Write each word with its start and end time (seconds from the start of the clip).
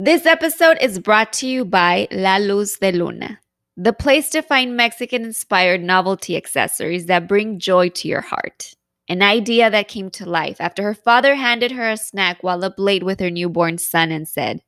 This 0.00 0.26
episode 0.26 0.78
is 0.80 0.98
brought 0.98 1.32
to 1.34 1.46
you 1.46 1.64
by 1.64 2.08
La 2.10 2.38
Luz 2.38 2.78
de 2.78 2.90
Luna, 2.90 3.38
the 3.76 3.92
place 3.92 4.28
to 4.30 4.42
find 4.42 4.76
Mexican 4.76 5.22
inspired 5.22 5.84
novelty 5.84 6.36
accessories 6.36 7.06
that 7.06 7.28
bring 7.28 7.60
joy 7.60 7.90
to 7.90 8.08
your 8.08 8.22
heart. 8.22 8.74
An 9.08 9.22
idea 9.22 9.70
that 9.70 9.86
came 9.86 10.10
to 10.10 10.28
life 10.28 10.60
after 10.60 10.82
her 10.82 10.94
father 10.94 11.36
handed 11.36 11.70
her 11.70 11.88
a 11.88 11.96
snack 11.96 12.42
while 12.42 12.64
up 12.64 12.74
late 12.76 13.04
with 13.04 13.20
her 13.20 13.30
newborn 13.30 13.78
son 13.78 14.10
and 14.10 14.26
said, 14.26 14.62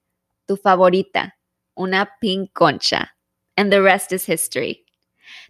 Tu 0.46 0.56
favorita, 0.56 1.32
una 1.76 2.06
pink 2.22 2.54
concha. 2.54 3.10
And 3.56 3.72
the 3.72 3.82
rest 3.82 4.12
is 4.12 4.26
history. 4.26 4.84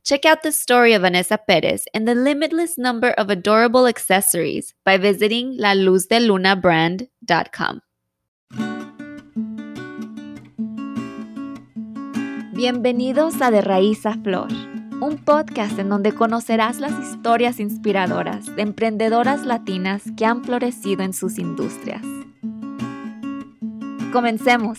Check 0.04 0.24
out 0.24 0.42
the 0.42 0.52
story 0.52 0.94
of 0.94 1.02
Vanessa 1.02 1.36
Perez 1.36 1.84
and 1.92 2.08
the 2.08 2.14
limitless 2.14 2.78
number 2.78 3.10
of 3.10 3.28
adorable 3.28 3.86
accessories 3.86 4.72
by 4.86 4.96
visiting 4.96 5.58
laluzdelunabrand.com. 5.58 7.82
Bienvenidos 12.56 13.42
a 13.42 13.50
De 13.50 13.60
Raíz 13.60 14.06
a 14.06 14.14
Flor, 14.14 14.48
un 15.02 15.18
podcast 15.22 15.78
en 15.78 15.90
donde 15.90 16.12
conocerás 16.12 16.80
las 16.80 16.98
historias 17.06 17.60
inspiradoras 17.60 18.46
de 18.56 18.62
emprendedoras 18.62 19.44
latinas 19.44 20.02
que 20.16 20.24
han 20.24 20.42
florecido 20.42 21.02
en 21.02 21.12
sus 21.12 21.38
industrias. 21.38 22.00
Comencemos. 24.10 24.78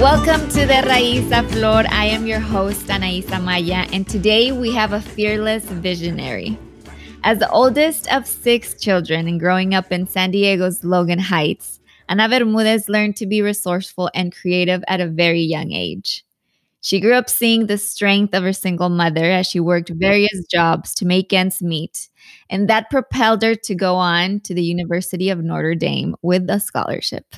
Welcome 0.00 0.48
to 0.54 0.66
the 0.66 0.80
Raíz 0.80 1.30
a 1.32 1.42
Flor. 1.42 1.84
I 1.92 2.14
am 2.14 2.24
your 2.24 2.40
host, 2.40 2.88
Anaísa 2.88 3.38
Maya, 3.42 3.86
and 3.92 4.08
today 4.08 4.52
we 4.52 4.74
have 4.74 4.94
a 4.94 5.02
fearless 5.02 5.66
visionary. 5.66 6.56
As 7.22 7.38
the 7.38 7.50
oldest 7.50 8.10
of 8.12 8.26
six 8.26 8.74
children 8.74 9.28
and 9.28 9.38
growing 9.38 9.74
up 9.74 9.92
in 9.92 10.06
San 10.06 10.30
Diego's 10.30 10.82
Logan 10.82 11.18
Heights, 11.18 11.78
Ana 12.08 12.28
Bermudez 12.28 12.88
learned 12.88 13.16
to 13.16 13.26
be 13.26 13.42
resourceful 13.42 14.10
and 14.14 14.34
creative 14.34 14.82
at 14.88 15.02
a 15.02 15.06
very 15.06 15.42
young 15.42 15.70
age. 15.72 16.24
She 16.80 16.98
grew 16.98 17.12
up 17.12 17.28
seeing 17.28 17.66
the 17.66 17.76
strength 17.76 18.34
of 18.34 18.42
her 18.42 18.54
single 18.54 18.88
mother 18.88 19.24
as 19.24 19.46
she 19.46 19.60
worked 19.60 19.90
various 19.90 20.46
jobs 20.50 20.94
to 20.94 21.04
make 21.04 21.30
ends 21.30 21.60
meet, 21.60 22.08
and 22.48 22.68
that 22.70 22.88
propelled 22.88 23.42
her 23.42 23.54
to 23.54 23.74
go 23.74 23.96
on 23.96 24.40
to 24.40 24.54
the 24.54 24.64
University 24.64 25.28
of 25.28 25.44
Notre 25.44 25.74
Dame 25.74 26.16
with 26.22 26.48
a 26.48 26.58
scholarship. 26.58 27.36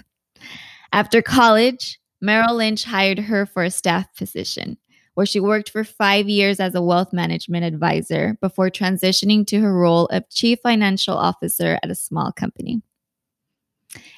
After 0.93 1.21
college, 1.23 1.99
Merrill 2.21 2.55
Lynch 2.55 2.85
hired 2.85 3.19
her 3.19 3.47
for 3.47 3.65
a 3.65 3.71
staff 3.71 4.07
position, 4.15 4.79
where 5.15 5.27
she 5.27 5.41
worked 5.41 5.71
for 5.71 5.85
five 5.85 6.29
years 6.29 6.61
as 6.61 6.75
a 6.75 6.83
wealth 6.83 7.13
management 7.13 7.65
advisor 7.65 8.37
before 8.41 8.71
transitioning 8.71 9.47
to 9.47 9.61
her 9.61 9.73
role 9.73 10.07
of 10.07 10.29
chief 10.31 10.59
financial 10.63 11.17
officer 11.17 11.79
at 11.83 11.91
a 11.91 11.95
small 11.95 12.33
company. 12.33 12.83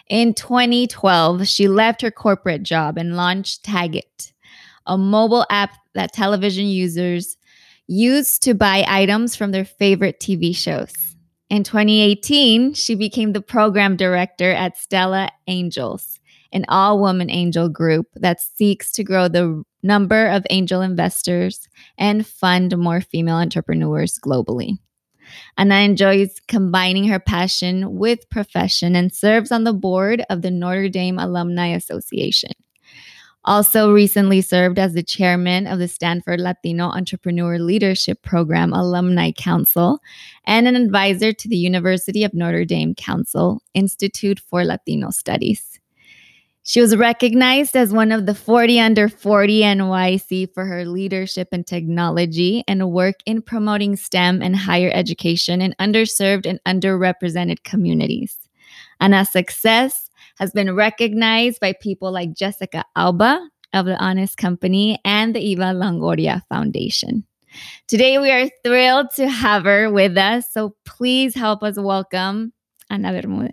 In 0.08 0.34
2012, 0.34 1.48
she 1.48 1.66
left 1.66 2.02
her 2.02 2.10
corporate 2.10 2.62
job 2.62 2.98
and 2.98 3.16
launched 3.16 3.64
TAGit, 3.64 4.32
a 4.86 4.96
mobile 4.96 5.46
app 5.50 5.70
that 5.94 6.12
television 6.12 6.66
users 6.66 7.36
use 7.86 8.38
to 8.40 8.54
buy 8.54 8.84
items 8.86 9.34
from 9.36 9.50
their 9.50 9.64
favorite 9.64 10.20
TV 10.20 10.54
shows. 10.56 10.92
In 11.50 11.64
2018, 11.64 12.74
she 12.74 12.94
became 12.94 13.32
the 13.32 13.40
program 13.40 13.96
director 13.96 14.50
at 14.50 14.78
Stella 14.78 15.30
Angels, 15.46 16.18
an 16.54 16.64
all 16.68 16.98
woman 16.98 17.28
angel 17.30 17.68
group 17.68 18.06
that 18.14 18.40
seeks 18.40 18.90
to 18.92 19.04
grow 19.04 19.28
the 19.28 19.62
number 19.82 20.28
of 20.28 20.46
angel 20.48 20.80
investors 20.80 21.68
and 21.98 22.26
fund 22.26 22.76
more 22.78 23.02
female 23.02 23.36
entrepreneurs 23.36 24.18
globally. 24.18 24.78
Ana 25.58 25.80
enjoys 25.80 26.40
combining 26.48 27.04
her 27.08 27.18
passion 27.18 27.96
with 27.98 28.28
profession 28.30 28.94
and 28.94 29.12
serves 29.12 29.50
on 29.50 29.64
the 29.64 29.72
board 29.72 30.24
of 30.30 30.42
the 30.42 30.50
Notre 30.50 30.88
Dame 30.88 31.18
Alumni 31.18 31.68
Association. 31.68 32.52
Also, 33.46 33.92
recently 33.92 34.40
served 34.40 34.78
as 34.78 34.94
the 34.94 35.02
chairman 35.02 35.66
of 35.66 35.78
the 35.78 35.88
Stanford 35.88 36.40
Latino 36.40 36.86
Entrepreneur 36.86 37.58
Leadership 37.58 38.22
Program 38.22 38.72
Alumni 38.72 39.32
Council 39.32 39.98
and 40.46 40.66
an 40.66 40.76
advisor 40.76 41.30
to 41.30 41.48
the 41.48 41.56
University 41.56 42.24
of 42.24 42.32
Notre 42.32 42.64
Dame 42.64 42.94
Council 42.94 43.60
Institute 43.74 44.40
for 44.40 44.64
Latino 44.64 45.10
Studies. 45.10 45.73
She 46.66 46.80
was 46.80 46.96
recognized 46.96 47.76
as 47.76 47.92
one 47.92 48.10
of 48.10 48.24
the 48.24 48.34
40 48.34 48.80
under 48.80 49.10
40 49.10 49.60
NYC 49.60 50.54
for 50.54 50.64
her 50.64 50.86
leadership 50.86 51.48
in 51.52 51.62
technology 51.62 52.64
and 52.66 52.90
work 52.90 53.16
in 53.26 53.42
promoting 53.42 53.96
STEM 53.96 54.40
and 54.40 54.56
higher 54.56 54.90
education 54.94 55.60
in 55.60 55.74
underserved 55.78 56.46
and 56.46 56.58
underrepresented 56.64 57.64
communities. 57.64 58.38
Ana's 58.98 59.28
success 59.28 60.08
has 60.38 60.52
been 60.52 60.74
recognized 60.74 61.60
by 61.60 61.74
people 61.74 62.10
like 62.10 62.32
Jessica 62.32 62.82
Alba 62.96 63.46
of 63.74 63.84
the 63.84 64.02
Honest 64.02 64.38
Company 64.38 64.98
and 65.04 65.34
the 65.34 65.40
Eva 65.40 65.64
Longoria 65.64 66.40
Foundation. 66.48 67.26
Today, 67.88 68.16
we 68.16 68.30
are 68.30 68.48
thrilled 68.64 69.10
to 69.16 69.28
have 69.28 69.64
her 69.64 69.92
with 69.92 70.16
us. 70.16 70.46
So 70.50 70.74
please 70.86 71.34
help 71.34 71.62
us 71.62 71.78
welcome 71.78 72.54
Ana 72.88 73.12
Bermudez. 73.12 73.52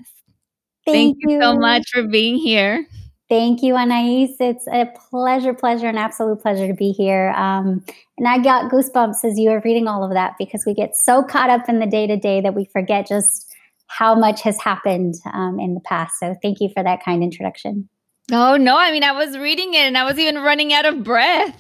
Thank, 0.86 1.18
Thank 1.18 1.18
you 1.20 1.42
so 1.42 1.60
much 1.60 1.84
for 1.92 2.08
being 2.08 2.38
here. 2.38 2.88
Thank 3.32 3.64
you, 3.64 3.78
Anais. 3.78 4.36
It's 4.42 4.68
a 4.68 4.88
pleasure, 5.10 5.54
pleasure, 5.54 5.88
an 5.88 5.98
absolute 5.98 6.42
pleasure 6.42 6.68
to 6.68 6.74
be 6.74 6.92
here. 6.92 7.30
Um, 7.30 7.82
and 8.18 8.28
I 8.28 8.40
got 8.40 8.70
goosebumps 8.70 9.24
as 9.24 9.40
you 9.40 9.52
were 9.52 9.62
reading 9.64 9.88
all 9.88 10.04
of 10.04 10.12
that 10.12 10.34
because 10.38 10.66
we 10.68 10.74
get 10.74 10.98
so 10.98 11.24
caught 11.24 11.50
up 11.50 11.70
in 11.70 11.80
the 11.80 11.86
day 11.86 12.08
to 12.08 12.18
day 12.18 12.42
that 12.42 12.54
we 12.54 12.66
forget 12.66 13.08
just 13.08 13.50
how 13.88 14.16
much 14.16 14.42
has 14.42 14.60
happened 14.60 15.16
um, 15.34 15.62
in 15.62 15.76
the 15.76 15.80
past. 15.80 16.20
So 16.20 16.36
thank 16.42 16.60
you 16.60 16.68
for 16.76 16.84
that 16.84 17.06
kind 17.06 17.24
introduction. 17.24 17.88
Oh, 18.34 18.58
no. 18.58 18.76
I 18.78 18.92
mean, 18.92 19.06
I 19.06 19.14
was 19.14 19.38
reading 19.38 19.76
it 19.76 19.86
and 19.86 19.98
I 19.98 20.04
was 20.04 20.20
even 20.20 20.36
running 20.36 20.74
out 20.74 20.86
of 20.86 21.02
breath. 21.02 21.58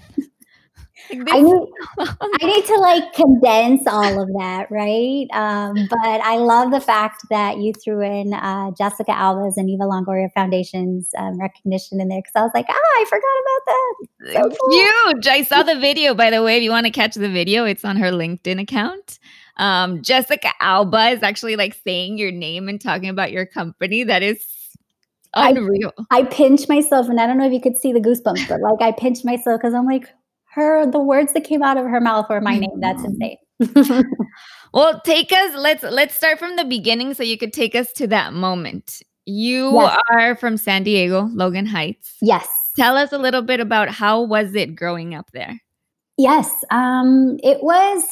I 1.09 1.41
need, 1.41 1.67
I 1.99 2.45
need 2.45 2.65
to 2.65 2.75
like 2.75 3.13
condense 3.13 3.87
all 3.87 4.21
of 4.21 4.27
that, 4.39 4.67
right? 4.69 5.27
Um, 5.33 5.75
but 5.89 6.21
I 6.21 6.37
love 6.37 6.71
the 6.71 6.79
fact 6.79 7.23
that 7.29 7.57
you 7.57 7.73
threw 7.73 8.01
in 8.01 8.33
uh, 8.33 8.71
Jessica 8.77 9.11
Alba's 9.11 9.57
and 9.57 9.69
Eva 9.69 9.83
Longoria 9.83 10.31
Foundation's 10.33 11.09
um, 11.17 11.39
recognition 11.39 11.99
in 11.99 12.07
there 12.07 12.19
because 12.19 12.33
I 12.35 12.41
was 12.41 12.51
like, 12.53 12.65
ah, 12.69 12.73
I 12.73 13.05
forgot 13.09 13.21
about 13.41 13.61
that. 13.67 14.51
So 14.51 14.57
cool. 14.57 14.71
Huge! 14.71 15.27
I 15.27 15.43
saw 15.43 15.63
the 15.63 15.79
video, 15.79 16.13
by 16.13 16.29
the 16.29 16.43
way. 16.43 16.57
If 16.57 16.63
you 16.63 16.71
want 16.71 16.85
to 16.85 16.91
catch 16.91 17.15
the 17.15 17.29
video, 17.29 17.65
it's 17.65 17.85
on 17.85 17.97
her 17.97 18.11
LinkedIn 18.11 18.61
account. 18.61 19.19
Um, 19.57 20.01
Jessica 20.01 20.51
Alba 20.59 21.09
is 21.09 21.23
actually 21.23 21.55
like 21.55 21.77
saying 21.83 22.17
your 22.17 22.31
name 22.31 22.69
and 22.69 22.79
talking 22.79 23.09
about 23.09 23.31
your 23.31 23.45
company. 23.45 24.03
That 24.03 24.23
is 24.23 24.43
unreal. 25.33 25.93
I, 26.09 26.19
I 26.19 26.23
pinch 26.23 26.67
myself, 26.67 27.09
and 27.09 27.19
I 27.19 27.27
don't 27.27 27.37
know 27.37 27.45
if 27.45 27.53
you 27.53 27.61
could 27.61 27.77
see 27.77 27.93
the 27.93 27.99
goosebumps, 27.99 28.47
but 28.47 28.61
like 28.61 28.81
I 28.81 28.91
pinch 28.91 29.23
myself 29.23 29.59
because 29.59 29.73
I'm 29.73 29.85
like, 29.85 30.09
her 30.53 30.89
the 30.89 30.99
words 30.99 31.33
that 31.33 31.43
came 31.43 31.63
out 31.63 31.77
of 31.77 31.85
her 31.85 32.01
mouth 32.01 32.27
were 32.29 32.41
my 32.41 32.57
name. 32.57 32.79
That's 32.79 33.01
mm-hmm. 33.01 33.21
insane. 33.21 34.05
well, 34.73 35.01
take 35.01 35.31
us 35.31 35.55
let's 35.55 35.83
let's 35.83 36.15
start 36.15 36.39
from 36.39 36.55
the 36.55 36.65
beginning 36.65 37.13
so 37.13 37.23
you 37.23 37.37
could 37.37 37.53
take 37.53 37.75
us 37.75 37.91
to 37.93 38.07
that 38.07 38.33
moment. 38.33 39.01
You 39.25 39.73
yes. 39.73 39.99
are 40.09 40.35
from 40.35 40.57
San 40.57 40.83
Diego, 40.83 41.29
Logan 41.33 41.67
Heights. 41.67 42.15
Yes. 42.21 42.47
Tell 42.75 42.97
us 42.97 43.11
a 43.11 43.17
little 43.17 43.41
bit 43.41 43.59
about 43.59 43.89
how 43.89 44.21
was 44.21 44.55
it 44.55 44.75
growing 44.75 45.13
up 45.13 45.29
there? 45.31 45.61
Yes. 46.17 46.51
Um 46.71 47.37
it 47.43 47.63
was 47.63 48.07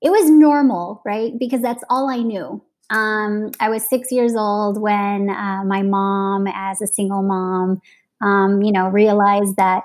it 0.00 0.10
was 0.10 0.30
normal, 0.30 1.02
right? 1.04 1.32
Because 1.38 1.60
that's 1.60 1.82
all 1.90 2.08
I 2.08 2.18
knew. 2.18 2.62
Um, 2.90 3.50
I 3.60 3.68
was 3.68 3.88
six 3.88 4.10
years 4.10 4.34
old 4.34 4.80
when 4.80 5.28
uh, 5.28 5.62
my 5.64 5.82
mom, 5.82 6.46
as 6.46 6.80
a 6.80 6.86
single 6.86 7.22
mom, 7.22 7.80
um, 8.22 8.62
you 8.62 8.72
know, 8.72 8.88
realized 8.88 9.56
that 9.56 9.82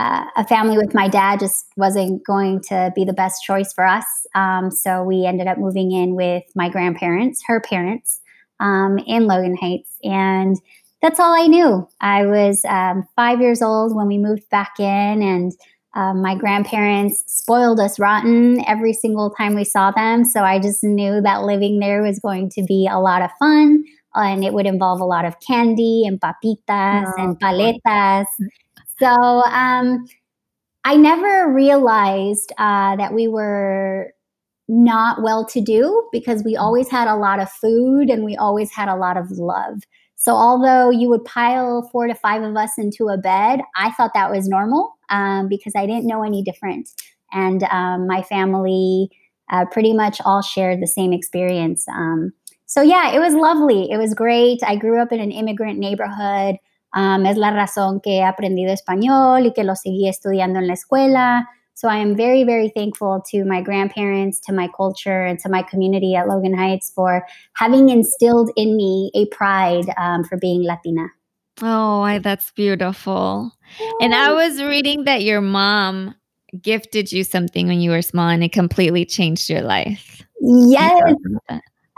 uh, 0.00 0.24
a 0.34 0.46
family 0.46 0.78
with 0.78 0.94
my 0.94 1.08
dad 1.08 1.40
just 1.40 1.66
wasn't 1.76 2.24
going 2.24 2.60
to 2.68 2.90
be 2.96 3.04
the 3.04 3.12
best 3.12 3.44
choice 3.44 3.70
for 3.72 3.86
us. 3.86 4.06
Um, 4.34 4.70
so 4.70 5.02
we 5.02 5.26
ended 5.26 5.46
up 5.46 5.58
moving 5.58 5.92
in 5.92 6.14
with 6.14 6.42
my 6.54 6.70
grandparents, 6.70 7.42
her 7.46 7.60
parents, 7.60 8.20
um, 8.60 8.98
in 9.06 9.26
Logan 9.26 9.58
Heights. 9.60 9.90
And 10.02 10.56
that's 11.02 11.20
all 11.20 11.34
I 11.34 11.46
knew. 11.48 11.86
I 12.00 12.24
was 12.24 12.64
um, 12.64 13.06
five 13.14 13.42
years 13.42 13.60
old 13.60 13.94
when 13.94 14.06
we 14.06 14.16
moved 14.16 14.48
back 14.50 14.72
in, 14.78 15.22
and 15.22 15.52
um, 15.94 16.22
my 16.22 16.34
grandparents 16.34 17.22
spoiled 17.26 17.78
us 17.78 17.98
rotten 17.98 18.64
every 18.66 18.94
single 18.94 19.30
time 19.30 19.54
we 19.54 19.64
saw 19.64 19.90
them. 19.90 20.24
So 20.24 20.40
I 20.44 20.60
just 20.60 20.82
knew 20.82 21.20
that 21.20 21.42
living 21.42 21.78
there 21.78 22.02
was 22.02 22.18
going 22.20 22.48
to 22.50 22.62
be 22.62 22.88
a 22.90 22.98
lot 22.98 23.20
of 23.22 23.30
fun. 23.38 23.84
And 24.14 24.44
it 24.44 24.52
would 24.52 24.66
involve 24.66 25.00
a 25.00 25.04
lot 25.04 25.24
of 25.24 25.38
candy 25.40 26.04
and 26.04 26.20
papitas 26.20 27.04
oh, 27.06 27.22
and 27.22 27.38
paletas. 27.38 28.26
So 29.00 29.08
um, 29.08 30.06
I 30.84 30.96
never 30.96 31.52
realized 31.52 32.52
uh, 32.58 32.96
that 32.96 33.14
we 33.14 33.28
were 33.28 34.12
not 34.68 35.22
well 35.22 35.44
to 35.46 35.60
do 35.60 36.08
because 36.12 36.44
we 36.44 36.56
always 36.56 36.88
had 36.88 37.08
a 37.08 37.16
lot 37.16 37.40
of 37.40 37.50
food 37.50 38.10
and 38.10 38.24
we 38.24 38.36
always 38.36 38.72
had 38.72 38.88
a 38.88 38.96
lot 38.96 39.16
of 39.16 39.30
love. 39.32 39.82
So, 40.16 40.32
although 40.32 40.90
you 40.90 41.08
would 41.08 41.24
pile 41.24 41.88
four 41.90 42.06
to 42.06 42.14
five 42.14 42.42
of 42.42 42.56
us 42.56 42.72
into 42.78 43.08
a 43.08 43.16
bed, 43.18 43.60
I 43.76 43.90
thought 43.92 44.12
that 44.14 44.30
was 44.30 44.48
normal 44.48 44.92
um, 45.08 45.48
because 45.48 45.72
I 45.76 45.86
didn't 45.86 46.06
know 46.06 46.22
any 46.22 46.42
different. 46.42 46.90
And 47.32 47.64
um, 47.64 48.06
my 48.06 48.22
family 48.22 49.10
uh, 49.50 49.64
pretty 49.72 49.94
much 49.94 50.20
all 50.24 50.42
shared 50.42 50.80
the 50.80 50.86
same 50.86 51.12
experience. 51.12 51.86
Um, 51.88 52.32
so 52.66 52.82
yeah, 52.82 53.12
it 53.12 53.18
was 53.18 53.34
lovely. 53.34 53.90
It 53.90 53.96
was 53.96 54.14
great. 54.14 54.60
I 54.64 54.76
grew 54.76 55.00
up 55.00 55.10
in 55.10 55.20
an 55.20 55.32
immigrant 55.32 55.78
neighborhood. 55.78 56.56
Um, 56.92 57.26
es 57.26 57.36
la 57.36 57.50
razón 57.50 58.00
que 58.00 58.18
he 58.18 58.24
aprendido 58.24 58.72
español 58.72 59.46
y 59.46 59.52
que 59.52 59.64
lo 59.64 59.76
seguí 59.76 60.08
estudiando 60.08 60.58
en 60.58 60.66
la 60.66 60.74
escuela. 60.74 61.48
So 61.74 61.88
I 61.88 61.96
am 61.96 62.14
very, 62.14 62.44
very 62.44 62.68
thankful 62.68 63.22
to 63.30 63.44
my 63.44 63.62
grandparents, 63.62 64.38
to 64.40 64.52
my 64.52 64.68
culture, 64.76 65.24
and 65.24 65.38
to 65.38 65.48
my 65.48 65.62
community 65.62 66.14
at 66.14 66.28
Logan 66.28 66.52
Heights 66.52 66.92
for 66.94 67.24
having 67.54 67.88
instilled 67.88 68.50
in 68.54 68.76
me 68.76 69.10
a 69.14 69.24
pride 69.34 69.86
um, 69.96 70.24
for 70.24 70.36
being 70.36 70.62
Latina. 70.62 71.06
Oh, 71.62 72.18
that's 72.18 72.50
beautiful. 72.52 73.52
And 74.00 74.14
I 74.14 74.32
was 74.32 74.62
reading 74.62 75.04
that 75.04 75.22
your 75.22 75.40
mom 75.40 76.14
gifted 76.60 77.12
you 77.12 77.24
something 77.24 77.68
when 77.68 77.80
you 77.80 77.90
were 77.90 78.02
small 78.02 78.28
and 78.28 78.42
it 78.42 78.52
completely 78.52 79.04
changed 79.04 79.48
your 79.48 79.62
life. 79.62 80.22
Yes. 80.40 81.14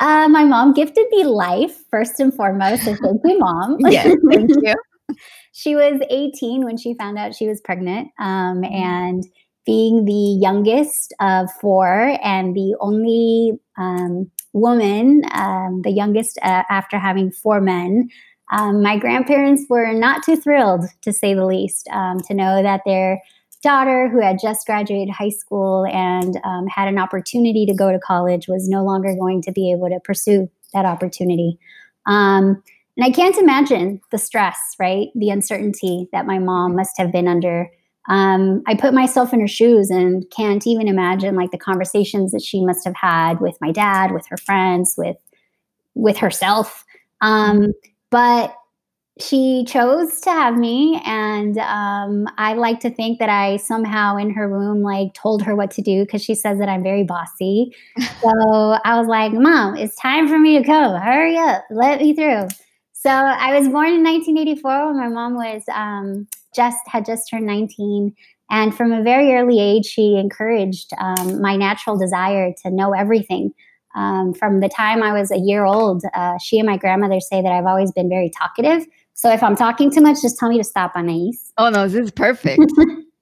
Uh, 0.02 0.28
my 0.28 0.43
mom 0.43 0.75
gifted 0.75 1.06
me 1.12 1.22
life 1.22 1.84
first 1.88 2.19
and 2.19 2.34
foremost. 2.34 2.82
So 2.82 2.96
thank 2.96 3.20
you, 3.25 3.38
mom. 3.38 3.76
yes, 3.88 4.16
thank 4.28 4.50
you. 4.50 4.75
she 5.52 5.76
was 5.76 6.02
18 6.10 6.64
when 6.64 6.76
she 6.76 6.94
found 6.94 7.19
out 7.19 7.37
she 7.37 7.46
was 7.46 7.60
pregnant. 7.60 8.08
Um, 8.19 8.62
mm-hmm. 8.62 8.75
And 8.75 9.25
being 9.64 10.04
the 10.04 10.12
youngest 10.12 11.14
of 11.20 11.49
four 11.60 12.19
and 12.20 12.56
the 12.56 12.75
only 12.81 13.52
um, 13.78 14.28
woman, 14.52 15.22
um, 15.34 15.82
the 15.84 15.93
youngest 15.93 16.37
uh, 16.43 16.64
after 16.69 16.98
having 16.98 17.31
four 17.31 17.60
men, 17.60 18.08
um, 18.50 18.82
my 18.82 18.98
grandparents 18.98 19.66
were 19.69 19.93
not 19.93 20.25
too 20.25 20.34
thrilled, 20.34 20.84
to 21.02 21.12
say 21.12 21.32
the 21.32 21.46
least, 21.46 21.88
um, 21.93 22.19
to 22.22 22.34
know 22.34 22.60
that 22.60 22.81
their 22.84 23.22
daughter, 23.62 24.08
who 24.08 24.20
had 24.20 24.38
just 24.40 24.66
graduated 24.66 25.14
high 25.14 25.30
school 25.30 25.86
and 25.86 26.38
um, 26.44 26.66
had 26.66 26.88
an 26.88 26.98
opportunity 26.98 27.64
to 27.66 27.74
go 27.74 27.92
to 27.92 27.98
college, 27.98 28.48
was 28.48 28.68
no 28.68 28.84
longer 28.84 29.14
going 29.14 29.42
to 29.42 29.52
be 29.52 29.72
able 29.72 29.88
to 29.88 30.00
pursue 30.00 30.50
that 30.72 30.84
opportunity. 30.84 31.58
Um, 32.06 32.62
and 32.96 33.04
I 33.04 33.10
can't 33.10 33.38
imagine 33.38 34.00
the 34.10 34.18
stress, 34.18 34.58
right? 34.78 35.08
The 35.14 35.30
uncertainty 35.30 36.08
that 36.12 36.26
my 36.26 36.38
mom 36.38 36.76
must 36.76 36.98
have 36.98 37.12
been 37.12 37.28
under 37.28 37.70
um, 38.08 38.62
I 38.66 38.74
put 38.74 38.94
myself 38.94 39.32
in 39.32 39.40
her 39.40 39.48
shoes 39.48 39.90
and 39.90 40.28
can't 40.30 40.66
even 40.66 40.88
imagine 40.88 41.36
like 41.36 41.52
the 41.52 41.58
conversations 41.58 42.32
that 42.32 42.42
she 42.42 42.64
must 42.64 42.84
have 42.84 42.96
had 42.96 43.40
with 43.40 43.56
my 43.60 43.70
dad, 43.70 44.12
with 44.12 44.26
her 44.28 44.36
friends, 44.36 44.94
with 44.98 45.16
with 45.94 46.16
herself. 46.16 46.84
Um, 47.20 47.72
but 48.10 48.54
she 49.20 49.64
chose 49.68 50.20
to 50.22 50.30
have 50.30 50.56
me, 50.56 51.00
and 51.04 51.58
um, 51.58 52.26
I 52.38 52.54
like 52.54 52.80
to 52.80 52.90
think 52.90 53.18
that 53.18 53.28
I 53.28 53.58
somehow 53.58 54.16
in 54.16 54.30
her 54.30 54.48
womb 54.48 54.82
like 54.82 55.12
told 55.14 55.42
her 55.42 55.54
what 55.54 55.70
to 55.72 55.82
do 55.82 56.04
because 56.04 56.22
she 56.22 56.34
says 56.34 56.58
that 56.58 56.68
I'm 56.68 56.82
very 56.82 57.04
bossy. 57.04 57.74
so 57.98 58.30
I 58.84 58.98
was 58.98 59.06
like, 59.06 59.32
"Mom, 59.32 59.76
it's 59.76 59.96
time 59.96 60.28
for 60.28 60.38
me 60.38 60.58
to 60.58 60.64
go. 60.64 60.96
Hurry 60.96 61.36
up, 61.36 61.64
let 61.70 62.00
me 62.00 62.14
through." 62.14 62.48
So 62.92 63.10
I 63.10 63.58
was 63.58 63.68
born 63.68 63.92
in 63.92 64.04
1984 64.04 64.86
when 64.86 64.96
my 64.96 65.08
mom 65.08 65.34
was 65.34 65.62
um, 65.74 66.28
just 66.54 66.78
had 66.86 67.04
just 67.04 67.28
turned 67.28 67.46
19. 67.46 68.14
And 68.50 68.74
from 68.74 68.92
a 68.92 69.02
very 69.02 69.32
early 69.32 69.58
age, 69.58 69.86
she 69.86 70.16
encouraged 70.16 70.92
um, 70.98 71.40
my 71.40 71.56
natural 71.56 71.98
desire 71.98 72.52
to 72.62 72.70
know 72.70 72.92
everything. 72.92 73.52
Um, 73.94 74.32
from 74.32 74.60
the 74.60 74.68
time 74.68 75.02
I 75.02 75.12
was 75.12 75.30
a 75.30 75.38
year 75.38 75.64
old, 75.64 76.02
uh, 76.14 76.38
she 76.38 76.58
and 76.58 76.66
my 76.66 76.76
grandmother 76.76 77.20
say 77.20 77.42
that 77.42 77.50
I've 77.52 77.66
always 77.66 77.92
been 77.92 78.08
very 78.08 78.30
talkative. 78.38 78.86
So 79.22 79.30
if 79.30 79.40
I'm 79.40 79.54
talking 79.54 79.88
too 79.88 80.00
much, 80.00 80.20
just 80.20 80.36
tell 80.36 80.48
me 80.48 80.58
to 80.58 80.64
stop, 80.64 80.96
Anais. 80.96 81.38
Oh 81.56 81.70
no, 81.70 81.86
this 81.86 81.94
is 82.06 82.10
perfect. 82.10 82.60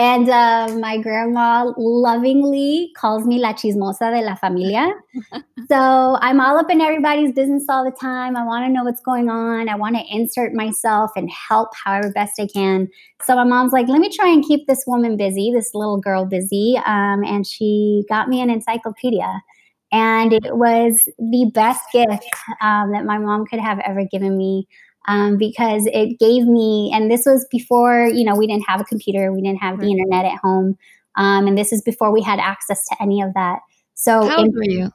And 0.00 0.28
uh, 0.28 0.76
my 0.78 0.98
grandma 0.98 1.72
lovingly 1.76 2.92
calls 2.96 3.26
me 3.26 3.40
la 3.40 3.52
chismosa 3.52 4.12
de 4.16 4.24
la 4.24 4.36
familia. 4.36 4.92
so 5.68 6.16
I'm 6.20 6.38
all 6.38 6.56
up 6.56 6.70
in 6.70 6.80
everybody's 6.80 7.32
business 7.32 7.64
all 7.68 7.84
the 7.84 7.90
time. 7.90 8.36
I 8.36 8.44
want 8.44 8.64
to 8.64 8.72
know 8.72 8.84
what's 8.84 9.00
going 9.00 9.28
on. 9.28 9.68
I 9.68 9.74
want 9.74 9.96
to 9.96 10.04
insert 10.08 10.54
myself 10.54 11.10
and 11.16 11.28
help 11.28 11.70
however 11.74 12.12
best 12.12 12.38
I 12.38 12.46
can. 12.46 12.86
So 13.24 13.34
my 13.34 13.42
mom's 13.42 13.72
like, 13.72 13.88
let 13.88 13.98
me 13.98 14.08
try 14.08 14.28
and 14.28 14.44
keep 14.44 14.68
this 14.68 14.84
woman 14.86 15.16
busy, 15.16 15.50
this 15.52 15.70
little 15.74 15.98
girl 15.98 16.26
busy. 16.26 16.80
Um, 16.86 17.24
and 17.24 17.44
she 17.44 18.04
got 18.08 18.28
me 18.28 18.40
an 18.40 18.50
encyclopedia. 18.50 19.42
And 19.90 20.32
it 20.32 20.56
was 20.56 21.08
the 21.18 21.50
best 21.52 21.82
gift 21.92 22.28
um, 22.60 22.92
that 22.92 23.04
my 23.04 23.18
mom 23.18 23.46
could 23.46 23.58
have 23.58 23.80
ever 23.80 24.04
given 24.04 24.36
me 24.36 24.68
um, 25.08 25.38
because 25.38 25.86
it 25.86 26.18
gave 26.18 26.46
me, 26.46 26.92
and 26.94 27.10
this 27.10 27.24
was 27.24 27.46
before, 27.50 28.06
you 28.06 28.24
know, 28.24 28.36
we 28.36 28.46
didn't 28.46 28.68
have 28.68 28.80
a 28.80 28.84
computer, 28.84 29.32
we 29.32 29.40
didn't 29.40 29.58
have 29.58 29.80
the 29.80 29.90
internet 29.90 30.26
at 30.26 30.38
home. 30.38 30.76
Um, 31.16 31.46
and 31.46 31.56
this 31.56 31.72
is 31.72 31.82
before 31.82 32.12
we 32.12 32.22
had 32.22 32.38
access 32.38 32.86
to 32.88 32.96
any 33.00 33.22
of 33.22 33.32
that. 33.34 33.60
So, 33.94 34.26
how 34.26 34.42
old 34.42 34.54
were 34.54 34.64
you? 34.64 34.92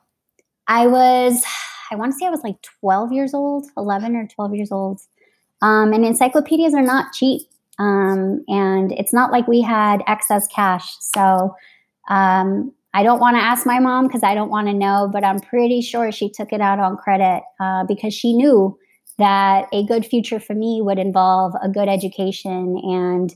I 0.68 0.88
was, 0.88 1.44
I 1.92 1.96
want 1.96 2.14
to 2.14 2.18
say 2.18 2.28
I 2.28 2.30
was 2.30 2.44
like 2.44 2.62
12 2.80 3.12
years 3.12 3.34
old, 3.34 3.66
11 3.76 4.16
or 4.16 4.28
12 4.28 4.56
years 4.56 4.72
old. 4.72 5.02
Um, 5.62 5.92
and 5.94 6.06
encyclopedias 6.06 6.76
are 6.76 6.84
not 6.84 7.12
cheap. 7.14 7.42
Um, 7.80 8.44
and 8.48 8.92
it's 8.92 9.14
not 9.14 9.32
like 9.32 9.48
we 9.48 9.62
had 9.62 10.04
excess 10.08 10.48
cash. 10.48 10.88
So, 11.00 11.56
um, 12.08 12.72
I 12.94 13.02
don't 13.02 13.20
want 13.20 13.36
to 13.38 13.42
ask 13.42 13.66
my 13.66 13.80
mom 13.80 14.06
because 14.06 14.22
I 14.22 14.36
don't 14.36 14.52
want 14.52 14.68
to 14.68 14.74
know, 14.74 15.10
but 15.12 15.24
I'm 15.24 15.40
pretty 15.40 15.82
sure 15.82 16.12
she 16.12 16.30
took 16.30 16.54
it 16.54 16.62
out 16.62 16.78
on 16.78 16.98
credit 16.98 17.42
uh, 17.60 17.86
because 17.86 18.14
she 18.14 18.34
knew 18.34 18.78
that 19.18 19.68
a 19.74 19.86
good 19.86 20.06
future 20.06 20.40
for 20.40 20.54
me 20.54 20.82
would 20.82 21.00
involve 21.00 21.54
a 21.62 21.70
good 21.70 21.88
education 21.88 22.78
and 22.84 23.34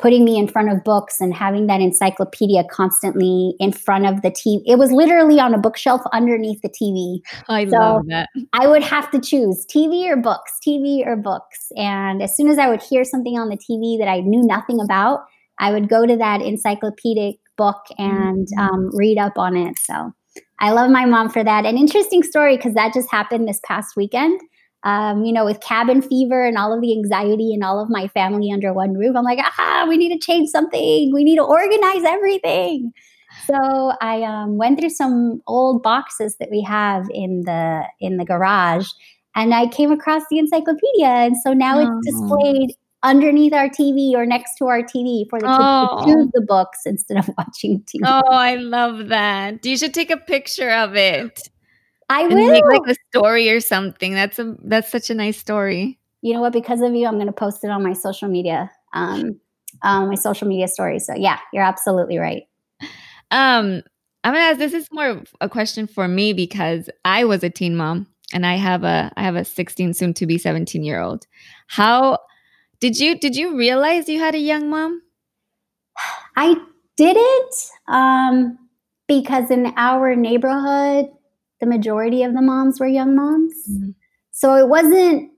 putting 0.00 0.24
me 0.24 0.38
in 0.38 0.48
front 0.48 0.72
of 0.72 0.82
books 0.82 1.20
and 1.20 1.34
having 1.34 1.66
that 1.66 1.80
encyclopedia 1.80 2.64
constantly 2.70 3.54
in 3.60 3.70
front 3.70 4.06
of 4.06 4.22
the 4.22 4.30
TV. 4.30 4.62
It 4.66 4.78
was 4.78 4.90
literally 4.90 5.38
on 5.38 5.52
a 5.52 5.58
bookshelf 5.58 6.00
underneath 6.12 6.62
the 6.62 6.70
TV. 6.70 7.20
I 7.48 7.66
so 7.66 7.76
love 7.76 8.06
that. 8.06 8.28
I 8.54 8.66
would 8.66 8.82
have 8.82 9.10
to 9.10 9.20
choose 9.20 9.66
TV 9.66 10.08
or 10.08 10.16
books, 10.16 10.52
TV 10.66 11.06
or 11.06 11.16
books. 11.16 11.70
And 11.76 12.22
as 12.22 12.34
soon 12.34 12.48
as 12.48 12.58
I 12.58 12.68
would 12.68 12.82
hear 12.82 13.04
something 13.04 13.38
on 13.38 13.50
the 13.50 13.58
TV 13.58 13.98
that 13.98 14.08
I 14.08 14.20
knew 14.20 14.42
nothing 14.42 14.80
about, 14.80 15.20
I 15.58 15.70
would 15.70 15.90
go 15.90 16.06
to 16.06 16.16
that 16.16 16.40
encyclopedic 16.40 17.36
book 17.58 17.84
and 17.98 18.48
mm-hmm. 18.48 18.60
um, 18.60 18.90
read 18.96 19.18
up 19.18 19.36
on 19.36 19.54
it. 19.54 19.78
So 19.78 20.14
I 20.60 20.72
love 20.72 20.90
my 20.90 21.04
mom 21.04 21.28
for 21.28 21.44
that. 21.44 21.66
An 21.66 21.76
interesting 21.76 22.22
story 22.22 22.56
because 22.56 22.72
that 22.72 22.94
just 22.94 23.10
happened 23.10 23.46
this 23.46 23.60
past 23.64 23.96
weekend 23.96 24.40
um, 24.82 25.24
you 25.24 25.32
know, 25.32 25.44
with 25.44 25.60
cabin 25.60 26.00
fever 26.00 26.44
and 26.44 26.56
all 26.56 26.72
of 26.72 26.80
the 26.80 26.92
anxiety 26.92 27.52
and 27.52 27.62
all 27.62 27.80
of 27.80 27.90
my 27.90 28.08
family 28.08 28.50
under 28.50 28.72
one 28.72 28.94
roof, 28.94 29.14
I'm 29.16 29.24
like, 29.24 29.38
ah, 29.40 29.86
we 29.88 29.96
need 29.96 30.12
to 30.12 30.18
change 30.18 30.48
something. 30.48 31.12
We 31.12 31.24
need 31.24 31.36
to 31.36 31.44
organize 31.44 32.04
everything. 32.04 32.92
So 33.46 33.92
I 34.00 34.22
um, 34.22 34.56
went 34.56 34.80
through 34.80 34.90
some 34.90 35.42
old 35.46 35.82
boxes 35.82 36.36
that 36.40 36.48
we 36.50 36.62
have 36.62 37.06
in 37.12 37.42
the 37.44 37.84
in 38.00 38.16
the 38.16 38.24
garage, 38.24 38.88
and 39.34 39.54
I 39.54 39.68
came 39.68 39.92
across 39.92 40.22
the 40.30 40.38
encyclopedia, 40.38 41.06
and 41.06 41.36
so 41.44 41.52
now 41.52 41.78
oh. 41.78 41.82
it's 41.82 42.10
displayed 42.10 42.74
underneath 43.02 43.52
our 43.52 43.68
TV 43.68 44.12
or 44.14 44.26
next 44.26 44.56
to 44.56 44.66
our 44.66 44.82
TV 44.82 45.28
for 45.30 45.40
the 45.40 45.46
kids 45.46 45.58
oh. 45.60 46.04
to 46.04 46.12
choose 46.12 46.28
the 46.34 46.40
books 46.40 46.80
instead 46.84 47.16
of 47.18 47.30
watching 47.38 47.80
TV. 47.82 48.00
Oh, 48.04 48.28
I 48.30 48.56
love 48.56 49.08
that. 49.08 49.64
You 49.64 49.76
should 49.76 49.94
take 49.94 50.10
a 50.10 50.16
picture 50.16 50.70
of 50.70 50.96
it. 50.96 51.48
I 52.10 52.26
will 52.26 52.34
make 52.34 52.64
like 52.64 52.82
a 52.88 52.96
story 53.14 53.48
or 53.50 53.60
something. 53.60 54.14
That's 54.14 54.38
a 54.38 54.56
that's 54.64 54.90
such 54.90 55.10
a 55.10 55.14
nice 55.14 55.38
story. 55.38 55.98
You 56.22 56.34
know 56.34 56.40
what? 56.40 56.52
Because 56.52 56.80
of 56.80 56.92
you, 56.94 57.06
I'm 57.06 57.14
going 57.14 57.26
to 57.26 57.32
post 57.32 57.62
it 57.64 57.70
on 57.70 57.82
my 57.82 57.92
social 57.92 58.28
media, 58.28 58.70
um, 58.92 59.40
um, 59.82 60.08
my 60.08 60.16
social 60.16 60.48
media 60.48 60.68
story. 60.68 60.98
So 60.98 61.14
yeah, 61.14 61.38
you're 61.52 61.62
absolutely 61.62 62.18
right. 62.18 62.42
Um, 63.30 63.82
I'm 64.24 64.34
gonna 64.34 64.40
ask. 64.40 64.58
This 64.58 64.74
is 64.74 64.88
more 64.90 65.22
a 65.40 65.48
question 65.48 65.86
for 65.86 66.08
me 66.08 66.32
because 66.32 66.90
I 67.04 67.24
was 67.24 67.44
a 67.44 67.48
teen 67.50 67.76
mom, 67.76 68.08
and 68.32 68.44
I 68.44 68.56
have 68.56 68.82
a 68.82 69.12
I 69.16 69.22
have 69.22 69.36
a 69.36 69.44
16, 69.44 69.94
soon 69.94 70.12
to 70.14 70.26
be 70.26 70.36
17 70.36 70.82
year 70.82 71.00
old. 71.00 71.26
How 71.68 72.18
did 72.80 72.98
you 72.98 73.18
did 73.18 73.36
you 73.36 73.56
realize 73.56 74.08
you 74.08 74.18
had 74.18 74.34
a 74.34 74.38
young 74.38 74.68
mom? 74.68 75.00
I 76.36 76.56
didn't, 76.96 77.54
um, 77.86 78.58
because 79.06 79.50
in 79.50 79.72
our 79.76 80.16
neighborhood, 80.16 81.10
the 81.60 81.66
majority 81.66 82.22
of 82.22 82.34
the 82.34 82.42
moms 82.42 82.80
were 82.80 82.86
young 82.86 83.14
moms. 83.14 83.54
Mm-hmm. 83.70 83.90
So 84.30 84.56
it 84.56 84.68
wasn't, 84.68 85.30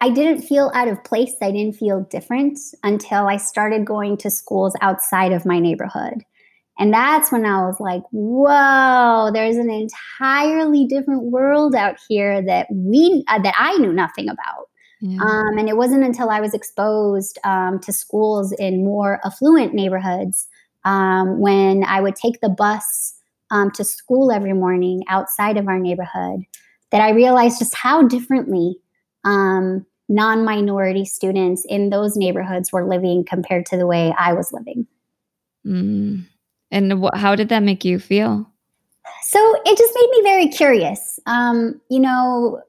I 0.00 0.10
didn't 0.10 0.42
feel 0.42 0.70
out 0.74 0.88
of 0.88 1.02
place. 1.04 1.34
I 1.42 1.50
didn't 1.50 1.76
feel 1.76 2.06
different 2.10 2.58
until 2.82 3.28
I 3.28 3.36
started 3.36 3.86
going 3.86 4.16
to 4.18 4.30
schools 4.30 4.74
outside 4.80 5.32
of 5.32 5.46
my 5.46 5.58
neighborhood. 5.58 6.24
And 6.78 6.92
that's 6.92 7.30
when 7.30 7.46
I 7.46 7.64
was 7.66 7.78
like, 7.78 8.02
whoa, 8.10 9.30
there's 9.32 9.56
an 9.56 9.70
entirely 9.70 10.86
different 10.86 11.24
world 11.24 11.74
out 11.74 11.96
here 12.08 12.42
that 12.42 12.66
we, 12.70 13.24
uh, 13.28 13.40
that 13.42 13.54
I 13.56 13.76
knew 13.78 13.92
nothing 13.92 14.28
about. 14.28 14.68
Yeah. 15.00 15.20
Um, 15.22 15.58
and 15.58 15.68
it 15.68 15.76
wasn't 15.76 16.04
until 16.04 16.30
I 16.30 16.40
was 16.40 16.54
exposed 16.54 17.38
um, 17.44 17.78
to 17.80 17.92
schools 17.92 18.52
in 18.52 18.84
more 18.84 19.20
affluent 19.24 19.74
neighborhoods 19.74 20.48
um, 20.84 21.38
when 21.40 21.84
I 21.84 22.00
would 22.00 22.16
take 22.16 22.40
the 22.40 22.48
bus 22.48 23.14
um, 23.50 23.70
to 23.72 23.84
school 23.84 24.32
every 24.32 24.52
morning 24.52 25.02
outside 25.08 25.56
of 25.56 25.68
our 25.68 25.78
neighborhood 25.78 26.40
that 26.90 27.00
I 27.00 27.10
realized 27.10 27.58
just 27.58 27.74
how 27.74 28.06
differently 28.06 28.76
um, 29.24 29.84
non 30.08 30.44
minority 30.44 31.04
students 31.04 31.64
in 31.68 31.90
those 31.90 32.16
neighborhoods 32.16 32.72
were 32.72 32.86
living 32.86 33.24
compared 33.24 33.66
to 33.66 33.76
the 33.76 33.86
way 33.86 34.14
I 34.18 34.32
was 34.32 34.52
living. 34.52 34.86
Mm. 35.66 36.26
And 36.70 36.92
wh- 37.04 37.16
how 37.16 37.34
did 37.34 37.48
that 37.48 37.62
make 37.62 37.84
you 37.84 37.98
feel? 37.98 38.50
So 39.22 39.56
it 39.64 39.76
just 39.76 39.94
made 39.94 40.10
me 40.10 40.22
very 40.22 40.48
curious. 40.48 41.18
Um, 41.26 41.80
you 41.90 42.00
know, 42.00 42.60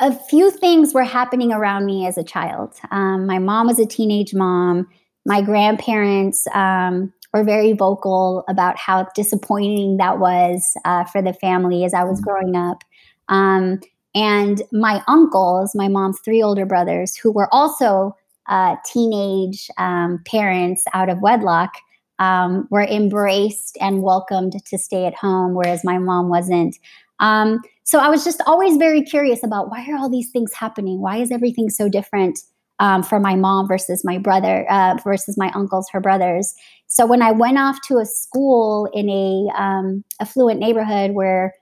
a 0.00 0.12
few 0.12 0.50
things 0.50 0.92
were 0.92 1.04
happening 1.04 1.52
around 1.52 1.86
me 1.86 2.06
as 2.06 2.18
a 2.18 2.24
child. 2.24 2.74
Um, 2.90 3.26
my 3.26 3.38
mom 3.38 3.66
was 3.66 3.78
a 3.78 3.86
teenage 3.86 4.34
mom. 4.34 4.88
My 5.24 5.40
grandparents 5.40 6.46
um, 6.54 7.12
were 7.34 7.44
very 7.44 7.72
vocal 7.72 8.44
about 8.48 8.78
how 8.78 9.08
disappointing 9.14 9.96
that 9.96 10.20
was 10.20 10.74
uh, 10.84 11.04
for 11.04 11.20
the 11.20 11.34
family 11.34 11.84
as 11.84 11.92
I 11.92 12.04
was 12.04 12.20
mm-hmm. 12.20 12.30
growing 12.30 12.56
up. 12.56 12.84
Um, 13.28 13.80
and 14.14 14.62
my 14.70 15.02
uncles, 15.08 15.74
my 15.74 15.88
mom's 15.88 16.20
three 16.24 16.40
older 16.40 16.64
brothers, 16.64 17.16
who 17.16 17.32
were 17.32 17.52
also 17.52 18.14
uh, 18.48 18.76
teenage 18.86 19.68
um, 19.76 20.20
parents 20.26 20.84
out 20.94 21.08
of 21.08 21.20
wedlock, 21.20 21.74
um, 22.20 22.68
were 22.70 22.84
embraced 22.84 23.76
and 23.80 24.02
welcomed 24.02 24.64
to 24.64 24.78
stay 24.78 25.04
at 25.04 25.16
home, 25.16 25.54
whereas 25.54 25.82
my 25.82 25.98
mom 25.98 26.28
wasn't. 26.28 26.78
Um, 27.18 27.58
so 27.82 27.98
I 27.98 28.08
was 28.08 28.22
just 28.22 28.40
always 28.46 28.76
very 28.76 29.02
curious 29.02 29.42
about 29.42 29.70
why 29.70 29.84
are 29.90 29.98
all 29.98 30.08
these 30.08 30.30
things 30.30 30.52
happening? 30.52 31.00
Why 31.00 31.16
is 31.16 31.32
everything 31.32 31.68
so 31.68 31.88
different 31.88 32.38
um, 32.78 33.02
for 33.02 33.20
my 33.20 33.34
mom 33.34 33.68
versus 33.68 34.02
my 34.04 34.18
brother 34.18 34.70
uh, 34.70 34.96
versus 35.04 35.36
my 35.38 35.50
uncles, 35.54 35.88
her 35.92 36.00
brothers? 36.00 36.54
So 36.86 37.06
when 37.06 37.22
I 37.22 37.32
went 37.32 37.58
off 37.58 37.78
to 37.88 37.98
a 37.98 38.06
school 38.06 38.88
in 38.92 39.08
a 39.08 39.60
um, 39.60 40.04
affluent 40.20 40.60
neighborhood 40.60 41.12
where 41.12 41.54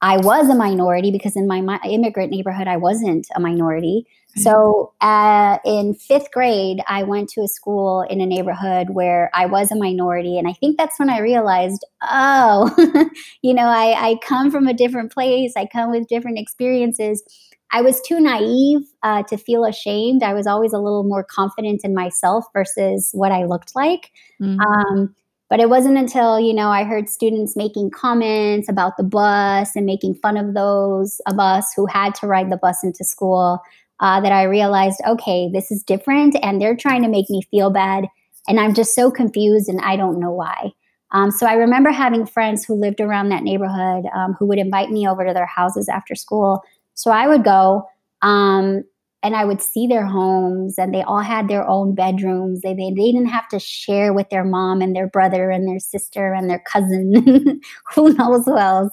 I 0.00 0.16
was 0.16 0.48
a 0.48 0.54
minority 0.54 1.12
because 1.12 1.36
in 1.36 1.46
my, 1.46 1.60
my 1.60 1.78
immigrant 1.88 2.32
neighborhood 2.32 2.66
I 2.66 2.76
wasn't 2.76 3.28
a 3.36 3.40
minority. 3.40 4.06
So 4.34 4.94
uh, 5.00 5.58
in 5.64 5.94
fifth 5.94 6.30
grade, 6.32 6.80
I 6.88 7.02
went 7.02 7.28
to 7.30 7.42
a 7.42 7.48
school 7.48 8.02
in 8.08 8.20
a 8.20 8.26
neighborhood 8.26 8.90
where 8.90 9.30
I 9.34 9.46
was 9.46 9.70
a 9.70 9.76
minority. 9.76 10.38
And 10.38 10.48
I 10.48 10.54
think 10.54 10.78
that's 10.78 10.98
when 10.98 11.10
I 11.10 11.20
realized, 11.20 11.84
oh, 12.02 12.74
you 13.42 13.52
know, 13.52 13.66
I, 13.66 13.92
I, 14.10 14.16
come 14.22 14.50
from 14.50 14.66
a 14.66 14.74
different 14.74 15.12
place, 15.12 15.52
I 15.56 15.66
come 15.66 15.90
with 15.90 16.08
different 16.08 16.38
experiences. 16.38 17.22
I 17.72 17.80
was 17.80 18.00
too 18.02 18.20
naive 18.20 18.82
uh, 19.02 19.22
to 19.24 19.36
feel 19.36 19.64
ashamed. 19.64 20.22
I 20.22 20.34
was 20.34 20.46
always 20.46 20.72
a 20.72 20.78
little 20.78 21.04
more 21.04 21.24
confident 21.24 21.80
in 21.84 21.94
myself 21.94 22.44
versus 22.52 23.10
what 23.12 23.32
I 23.32 23.44
looked 23.44 23.74
like. 23.74 24.10
Mm-hmm. 24.40 24.60
Um, 24.60 25.14
but 25.48 25.60
it 25.60 25.68
wasn't 25.68 25.98
until, 25.98 26.40
you 26.40 26.54
know, 26.54 26.68
I 26.68 26.84
heard 26.84 27.10
students 27.10 27.56
making 27.56 27.90
comments 27.90 28.68
about 28.68 28.96
the 28.96 29.02
bus 29.02 29.76
and 29.76 29.84
making 29.84 30.14
fun 30.14 30.36
of 30.36 30.54
those 30.54 31.20
of 31.26 31.38
us 31.38 31.72
who 31.76 31.86
had 31.86 32.14
to 32.16 32.26
ride 32.26 32.50
the 32.50 32.56
bus 32.56 32.82
into 32.82 33.04
school 33.04 33.60
uh, 34.00 34.20
that 34.20 34.32
I 34.32 34.44
realized, 34.44 35.00
okay, 35.06 35.50
this 35.52 35.70
is 35.70 35.82
different 35.82 36.36
and 36.42 36.60
they're 36.60 36.76
trying 36.76 37.02
to 37.02 37.08
make 37.08 37.28
me 37.28 37.42
feel 37.50 37.70
bad. 37.70 38.06
And 38.48 38.58
I'm 38.58 38.74
just 38.74 38.94
so 38.94 39.10
confused 39.10 39.68
and 39.68 39.80
I 39.82 39.96
don't 39.96 40.18
know 40.18 40.32
why. 40.32 40.72
Um, 41.12 41.30
so 41.30 41.46
I 41.46 41.52
remember 41.52 41.90
having 41.90 42.26
friends 42.26 42.64
who 42.64 42.74
lived 42.74 43.00
around 43.00 43.28
that 43.28 43.42
neighborhood 43.42 44.06
um, 44.14 44.34
who 44.38 44.46
would 44.46 44.58
invite 44.58 44.90
me 44.90 45.06
over 45.06 45.26
to 45.26 45.34
their 45.34 45.46
houses 45.46 45.88
after 45.88 46.14
school. 46.14 46.62
So 46.94 47.10
I 47.10 47.26
would 47.28 47.44
go 47.44 47.86
um, 48.22 48.84
and 49.22 49.36
I 49.36 49.44
would 49.44 49.62
see 49.62 49.86
their 49.86 50.06
homes 50.06 50.78
and 50.78 50.94
they 50.94 51.02
all 51.02 51.20
had 51.20 51.48
their 51.48 51.66
own 51.66 51.94
bedrooms. 51.94 52.60
They, 52.60 52.74
they, 52.74 52.90
they 52.90 53.12
didn't 53.12 53.26
have 53.26 53.48
to 53.48 53.58
share 53.58 54.12
with 54.12 54.28
their 54.30 54.44
mom 54.44 54.80
and 54.80 54.94
their 54.94 55.06
brother 55.06 55.50
and 55.50 55.68
their 55.68 55.78
sister 55.78 56.32
and 56.32 56.50
their 56.50 56.62
cousin, 56.66 57.60
who 57.94 58.12
knows 58.14 58.44
who 58.44 58.58
else. 58.58 58.92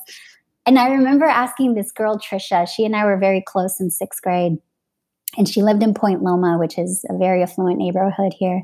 And 0.66 0.78
I 0.78 0.90
remember 0.90 1.26
asking 1.26 1.74
this 1.74 1.92
girl, 1.92 2.20
Trisha, 2.20 2.68
she 2.68 2.86
and 2.86 2.96
I 2.96 3.06
were 3.06 3.18
very 3.18 3.44
close 3.46 3.80
in 3.80 3.90
sixth 3.90 4.22
grade 4.22 4.58
and 5.38 5.48
she 5.48 5.64
lived 5.64 5.84
in 5.84 5.94
Point 5.94 6.24
Loma, 6.24 6.58
which 6.60 6.78
is 6.78 7.06
a 7.10 7.18
very 7.18 7.42
affluent 7.42 7.78
neighborhood 7.78 8.34
here. 8.38 8.64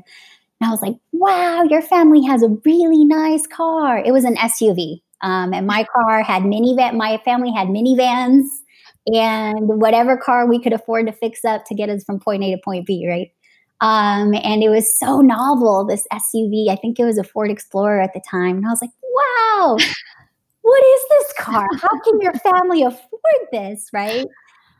And 0.60 0.68
I 0.68 0.70
was 0.70 0.82
like, 0.82 0.94
wow, 1.12 1.64
your 1.64 1.82
family 1.82 2.24
has 2.24 2.42
a 2.42 2.56
really 2.64 3.04
nice 3.04 3.46
car. 3.46 3.98
It 3.98 4.12
was 4.12 4.24
an 4.24 4.36
SUV. 4.36 5.00
Um, 5.22 5.52
and 5.52 5.66
my 5.66 5.84
car 5.84 6.22
had 6.22 6.42
minivan, 6.42 6.94
my 6.94 7.20
family 7.24 7.50
had 7.50 7.68
minivans 7.68 8.44
and 9.06 9.68
whatever 9.80 10.16
car 10.16 10.48
we 10.48 10.60
could 10.60 10.72
afford 10.72 11.06
to 11.06 11.12
fix 11.12 11.44
up 11.44 11.64
to 11.66 11.74
get 11.74 11.88
us 11.88 12.04
from 12.04 12.18
point 12.18 12.42
A 12.42 12.52
to 12.52 12.60
point 12.64 12.86
B, 12.86 13.06
right? 13.08 13.30
Um, 13.80 14.34
and 14.34 14.62
it 14.62 14.70
was 14.70 14.98
so 14.98 15.20
novel, 15.20 15.86
this 15.86 16.06
SUV. 16.12 16.70
I 16.70 16.76
think 16.76 16.98
it 16.98 17.04
was 17.04 17.18
a 17.18 17.24
Ford 17.24 17.50
Explorer 17.50 18.00
at 18.00 18.14
the 18.14 18.22
time. 18.28 18.56
And 18.56 18.66
I 18.66 18.70
was 18.70 18.80
like, 18.80 18.90
wow, 19.02 19.76
what 20.62 20.84
is 20.84 21.00
this 21.10 21.32
car? 21.38 21.66
How 21.80 22.00
can 22.00 22.20
your 22.20 22.34
family 22.34 22.82
afford 22.82 23.48
this, 23.52 23.88
right? 23.92 24.26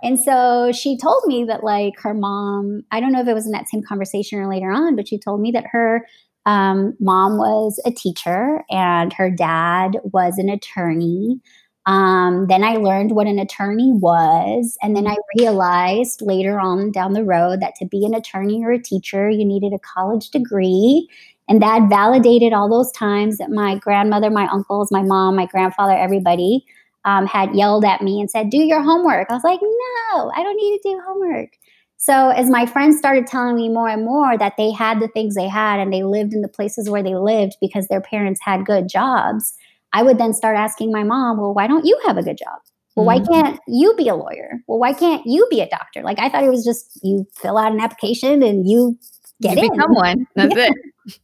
And 0.02 0.18
so 0.18 0.72
she 0.72 0.98
told 0.98 1.22
me 1.26 1.44
that, 1.44 1.64
like, 1.64 1.94
her 2.02 2.14
mom, 2.14 2.82
I 2.90 3.00
don't 3.00 3.12
know 3.12 3.20
if 3.20 3.28
it 3.28 3.34
was 3.34 3.46
in 3.46 3.52
that 3.52 3.68
same 3.68 3.82
conversation 3.82 4.38
or 4.38 4.48
later 4.48 4.70
on, 4.70 4.94
but 4.94 5.08
she 5.08 5.18
told 5.18 5.40
me 5.40 5.50
that 5.52 5.64
her 5.72 6.06
um, 6.44 6.94
mom 7.00 7.38
was 7.38 7.80
a 7.84 7.90
teacher 7.90 8.62
and 8.70 9.12
her 9.12 9.30
dad 9.30 9.98
was 10.04 10.38
an 10.38 10.48
attorney. 10.48 11.40
Um, 11.86 12.46
then 12.48 12.64
I 12.64 12.74
learned 12.74 13.12
what 13.12 13.28
an 13.28 13.38
attorney 13.38 13.92
was. 13.92 14.76
And 14.82 14.96
then 14.96 15.06
I 15.06 15.16
realized 15.38 16.20
later 16.20 16.58
on 16.58 16.90
down 16.90 17.12
the 17.12 17.24
road 17.24 17.60
that 17.60 17.76
to 17.76 17.86
be 17.86 18.04
an 18.04 18.14
attorney 18.14 18.64
or 18.64 18.72
a 18.72 18.82
teacher, 18.82 19.30
you 19.30 19.44
needed 19.44 19.72
a 19.72 19.78
college 19.78 20.30
degree. 20.30 21.08
And 21.48 21.62
that 21.62 21.88
validated 21.88 22.52
all 22.52 22.68
those 22.68 22.90
times 22.90 23.38
that 23.38 23.50
my 23.50 23.76
grandmother, 23.76 24.30
my 24.30 24.48
uncles, 24.48 24.90
my 24.90 25.02
mom, 25.02 25.36
my 25.36 25.46
grandfather, 25.46 25.96
everybody 25.96 26.64
um, 27.04 27.24
had 27.24 27.54
yelled 27.54 27.84
at 27.84 28.02
me 28.02 28.20
and 28.20 28.28
said, 28.28 28.50
Do 28.50 28.58
your 28.58 28.82
homework. 28.82 29.30
I 29.30 29.34
was 29.34 29.44
like, 29.44 29.60
No, 29.62 30.32
I 30.36 30.42
don't 30.42 30.56
need 30.56 30.78
to 30.78 30.88
do 30.90 31.00
homework. 31.06 31.50
So, 31.98 32.30
as 32.30 32.50
my 32.50 32.66
friends 32.66 32.98
started 32.98 33.26
telling 33.26 33.54
me 33.54 33.68
more 33.68 33.88
and 33.88 34.04
more 34.04 34.36
that 34.36 34.56
they 34.58 34.70
had 34.72 35.00
the 35.00 35.08
things 35.08 35.34
they 35.34 35.48
had 35.48 35.78
and 35.78 35.92
they 35.92 36.02
lived 36.02 36.34
in 36.34 36.42
the 36.42 36.48
places 36.48 36.90
where 36.90 37.02
they 37.02 37.14
lived 37.14 37.56
because 37.60 37.86
their 37.86 38.00
parents 38.00 38.40
had 38.42 38.66
good 38.66 38.88
jobs, 38.88 39.54
I 39.92 40.02
would 40.02 40.18
then 40.18 40.34
start 40.34 40.56
asking 40.56 40.92
my 40.92 41.02
mom, 41.02 41.38
Well, 41.38 41.54
why 41.54 41.66
don't 41.66 41.84
you 41.84 41.98
have 42.06 42.16
a 42.16 42.22
good 42.22 42.38
job? 42.38 42.60
Well, 42.96 43.04
why 43.04 43.18
mm-hmm. 43.18 43.32
can't 43.32 43.60
you 43.68 43.94
be 43.94 44.08
a 44.08 44.14
lawyer? 44.14 44.62
Well, 44.66 44.78
why 44.78 44.94
can't 44.94 45.22
you 45.26 45.46
be 45.50 45.60
a 45.60 45.68
doctor? 45.68 46.02
Like, 46.02 46.18
I 46.18 46.30
thought 46.30 46.44
it 46.44 46.48
was 46.48 46.64
just 46.64 46.98
you 47.02 47.26
fill 47.34 47.58
out 47.58 47.72
an 47.72 47.80
application 47.80 48.42
and 48.42 48.66
you 48.68 48.98
get 49.42 49.58
you 49.58 49.64
in. 49.64 49.72
Become 49.72 49.94
one. 49.94 50.26
That's 50.34 50.56
yeah. 50.56 50.68
it. 50.70 51.18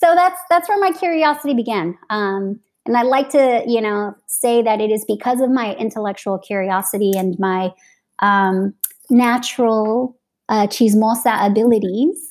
So 0.00 0.14
that's 0.14 0.38
that's 0.50 0.68
where 0.68 0.78
my 0.78 0.92
curiosity 0.92 1.54
began. 1.54 1.96
Um, 2.10 2.60
and 2.84 2.94
I 2.94 3.02
like 3.02 3.30
to, 3.30 3.62
you 3.66 3.80
know, 3.80 4.14
say 4.26 4.60
that 4.60 4.78
it 4.80 4.90
is 4.90 5.02
because 5.06 5.40
of 5.40 5.50
my 5.50 5.74
intellectual 5.76 6.38
curiosity 6.38 7.12
and 7.16 7.38
my 7.38 7.70
um, 8.18 8.74
natural 9.08 10.14
uh, 10.50 10.66
chismosa 10.66 11.46
abilities 11.46 12.28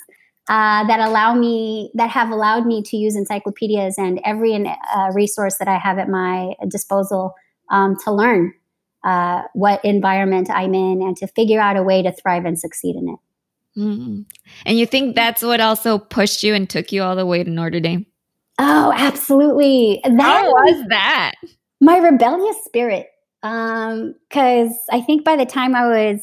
uh, 0.50 0.86
that 0.88 1.00
allow 1.00 1.34
me, 1.34 1.92
that 1.94 2.10
have 2.10 2.30
allowed 2.30 2.66
me 2.66 2.84
to 2.84 2.98
use 2.98 3.16
encyclopedias 3.16 3.98
and 3.98 4.20
every 4.26 4.54
uh, 4.56 5.12
resource 5.14 5.58
that 5.58 5.68
I 5.68 5.78
have 5.78 5.98
at 5.98 6.10
my 6.10 6.54
disposal 6.68 7.34
um, 7.70 7.96
to 8.04 8.12
learn 8.12 8.54
uh, 9.04 9.44
what 9.54 9.84
environment 9.86 10.50
I'm 10.50 10.74
in 10.74 11.02
and 11.02 11.16
to 11.18 11.28
figure 11.28 11.60
out 11.60 11.78
a 11.78 11.84
way 11.84 12.02
to 12.02 12.12
thrive 12.12 12.46
and 12.46 12.60
succeed 12.60 12.96
in 12.96 13.10
it. 13.10 13.80
Mm-hmm. 13.80 14.22
And 14.66 14.80
you 14.80 14.86
think 14.86 15.16
that's 15.16 15.42
what 15.42 15.60
also 15.60 15.98
pushed 15.98 16.44
you 16.44 16.54
and 16.54 16.70
took 16.70 16.92
you 16.92 17.04
all 17.04 17.16
the 17.16 17.26
way 17.26 17.44
to 17.44 17.50
Notre 17.50 17.80
Dame? 17.80 18.06
Oh, 18.60 18.94
absolutely. 18.96 20.00
That 20.04 20.22
How 20.22 20.52
was 20.52 20.86
that? 20.90 21.34
My 21.82 21.98
rebellious 21.98 22.58
spirit. 22.66 23.08
Um, 23.42 24.16
because 24.30 24.72
I 24.92 25.02
think 25.02 25.26
by 25.26 25.36
the 25.36 25.46
time 25.46 25.76
I 25.76 25.86
was 25.86 26.22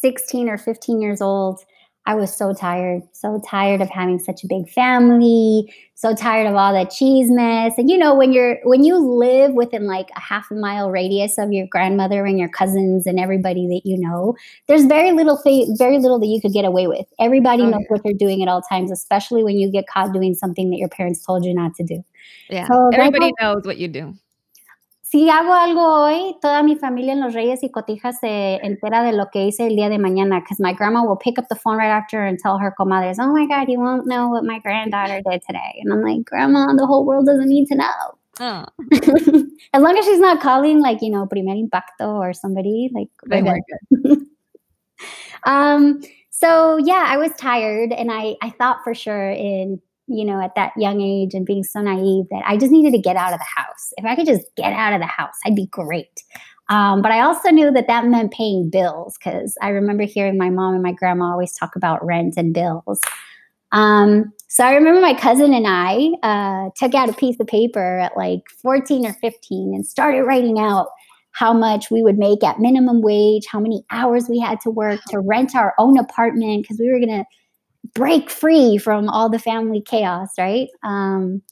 16 0.00 0.48
or 0.48 0.58
15 0.58 1.00
years 1.00 1.20
old, 1.20 1.60
I 2.06 2.14
was 2.14 2.36
so 2.36 2.52
tired, 2.52 3.02
so 3.12 3.40
tired 3.48 3.80
of 3.80 3.88
having 3.88 4.18
such 4.18 4.44
a 4.44 4.46
big 4.46 4.68
family, 4.68 5.72
so 5.94 6.14
tired 6.14 6.46
of 6.46 6.54
all 6.54 6.72
that 6.74 6.88
chismes. 6.88 7.72
And 7.78 7.90
you 7.90 7.96
know, 7.96 8.14
when 8.14 8.32
you're 8.32 8.58
when 8.64 8.84
you 8.84 8.98
live 8.98 9.54
within 9.54 9.86
like 9.86 10.10
a 10.14 10.20
half 10.20 10.50
a 10.50 10.54
mile 10.54 10.90
radius 10.90 11.38
of 11.38 11.50
your 11.50 11.66
grandmother 11.66 12.26
and 12.26 12.38
your 12.38 12.50
cousins 12.50 13.06
and 13.06 13.18
everybody 13.18 13.66
that 13.68 13.82
you 13.88 13.98
know, 13.98 14.34
there's 14.68 14.84
very 14.84 15.12
little 15.12 15.38
thing, 15.38 15.74
very 15.78 15.98
little 15.98 16.18
that 16.18 16.26
you 16.26 16.42
could 16.42 16.52
get 16.52 16.66
away 16.66 16.86
with. 16.86 17.06
Everybody 17.18 17.62
oh, 17.62 17.70
knows 17.70 17.80
yeah. 17.80 17.88
what 17.88 18.02
they're 18.04 18.12
doing 18.12 18.42
at 18.42 18.48
all 18.48 18.60
times, 18.60 18.90
especially 18.90 19.42
when 19.42 19.56
you 19.56 19.72
get 19.72 19.86
caught 19.86 20.12
doing 20.12 20.34
something 20.34 20.70
that 20.70 20.76
your 20.76 20.90
parents 20.90 21.24
told 21.24 21.44
you 21.44 21.54
not 21.54 21.74
to 21.76 21.84
do. 21.84 22.04
Yeah, 22.50 22.66
so 22.66 22.90
everybody 22.92 23.32
knows 23.40 23.62
what 23.64 23.78
you 23.78 23.88
do. 23.88 24.14
Si 25.14 25.30
hago 25.30 25.54
algo 25.54 26.02
hoy, 26.02 26.36
toda 26.42 26.64
mi 26.64 26.74
familia 26.74 27.12
en 27.12 27.20
Los 27.20 27.34
Reyes 27.34 27.62
y 27.62 27.70
Cotijas 27.70 28.18
se 28.18 28.56
entera 28.66 29.04
de 29.04 29.12
lo 29.12 29.28
que 29.30 29.46
hice 29.46 29.68
el 29.68 29.76
día 29.76 29.88
de 29.88 29.96
mañana 29.96 30.40
because 30.40 30.60
my 30.60 30.72
grandma 30.72 31.04
will 31.04 31.16
pick 31.16 31.38
up 31.38 31.46
the 31.48 31.54
phone 31.54 31.76
right 31.76 31.92
after 31.92 32.26
and 32.26 32.36
tell 32.36 32.58
her 32.58 32.74
comadres, 32.76 33.20
oh 33.20 33.32
my 33.32 33.46
God, 33.46 33.68
you 33.68 33.78
won't 33.78 34.08
know 34.08 34.26
what 34.28 34.42
my 34.42 34.58
granddaughter 34.58 35.22
did 35.24 35.40
today. 35.46 35.80
And 35.84 35.92
I'm 35.92 36.02
like, 36.02 36.24
Grandma, 36.24 36.74
the 36.74 36.84
whole 36.84 37.06
world 37.06 37.26
doesn't 37.26 37.48
need 37.48 37.68
to 37.68 37.76
know. 37.76 37.84
Oh. 38.40 38.64
as 39.72 39.80
long 39.80 39.96
as 39.96 40.04
she's 40.04 40.18
not 40.18 40.40
calling 40.40 40.80
like, 40.80 41.00
you 41.00 41.10
know, 41.10 41.26
Primer 41.26 41.54
Impacto 41.54 42.16
or 42.16 42.32
somebody, 42.32 42.90
like, 42.92 43.06
we're 43.28 43.60
good. 43.92 44.18
um, 45.44 46.00
so 46.30 46.76
yeah, 46.78 47.04
I 47.06 47.18
was 47.18 47.30
tired 47.38 47.92
and 47.92 48.10
I, 48.10 48.34
I 48.42 48.50
thought 48.50 48.78
for 48.82 48.96
sure 48.96 49.30
in 49.30 49.80
you 50.06 50.24
know, 50.24 50.40
at 50.40 50.54
that 50.54 50.72
young 50.76 51.00
age 51.00 51.34
and 51.34 51.46
being 51.46 51.64
so 51.64 51.80
naive 51.80 52.26
that 52.30 52.42
I 52.46 52.56
just 52.56 52.72
needed 52.72 52.92
to 52.92 53.00
get 53.00 53.16
out 53.16 53.32
of 53.32 53.38
the 53.38 53.62
house. 53.62 53.92
If 53.96 54.04
I 54.04 54.14
could 54.14 54.26
just 54.26 54.44
get 54.56 54.72
out 54.72 54.92
of 54.92 55.00
the 55.00 55.06
house, 55.06 55.34
I'd 55.44 55.56
be 55.56 55.66
great. 55.66 56.22
Um, 56.68 57.02
but 57.02 57.12
I 57.12 57.20
also 57.20 57.50
knew 57.50 57.70
that 57.72 57.86
that 57.88 58.06
meant 58.06 58.32
paying 58.32 58.70
bills 58.70 59.16
because 59.18 59.56
I 59.60 59.68
remember 59.68 60.04
hearing 60.04 60.38
my 60.38 60.50
mom 60.50 60.74
and 60.74 60.82
my 60.82 60.92
grandma 60.92 61.32
always 61.32 61.54
talk 61.54 61.76
about 61.76 62.04
rent 62.04 62.34
and 62.36 62.54
bills. 62.54 63.00
Um, 63.72 64.32
so 64.48 64.64
I 64.64 64.74
remember 64.74 65.00
my 65.00 65.14
cousin 65.14 65.52
and 65.52 65.66
I 65.66 66.10
uh, 66.22 66.70
took 66.76 66.94
out 66.94 67.08
a 67.08 67.14
piece 67.14 67.38
of 67.40 67.46
paper 67.46 67.98
at 67.98 68.16
like 68.16 68.42
14 68.62 69.04
or 69.04 69.12
15 69.14 69.74
and 69.74 69.84
started 69.84 70.22
writing 70.22 70.58
out 70.58 70.88
how 71.32 71.52
much 71.52 71.90
we 71.90 72.02
would 72.02 72.16
make 72.16 72.44
at 72.44 72.60
minimum 72.60 73.02
wage, 73.02 73.46
how 73.50 73.58
many 73.58 73.84
hours 73.90 74.28
we 74.28 74.38
had 74.38 74.60
to 74.60 74.70
work 74.70 75.00
to 75.08 75.18
rent 75.18 75.56
our 75.56 75.74
own 75.78 75.98
apartment 75.98 76.62
because 76.62 76.78
we 76.78 76.88
were 76.90 77.00
going 77.00 77.08
to 77.08 77.24
break 77.94 78.30
free 78.30 78.76
from 78.76 79.08
all 79.08 79.30
the 79.30 79.38
family 79.38 79.80
chaos, 79.80 80.30
right? 80.38 80.68
Um, 80.82 81.42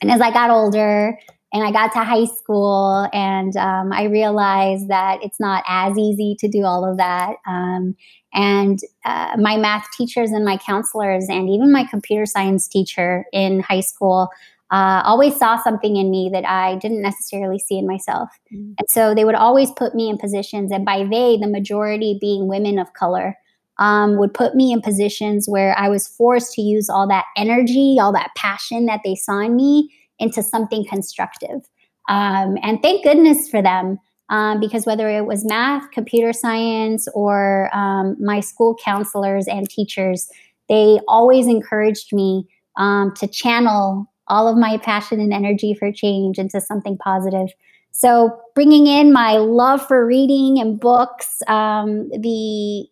and 0.00 0.10
as 0.10 0.20
I 0.20 0.30
got 0.30 0.50
older 0.50 1.18
and 1.52 1.62
I 1.62 1.70
got 1.70 1.92
to 1.92 2.00
high 2.00 2.24
school, 2.24 3.08
and 3.12 3.56
um, 3.56 3.92
I 3.92 4.04
realized 4.04 4.88
that 4.88 5.20
it's 5.22 5.38
not 5.38 5.62
as 5.68 5.96
easy 5.96 6.34
to 6.40 6.48
do 6.48 6.64
all 6.64 6.84
of 6.84 6.96
that. 6.96 7.36
Um, 7.46 7.94
and 8.32 8.80
uh, 9.04 9.36
my 9.38 9.56
math 9.56 9.86
teachers 9.96 10.32
and 10.32 10.44
my 10.44 10.56
counselors, 10.56 11.26
and 11.28 11.48
even 11.48 11.70
my 11.70 11.84
computer 11.84 12.26
science 12.26 12.66
teacher 12.66 13.24
in 13.32 13.60
high 13.60 13.80
school, 13.80 14.30
uh, 14.72 15.02
always 15.04 15.36
saw 15.36 15.62
something 15.62 15.94
in 15.94 16.10
me 16.10 16.28
that 16.32 16.44
I 16.44 16.74
didn't 16.76 17.02
necessarily 17.02 17.60
see 17.60 17.78
in 17.78 17.86
myself. 17.86 18.30
Mm-hmm. 18.52 18.72
And 18.78 18.90
so 18.90 19.14
they 19.14 19.24
would 19.24 19.36
always 19.36 19.70
put 19.70 19.94
me 19.94 20.10
in 20.10 20.18
positions, 20.18 20.72
and 20.72 20.84
by 20.84 21.04
they, 21.04 21.36
the 21.36 21.46
majority 21.46 22.18
being 22.20 22.48
women 22.48 22.80
of 22.80 22.92
color, 22.94 23.36
um, 23.78 24.18
would 24.18 24.32
put 24.32 24.54
me 24.54 24.72
in 24.72 24.80
positions 24.80 25.48
where 25.48 25.76
I 25.78 25.88
was 25.88 26.06
forced 26.06 26.52
to 26.54 26.62
use 26.62 26.88
all 26.88 27.08
that 27.08 27.24
energy, 27.36 27.96
all 28.00 28.12
that 28.12 28.30
passion 28.36 28.86
that 28.86 29.00
they 29.04 29.14
saw 29.14 29.40
in 29.40 29.56
me 29.56 29.90
into 30.18 30.42
something 30.42 30.84
constructive. 30.86 31.68
Um, 32.08 32.56
and 32.62 32.80
thank 32.82 33.02
goodness 33.02 33.48
for 33.48 33.62
them. 33.62 33.98
Um, 34.30 34.58
because 34.58 34.86
whether 34.86 35.08
it 35.08 35.26
was 35.26 35.44
math, 35.44 35.90
computer 35.90 36.32
science, 36.32 37.06
or 37.14 37.68
um, 37.76 38.16
my 38.18 38.40
school 38.40 38.74
counselors 38.82 39.46
and 39.46 39.68
teachers, 39.68 40.28
they 40.68 40.98
always 41.08 41.46
encouraged 41.46 42.10
me 42.12 42.48
um, 42.78 43.12
to 43.16 43.26
channel 43.26 44.10
all 44.28 44.48
of 44.48 44.56
my 44.56 44.78
passion 44.78 45.20
and 45.20 45.32
energy 45.32 45.74
for 45.74 45.92
change 45.92 46.38
into 46.38 46.58
something 46.60 46.96
positive. 46.96 47.48
So, 47.92 48.36
bringing 48.54 48.86
in 48.86 49.12
my 49.12 49.36
love 49.36 49.86
for 49.86 50.06
reading 50.06 50.58
and 50.58 50.80
books, 50.80 51.42
um, 51.46 52.08
the 52.08 52.86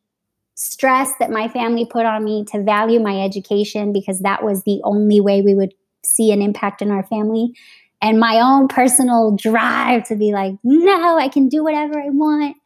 stress 0.62 1.12
that 1.19 1.31
my 1.31 1.49
family 1.49 1.85
put 1.85 2.07
on 2.07 2.25
me 2.25 2.45
to 2.52 2.62
value 2.62 3.00
my 3.00 3.21
education 3.21 3.92
because 3.92 4.21
that 4.21 4.45
was 4.45 4.62
the 4.62 4.81
only 4.85 5.21
way 5.21 5.42
we 5.42 5.54
would 5.54 5.75
see 6.04 6.31
an 6.31 6.40
impact 6.40 6.83
in 6.83 6.90
our 6.90 7.04
family, 7.04 7.54
and 8.00 8.19
my 8.19 8.40
own 8.40 8.69
personal 8.69 9.37
drive 9.37 10.04
to 10.09 10.16
be 10.16 10.33
like, 10.33 10.54
no, 10.64 11.19
I 11.19 11.28
can 11.28 11.49
do 11.49 11.62
whatever 11.62 12.00
I 12.00 12.09
want. 12.09 12.57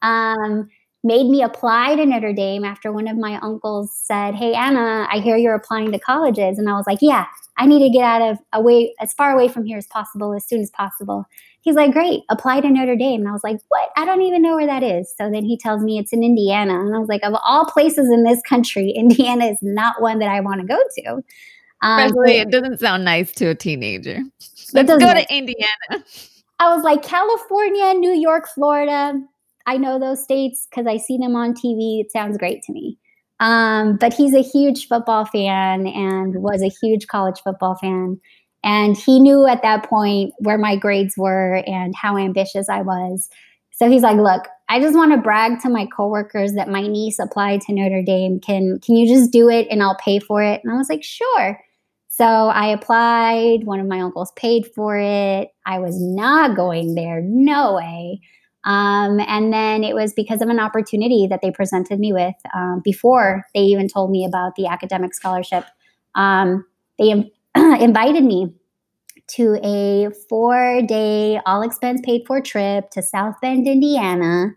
Um, 0.00 0.70
made 1.04 1.28
me 1.28 1.42
apply 1.42 1.96
to 1.96 2.06
Notre 2.06 2.32
Dame 2.32 2.64
after 2.64 2.92
one 2.92 3.06
of 3.06 3.16
my 3.16 3.38
uncles 3.42 3.92
said, 3.94 4.34
Hey, 4.34 4.54
Ana, 4.54 5.06
I 5.10 5.20
hear 5.20 5.36
you're 5.36 5.54
applying 5.54 5.92
to 5.92 5.98
colleges. 5.98 6.58
And 6.58 6.68
I 6.68 6.72
was 6.72 6.86
like, 6.86 6.98
Yeah, 7.02 7.26
I 7.56 7.66
need 7.66 7.80
to 7.80 7.90
get 7.90 8.04
out 8.04 8.22
of 8.22 8.38
away 8.52 8.94
as 9.00 9.12
far 9.12 9.32
away 9.32 9.48
from 9.48 9.64
here 9.64 9.78
as 9.78 9.86
possible, 9.86 10.34
as 10.34 10.46
soon 10.46 10.60
as 10.60 10.70
possible. 10.70 11.26
He's 11.60 11.74
like, 11.74 11.92
Great, 11.92 12.22
apply 12.30 12.60
to 12.60 12.70
Notre 12.70 12.96
Dame. 12.96 13.20
And 13.20 13.28
I 13.28 13.32
was 13.32 13.44
like, 13.44 13.58
What? 13.68 13.90
I 13.96 14.04
don't 14.04 14.22
even 14.22 14.42
know 14.42 14.56
where 14.56 14.66
that 14.66 14.82
is. 14.82 15.12
So 15.16 15.30
then 15.30 15.44
he 15.44 15.58
tells 15.58 15.82
me 15.82 15.98
it's 15.98 16.12
in 16.12 16.22
Indiana. 16.22 16.78
And 16.80 16.94
I 16.94 16.98
was 16.98 17.08
like, 17.08 17.22
Of 17.24 17.34
all 17.44 17.66
places 17.66 18.10
in 18.10 18.24
this 18.24 18.40
country, 18.42 18.90
Indiana 18.96 19.46
is 19.46 19.58
not 19.62 20.00
one 20.00 20.18
that 20.20 20.28
I 20.28 20.40
want 20.40 20.60
to 20.60 20.66
go 20.66 20.78
to. 20.98 21.22
Um, 21.80 22.06
Especially, 22.06 22.38
it 22.38 22.50
doesn't 22.50 22.80
sound 22.80 23.04
nice 23.04 23.32
to 23.34 23.46
a 23.46 23.54
teenager. 23.54 24.20
Let's 24.72 24.88
go 24.88 24.98
to 24.98 25.26
Indiana. 25.34 26.04
I 26.58 26.74
was 26.74 26.82
like, 26.82 27.02
California, 27.02 27.94
New 27.94 28.14
York, 28.14 28.48
Florida 28.52 29.14
I 29.68 29.76
know 29.76 29.98
those 29.98 30.24
states 30.24 30.66
because 30.68 30.86
I 30.86 30.96
see 30.96 31.18
them 31.18 31.36
on 31.36 31.52
TV. 31.52 32.00
It 32.00 32.10
sounds 32.10 32.38
great 32.38 32.62
to 32.62 32.72
me. 32.72 32.96
Um, 33.38 33.98
but 33.98 34.14
he's 34.14 34.34
a 34.34 34.40
huge 34.40 34.88
football 34.88 35.26
fan 35.26 35.86
and 35.86 36.42
was 36.42 36.62
a 36.62 36.72
huge 36.80 37.06
college 37.06 37.38
football 37.44 37.74
fan. 37.74 38.18
And 38.68 38.98
he 38.98 39.18
knew 39.18 39.46
at 39.46 39.62
that 39.62 39.88
point 39.88 40.34
where 40.40 40.58
my 40.58 40.76
grades 40.76 41.14
were 41.16 41.62
and 41.66 41.94
how 41.96 42.18
ambitious 42.18 42.68
I 42.68 42.82
was. 42.82 43.30
So 43.70 43.88
he's 43.88 44.02
like, 44.02 44.18
look, 44.18 44.46
I 44.68 44.78
just 44.78 44.94
want 44.94 45.12
to 45.12 45.22
brag 45.22 45.62
to 45.62 45.70
my 45.70 45.86
coworkers 45.86 46.52
that 46.52 46.68
my 46.68 46.82
niece 46.82 47.18
applied 47.18 47.62
to 47.62 47.72
Notre 47.72 48.02
Dame. 48.02 48.40
Can 48.40 48.78
can 48.80 48.94
you 48.96 49.08
just 49.08 49.32
do 49.32 49.48
it 49.48 49.68
and 49.70 49.82
I'll 49.82 49.96
pay 49.96 50.18
for 50.18 50.42
it? 50.42 50.60
And 50.62 50.70
I 50.70 50.76
was 50.76 50.90
like, 50.90 51.02
sure. 51.02 51.58
So 52.08 52.26
I 52.26 52.66
applied. 52.66 53.64
One 53.64 53.80
of 53.80 53.86
my 53.86 54.02
uncles 54.02 54.32
paid 54.32 54.66
for 54.74 54.98
it. 54.98 55.48
I 55.64 55.78
was 55.78 55.98
not 55.98 56.54
going 56.54 56.94
there. 56.94 57.22
No 57.22 57.76
way. 57.76 58.20
Um, 58.64 59.18
and 59.20 59.50
then 59.50 59.82
it 59.82 59.94
was 59.94 60.12
because 60.12 60.42
of 60.42 60.50
an 60.50 60.60
opportunity 60.60 61.26
that 61.30 61.40
they 61.40 61.50
presented 61.50 61.98
me 61.98 62.12
with 62.12 62.34
um, 62.54 62.82
before 62.84 63.46
they 63.54 63.60
even 63.60 63.88
told 63.88 64.10
me 64.10 64.26
about 64.26 64.56
the 64.56 64.66
academic 64.66 65.14
scholarship. 65.14 65.64
Um, 66.14 66.66
they 66.98 67.12
Im- 67.12 67.30
invited 67.80 68.24
me 68.24 68.52
to 69.28 69.58
a 69.62 70.08
four 70.28 70.82
day, 70.82 71.40
all 71.46 71.62
expense 71.62 72.00
paid 72.04 72.22
for 72.26 72.40
trip 72.40 72.90
to 72.90 73.02
South 73.02 73.34
Bend, 73.42 73.66
Indiana, 73.66 74.54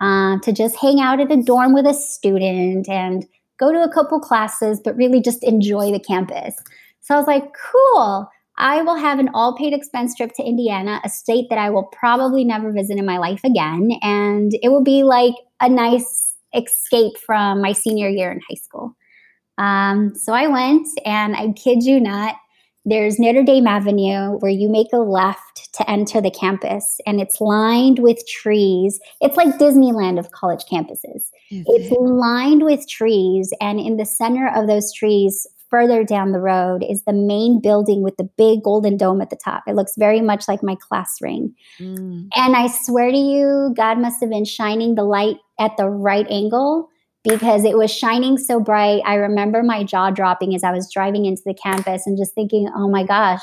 uh, 0.00 0.38
to 0.40 0.52
just 0.52 0.76
hang 0.76 1.00
out 1.00 1.20
at 1.20 1.30
a 1.30 1.42
dorm 1.42 1.74
with 1.74 1.86
a 1.86 1.94
student 1.94 2.88
and 2.88 3.26
go 3.58 3.70
to 3.72 3.82
a 3.82 3.92
couple 3.92 4.18
classes, 4.20 4.80
but 4.82 4.96
really 4.96 5.20
just 5.20 5.44
enjoy 5.44 5.92
the 5.92 6.00
campus. 6.00 6.56
So 7.00 7.14
I 7.14 7.18
was 7.18 7.26
like, 7.26 7.44
cool. 7.72 8.28
I 8.56 8.82
will 8.82 8.96
have 8.96 9.18
an 9.18 9.30
all 9.34 9.56
paid 9.56 9.72
expense 9.72 10.14
trip 10.16 10.32
to 10.36 10.44
Indiana, 10.44 11.00
a 11.04 11.08
state 11.08 11.46
that 11.50 11.58
I 11.58 11.70
will 11.70 11.84
probably 11.84 12.44
never 12.44 12.72
visit 12.72 12.98
in 12.98 13.04
my 13.04 13.18
life 13.18 13.40
again. 13.44 13.90
And 14.00 14.52
it 14.62 14.68
will 14.68 14.82
be 14.82 15.02
like 15.02 15.34
a 15.60 15.68
nice 15.68 16.34
escape 16.54 17.18
from 17.18 17.60
my 17.60 17.72
senior 17.72 18.08
year 18.08 18.30
in 18.30 18.40
high 18.48 18.56
school. 18.56 18.96
Um, 19.58 20.14
so 20.14 20.32
I 20.32 20.46
went, 20.46 20.86
and 21.04 21.36
I 21.36 21.52
kid 21.52 21.82
you 21.82 22.00
not, 22.00 22.36
there's 22.84 23.18
Notre 23.18 23.42
Dame 23.42 23.66
Avenue 23.66 24.38
where 24.38 24.50
you 24.50 24.68
make 24.68 24.92
a 24.92 24.98
left 24.98 25.72
to 25.74 25.90
enter 25.90 26.20
the 26.20 26.30
campus, 26.30 27.00
and 27.06 27.20
it's 27.20 27.40
lined 27.40 27.98
with 27.98 28.26
trees. 28.26 29.00
It's 29.20 29.36
like 29.36 29.58
Disneyland 29.58 30.18
of 30.18 30.30
college 30.32 30.64
campuses. 30.70 31.30
Mm-hmm. 31.50 31.62
It's 31.66 31.90
lined 31.90 32.64
with 32.64 32.88
trees, 32.88 33.52
and 33.60 33.80
in 33.80 33.96
the 33.96 34.04
center 34.04 34.50
of 34.54 34.66
those 34.66 34.92
trees, 34.92 35.46
further 35.70 36.04
down 36.04 36.30
the 36.30 36.38
road 36.38 36.84
is 36.88 37.02
the 37.02 37.12
main 37.12 37.60
building 37.60 38.02
with 38.02 38.16
the 38.16 38.22
big 38.22 38.62
golden 38.62 38.96
dome 38.96 39.20
at 39.20 39.30
the 39.30 39.36
top. 39.36 39.64
It 39.66 39.74
looks 39.74 39.96
very 39.96 40.20
much 40.20 40.46
like 40.46 40.62
my 40.62 40.76
class 40.76 41.20
ring. 41.20 41.52
Mm. 41.80 42.28
And 42.36 42.54
I 42.54 42.68
swear 42.68 43.10
to 43.10 43.16
you, 43.16 43.74
God 43.76 43.98
must 43.98 44.20
have 44.20 44.30
been 44.30 44.44
shining 44.44 44.94
the 44.94 45.02
light 45.02 45.38
at 45.58 45.76
the 45.76 45.88
right 45.88 46.26
angle 46.30 46.90
because 47.24 47.64
it 47.64 47.76
was 47.76 47.90
shining 47.92 48.38
so 48.38 48.60
bright. 48.60 49.02
I 49.04 49.14
remember 49.14 49.62
my 49.62 49.82
jaw 49.82 50.10
dropping 50.10 50.54
as 50.54 50.62
I 50.62 50.70
was 50.70 50.92
driving 50.92 51.24
into 51.24 51.42
the 51.44 51.54
campus 51.54 52.06
and 52.06 52.18
just 52.18 52.34
thinking, 52.34 52.68
oh 52.76 52.88
my 52.88 53.02
gosh, 53.02 53.42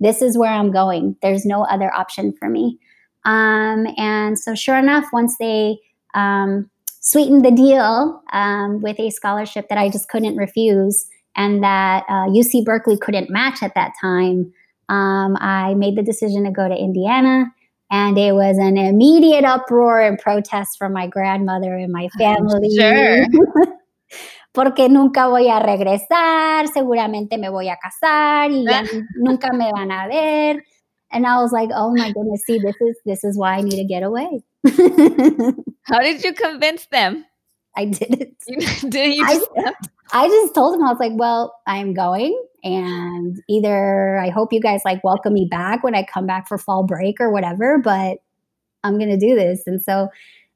this 0.00 0.22
is 0.22 0.38
where 0.38 0.52
I'm 0.52 0.70
going. 0.70 1.16
There's 1.20 1.44
no 1.44 1.64
other 1.64 1.92
option 1.92 2.32
for 2.38 2.48
me. 2.48 2.78
Um, 3.24 3.86
and 3.96 4.38
so, 4.38 4.54
sure 4.54 4.78
enough, 4.78 5.06
once 5.12 5.36
they 5.38 5.78
um, 6.14 6.70
sweetened 7.00 7.44
the 7.44 7.50
deal 7.50 8.22
um, 8.32 8.80
with 8.80 9.00
a 9.00 9.10
scholarship 9.10 9.68
that 9.68 9.78
I 9.78 9.88
just 9.90 10.08
couldn't 10.08 10.36
refuse, 10.36 11.06
and 11.36 11.62
that 11.62 12.04
uh, 12.08 12.28
UC 12.28 12.64
Berkeley 12.64 12.96
couldn't 12.96 13.28
match 13.28 13.62
at 13.62 13.74
that 13.74 13.92
time, 14.00 14.52
um, 14.88 15.36
I 15.40 15.74
made 15.74 15.96
the 15.96 16.02
decision 16.02 16.44
to 16.44 16.50
go 16.50 16.68
to 16.68 16.74
Indiana. 16.74 17.52
And 17.90 18.18
it 18.18 18.34
was 18.34 18.58
an 18.58 18.76
immediate 18.76 19.44
uproar 19.44 20.00
and 20.00 20.18
protest 20.18 20.76
from 20.78 20.92
my 20.92 21.06
grandmother 21.06 21.74
and 21.74 21.92
my 21.92 22.08
family. 22.18 22.70
Sure. 22.76 23.26
Porque 24.52 24.88
nunca 24.88 25.28
voy 25.28 25.50
a 25.50 25.58
regresar, 25.58 26.66
seguramente 26.68 27.36
me 27.36 27.50
voy 27.50 27.68
a 27.68 27.76
casar 27.76 28.50
y 28.50 28.64
ya 28.64 28.82
nunca 29.16 29.52
me 29.52 29.70
van 29.70 29.90
a 29.90 30.08
ver. 30.08 30.64
And 31.12 31.26
I 31.26 31.36
was 31.36 31.52
like, 31.52 31.68
oh 31.74 31.92
my 31.94 32.10
goodness, 32.10 32.42
see, 32.46 32.58
this 32.58 32.74
is 32.80 32.96
this 33.04 33.22
is 33.22 33.36
why 33.36 33.58
I 33.58 33.60
need 33.60 33.76
to 33.76 33.84
get 33.84 34.02
away. 34.02 34.42
How 35.82 36.00
did 36.00 36.24
you 36.24 36.32
convince 36.32 36.86
them? 36.86 37.26
I 37.76 37.84
didn't. 37.84 38.34
did 38.88 39.14
you 39.14 39.26
just 39.28 39.46
I, 39.58 39.72
I 40.12 40.28
just 40.28 40.54
told 40.54 40.74
him, 40.74 40.84
I 40.84 40.90
was 40.90 41.00
like, 41.00 41.12
well, 41.14 41.58
I'm 41.66 41.94
going. 41.94 42.40
And 42.62 43.42
either 43.48 44.18
I 44.18 44.30
hope 44.30 44.52
you 44.52 44.60
guys 44.60 44.82
like 44.84 45.02
welcome 45.04 45.32
me 45.32 45.46
back 45.50 45.84
when 45.84 45.94
I 45.94 46.02
come 46.02 46.26
back 46.26 46.48
for 46.48 46.58
fall 46.58 46.84
break 46.84 47.20
or 47.20 47.30
whatever, 47.30 47.78
but 47.78 48.18
I'm 48.82 48.98
going 48.98 49.10
to 49.10 49.18
do 49.18 49.34
this. 49.34 49.62
And 49.66 49.82
so 49.82 50.08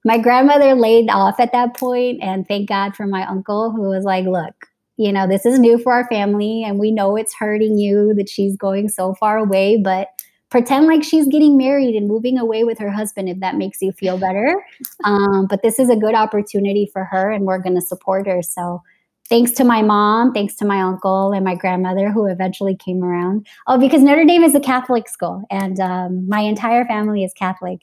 my 0.04 0.18
grandmother 0.18 0.74
laid 0.74 1.10
off 1.10 1.38
at 1.38 1.52
that 1.52 1.76
point, 1.76 2.22
And 2.22 2.46
thank 2.46 2.68
God 2.68 2.96
for 2.96 3.06
my 3.06 3.26
uncle 3.26 3.70
who 3.70 3.82
was 3.82 4.04
like, 4.04 4.24
look, 4.24 4.54
you 4.96 5.12
know, 5.12 5.26
this 5.26 5.46
is 5.46 5.58
new 5.58 5.78
for 5.78 5.92
our 5.92 6.06
family. 6.08 6.64
And 6.64 6.78
we 6.78 6.90
know 6.90 7.16
it's 7.16 7.34
hurting 7.34 7.78
you 7.78 8.14
that 8.14 8.28
she's 8.28 8.56
going 8.56 8.88
so 8.88 9.14
far 9.14 9.38
away, 9.38 9.80
but 9.82 10.08
pretend 10.50 10.86
like 10.86 11.04
she's 11.04 11.28
getting 11.28 11.56
married 11.56 11.94
and 11.94 12.08
moving 12.08 12.38
away 12.38 12.64
with 12.64 12.78
her 12.78 12.90
husband 12.90 13.28
if 13.28 13.38
that 13.40 13.56
makes 13.56 13.80
you 13.80 13.92
feel 13.92 14.18
better. 14.18 14.64
Um, 15.02 15.46
but 15.48 15.62
this 15.62 15.78
is 15.78 15.88
a 15.88 15.96
good 15.96 16.14
opportunity 16.14 16.88
for 16.92 17.04
her, 17.04 17.30
and 17.30 17.46
we're 17.46 17.58
going 17.58 17.74
to 17.74 17.80
support 17.80 18.26
her. 18.26 18.42
So 18.42 18.82
thanks 19.30 19.52
to 19.52 19.64
my 19.64 19.80
mom, 19.80 20.32
thanks 20.32 20.54
to 20.56 20.66
my 20.66 20.82
uncle 20.82 21.32
and 21.32 21.44
my 21.44 21.54
grandmother 21.54 22.10
who 22.10 22.26
eventually 22.26 22.76
came 22.76 23.02
around. 23.02 23.46
Oh, 23.66 23.78
because 23.78 24.02
Notre 24.02 24.26
Dame 24.26 24.42
is 24.42 24.54
a 24.54 24.60
Catholic 24.60 25.08
school, 25.08 25.42
and 25.50 25.80
um, 25.80 26.28
my 26.28 26.40
entire 26.40 26.84
family 26.84 27.24
is 27.24 27.32
Catholic. 27.32 27.80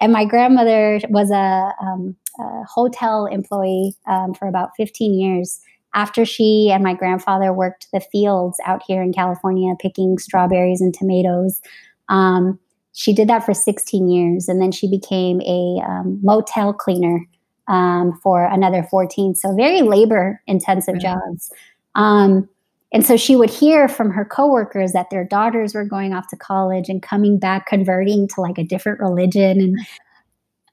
And 0.00 0.12
my 0.12 0.24
grandmother 0.24 1.00
was 1.08 1.30
a, 1.30 1.72
um, 1.82 2.16
a 2.38 2.64
hotel 2.64 3.26
employee 3.26 3.96
um, 4.06 4.34
for 4.34 4.46
about 4.46 4.70
15 4.76 5.18
years 5.18 5.60
after 5.94 6.24
she 6.24 6.70
and 6.72 6.84
my 6.84 6.94
grandfather 6.94 7.52
worked 7.52 7.88
the 7.92 8.00
fields 8.00 8.58
out 8.64 8.82
here 8.86 9.02
in 9.02 9.12
California, 9.12 9.74
picking 9.80 10.18
strawberries 10.18 10.80
and 10.80 10.94
tomatoes, 10.94 11.60
um, 12.08 12.58
she 12.92 13.12
did 13.12 13.28
that 13.28 13.44
for 13.44 13.54
16 13.54 14.08
years. 14.08 14.48
And 14.48 14.60
then 14.60 14.72
she 14.72 14.88
became 14.88 15.40
a 15.42 15.80
um, 15.86 16.18
motel 16.22 16.72
cleaner 16.72 17.26
um, 17.70 18.18
for 18.22 18.44
another 18.44 18.82
14. 18.82 19.34
So, 19.34 19.54
very 19.54 19.80
labor 19.80 20.42
intensive 20.46 21.00
jobs. 21.00 21.50
Um, 21.94 22.48
and 22.92 23.06
so 23.06 23.16
she 23.16 23.36
would 23.36 23.50
hear 23.50 23.88
from 23.88 24.10
her 24.10 24.24
coworkers 24.24 24.92
that 24.92 25.10
their 25.10 25.24
daughters 25.24 25.74
were 25.74 25.84
going 25.84 26.12
off 26.12 26.26
to 26.28 26.36
college 26.36 26.88
and 26.88 27.00
coming 27.00 27.38
back, 27.38 27.66
converting 27.66 28.26
to 28.28 28.40
like 28.40 28.58
a 28.58 28.64
different 28.64 28.98
religion. 28.98 29.60
And 29.60 29.78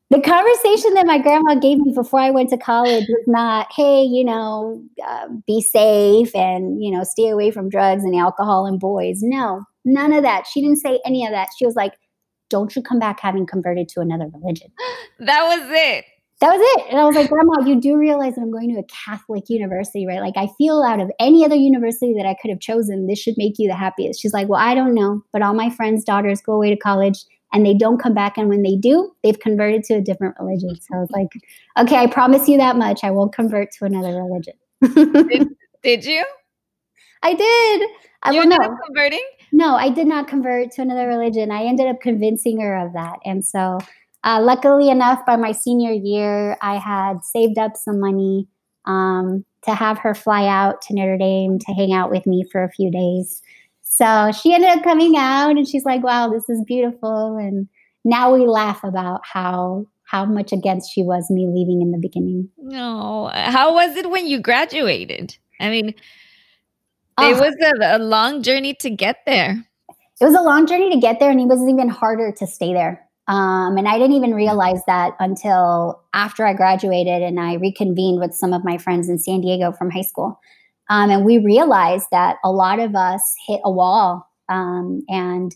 the 0.09 0.21
conversation 0.21 0.95
that 0.95 1.05
my 1.05 1.19
grandma 1.19 1.55
gave 1.55 1.77
me 1.77 1.93
before 1.93 2.19
I 2.19 2.31
went 2.31 2.49
to 2.49 2.57
college 2.57 3.05
was 3.07 3.23
not, 3.27 3.67
hey, 3.75 4.03
you 4.03 4.23
know, 4.23 4.81
uh, 5.07 5.27
be 5.45 5.61
safe 5.61 6.33
and, 6.35 6.83
you 6.83 6.89
know, 6.89 7.03
stay 7.03 7.29
away 7.29 7.51
from 7.51 7.69
drugs 7.69 8.03
and 8.03 8.15
alcohol 8.15 8.65
and 8.65 8.79
boys. 8.79 9.19
No, 9.21 9.63
none 9.85 10.11
of 10.11 10.23
that. 10.23 10.47
She 10.47 10.61
didn't 10.61 10.77
say 10.77 10.99
any 11.05 11.23
of 11.23 11.31
that. 11.31 11.49
She 11.59 11.67
was 11.67 11.75
like, 11.75 11.93
don't 12.49 12.75
you 12.75 12.81
come 12.81 12.97
back 12.97 13.19
having 13.19 13.45
converted 13.45 13.89
to 13.89 13.99
another 13.99 14.27
religion. 14.33 14.71
That 15.19 15.43
was 15.43 15.69
it. 15.71 16.05
That 16.39 16.55
was 16.55 16.61
it. 16.61 16.91
And 16.91 16.99
I 16.99 17.05
was 17.05 17.15
like, 17.15 17.29
Grandma, 17.29 17.67
you 17.67 17.81
do 17.81 17.97
realize 17.97 18.35
that 18.35 18.41
I'm 18.41 18.51
going 18.51 18.71
to 18.73 18.79
a 18.79 18.83
Catholic 18.83 19.45
university, 19.49 20.05
right? 20.05 20.19
Like, 20.19 20.37
I 20.37 20.47
feel 20.57 20.83
out 20.83 20.99
of 20.99 21.09
any 21.19 21.43
other 21.43 21.55
university 21.55 22.13
that 22.13 22.27
I 22.27 22.35
could 22.39 22.51
have 22.51 22.59
chosen, 22.59 23.07
this 23.07 23.17
should 23.17 23.33
make 23.37 23.55
you 23.57 23.67
the 23.67 23.75
happiest. 23.75 24.21
She's 24.21 24.33
like, 24.33 24.47
Well, 24.47 24.59
I 24.59 24.75
don't 24.75 24.93
know, 24.93 25.23
but 25.33 25.41
all 25.41 25.55
my 25.55 25.71
friends' 25.71 26.03
daughters 26.03 26.41
go 26.41 26.53
away 26.53 26.69
to 26.69 26.77
college 26.77 27.25
and 27.53 27.65
they 27.65 27.73
don't 27.73 27.97
come 27.97 28.13
back. 28.13 28.37
And 28.37 28.49
when 28.49 28.61
they 28.61 28.75
do, 28.75 29.11
they've 29.23 29.39
converted 29.39 29.83
to 29.85 29.95
a 29.95 30.01
different 30.01 30.35
religion. 30.39 30.75
So 30.79 30.95
I 30.95 30.99
was 30.99 31.09
like, 31.11 31.29
okay, 31.79 31.95
I 31.97 32.07
promise 32.07 32.47
you 32.47 32.57
that 32.57 32.75
much. 32.75 33.03
I 33.03 33.11
won't 33.11 33.33
convert 33.33 33.71
to 33.73 33.85
another 33.85 34.21
religion. 34.21 34.53
did, 34.81 35.47
did, 35.83 36.05
you? 36.05 36.25
I 37.23 37.33
did. 37.33 37.89
I 38.23 38.31
you 38.31 38.41
ended 38.41 38.59
up 38.59 38.73
converting? 38.85 39.25
No, 39.51 39.75
I 39.75 39.89
did 39.89 40.07
not 40.07 40.27
convert 40.27 40.71
to 40.71 40.81
another 40.81 41.07
religion. 41.07 41.51
I 41.51 41.63
ended 41.63 41.87
up 41.87 42.01
convincing 42.01 42.59
her 42.59 42.75
of 42.75 42.93
that. 42.93 43.19
And 43.23 43.45
so, 43.45 43.79
uh, 44.23 44.41
luckily 44.41 44.89
enough, 44.89 45.25
by 45.25 45.35
my 45.35 45.51
senior 45.51 45.91
year, 45.91 46.57
I 46.61 46.77
had 46.77 47.23
saved 47.23 47.57
up 47.57 47.77
some 47.77 47.99
money 47.99 48.47
um, 48.85 49.45
to 49.63 49.73
have 49.73 49.97
her 49.99 50.15
fly 50.15 50.47
out 50.47 50.81
to 50.83 50.95
Notre 50.95 51.17
Dame 51.17 51.59
to 51.59 51.73
hang 51.73 51.93
out 51.93 52.09
with 52.09 52.25
me 52.25 52.45
for 52.51 52.63
a 52.63 52.71
few 52.71 52.91
days. 52.91 53.41
So 53.81 54.31
she 54.31 54.53
ended 54.53 54.69
up 54.69 54.83
coming 54.83 55.15
out 55.17 55.51
and 55.51 55.67
she's 55.67 55.85
like, 55.85 56.03
wow, 56.03 56.29
this 56.29 56.49
is 56.49 56.63
beautiful. 56.65 57.37
And 57.37 57.67
now 58.03 58.33
we 58.33 58.45
laugh 58.45 58.83
about 58.83 59.21
how 59.23 59.85
how 60.03 60.23
much 60.23 60.53
against 60.53 60.93
she 60.93 61.03
was 61.03 61.29
me 61.29 61.47
leaving 61.47 61.81
in 61.81 61.91
the 61.91 61.97
beginning. 61.97 62.49
No. 62.57 63.29
How 63.33 63.73
was 63.73 63.97
it 63.97 64.09
when 64.09 64.25
you 64.25 64.39
graduated? 64.39 65.35
I 65.59 65.69
mean, 65.69 65.93
it 67.19 67.37
was 67.37 67.55
a, 67.61 67.97
a, 67.97 67.99
long 67.99 68.41
journey 68.41 68.73
to 68.75 68.89
get 68.89 69.17
there. 69.25 69.65
It 69.89 70.25
was 70.25 70.33
a 70.33 70.41
long 70.41 70.65
journey 70.65 70.91
to 70.91 70.99
get 70.99 71.19
there, 71.19 71.29
and 71.29 71.41
it 71.41 71.47
was 71.47 71.61
even 71.67 71.89
harder 71.89 72.31
to 72.31 72.47
stay 72.47 72.73
there. 72.73 73.06
Um, 73.27 73.77
and 73.77 73.87
I 73.87 73.97
didn't 73.97 74.15
even 74.15 74.33
realize 74.33 74.81
that 74.87 75.13
until 75.19 76.01
after 76.13 76.45
I 76.45 76.53
graduated 76.53 77.21
and 77.21 77.39
I 77.39 77.55
reconvened 77.55 78.19
with 78.19 78.33
some 78.33 78.53
of 78.53 78.63
my 78.63 78.77
friends 78.77 79.09
in 79.09 79.19
San 79.19 79.41
Diego 79.41 79.71
from 79.73 79.91
high 79.91 80.01
school. 80.01 80.39
Um, 80.89 81.09
and 81.09 81.25
we 81.25 81.37
realized 81.37 82.07
that 82.11 82.37
a 82.43 82.51
lot 82.51 82.79
of 82.79 82.95
us 82.95 83.21
hit 83.45 83.59
a 83.65 83.71
wall 83.71 84.25
um, 84.47 85.03
and 85.09 85.53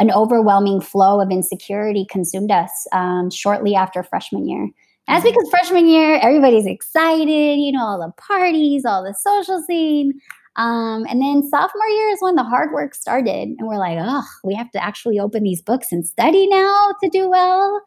an 0.00 0.10
overwhelming 0.10 0.80
flow 0.80 1.20
of 1.20 1.30
insecurity 1.30 2.06
consumed 2.10 2.50
us 2.50 2.86
um, 2.92 3.30
shortly 3.30 3.74
after 3.74 4.02
freshman 4.02 4.46
year. 4.46 4.62
And 4.62 4.72
that's 5.06 5.24
mm-hmm. 5.24 5.34
because 5.34 5.50
freshman 5.50 5.88
year, 5.88 6.18
everybody's 6.22 6.66
excited, 6.66 7.58
you 7.58 7.72
know, 7.72 7.84
all 7.84 7.98
the 7.98 8.12
parties, 8.20 8.84
all 8.84 9.02
the 9.02 9.14
social 9.14 9.62
scene. 9.62 10.20
Um, 10.56 11.06
and 11.08 11.20
then 11.20 11.42
sophomore 11.42 11.86
year 11.88 12.08
is 12.10 12.18
when 12.20 12.36
the 12.36 12.44
hard 12.44 12.72
work 12.72 12.94
started. 12.94 13.48
And 13.58 13.66
we're 13.66 13.78
like, 13.78 13.98
oh, 14.00 14.24
we 14.44 14.54
have 14.54 14.70
to 14.72 14.82
actually 14.82 15.18
open 15.18 15.42
these 15.42 15.60
books 15.62 15.90
and 15.90 16.06
study 16.06 16.46
now 16.46 16.92
to 17.02 17.10
do 17.10 17.28
well. 17.28 17.82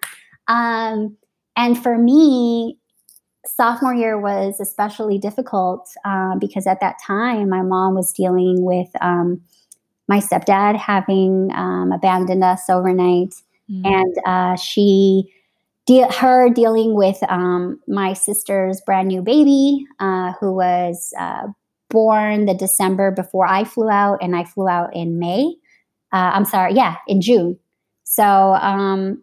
Um, 0.48 1.16
and 1.56 1.82
for 1.82 1.98
me, 1.98 2.78
sophomore 3.46 3.94
year 3.94 4.20
was 4.20 4.60
especially 4.60 5.18
difficult 5.18 5.90
uh, 6.06 6.36
because 6.38 6.68
at 6.68 6.80
that 6.82 6.96
time 7.06 7.50
my 7.50 7.62
mom 7.62 7.96
was 7.96 8.12
dealing 8.14 8.64
with 8.64 8.90
um, 9.02 9.42
my 10.08 10.20
stepdad 10.20 10.78
having 10.78 11.50
um, 11.56 11.92
abandoned 11.92 12.44
us 12.44 12.70
overnight 12.70 13.34
mm. 13.70 13.86
and 13.86 14.16
uh, 14.26 14.56
she 14.56 15.32
de- 15.86 16.12
her 16.14 16.50
dealing 16.50 16.96
with 16.96 17.18
um, 17.30 17.80
my 17.88 18.14
sister's 18.14 18.82
brand 18.82 19.08
new 19.08 19.22
baby 19.22 19.86
uh, 20.00 20.34
who 20.40 20.54
was 20.54 21.14
uh, 21.20 21.48
born 21.90 22.46
the 22.46 22.54
december 22.54 23.12
before 23.12 23.48
i 23.48 23.64
flew 23.64 23.90
out 23.90 24.18
and 24.22 24.36
i 24.36 24.44
flew 24.44 24.68
out 24.68 24.96
in 24.96 25.20
may. 25.20 25.54
Uh, 26.14 26.32
i'm 26.34 26.46
sorry 26.46 26.74
yeah 26.74 26.96
in 27.08 27.22
june. 27.22 27.58
So 28.04 28.24
um, 28.24 29.22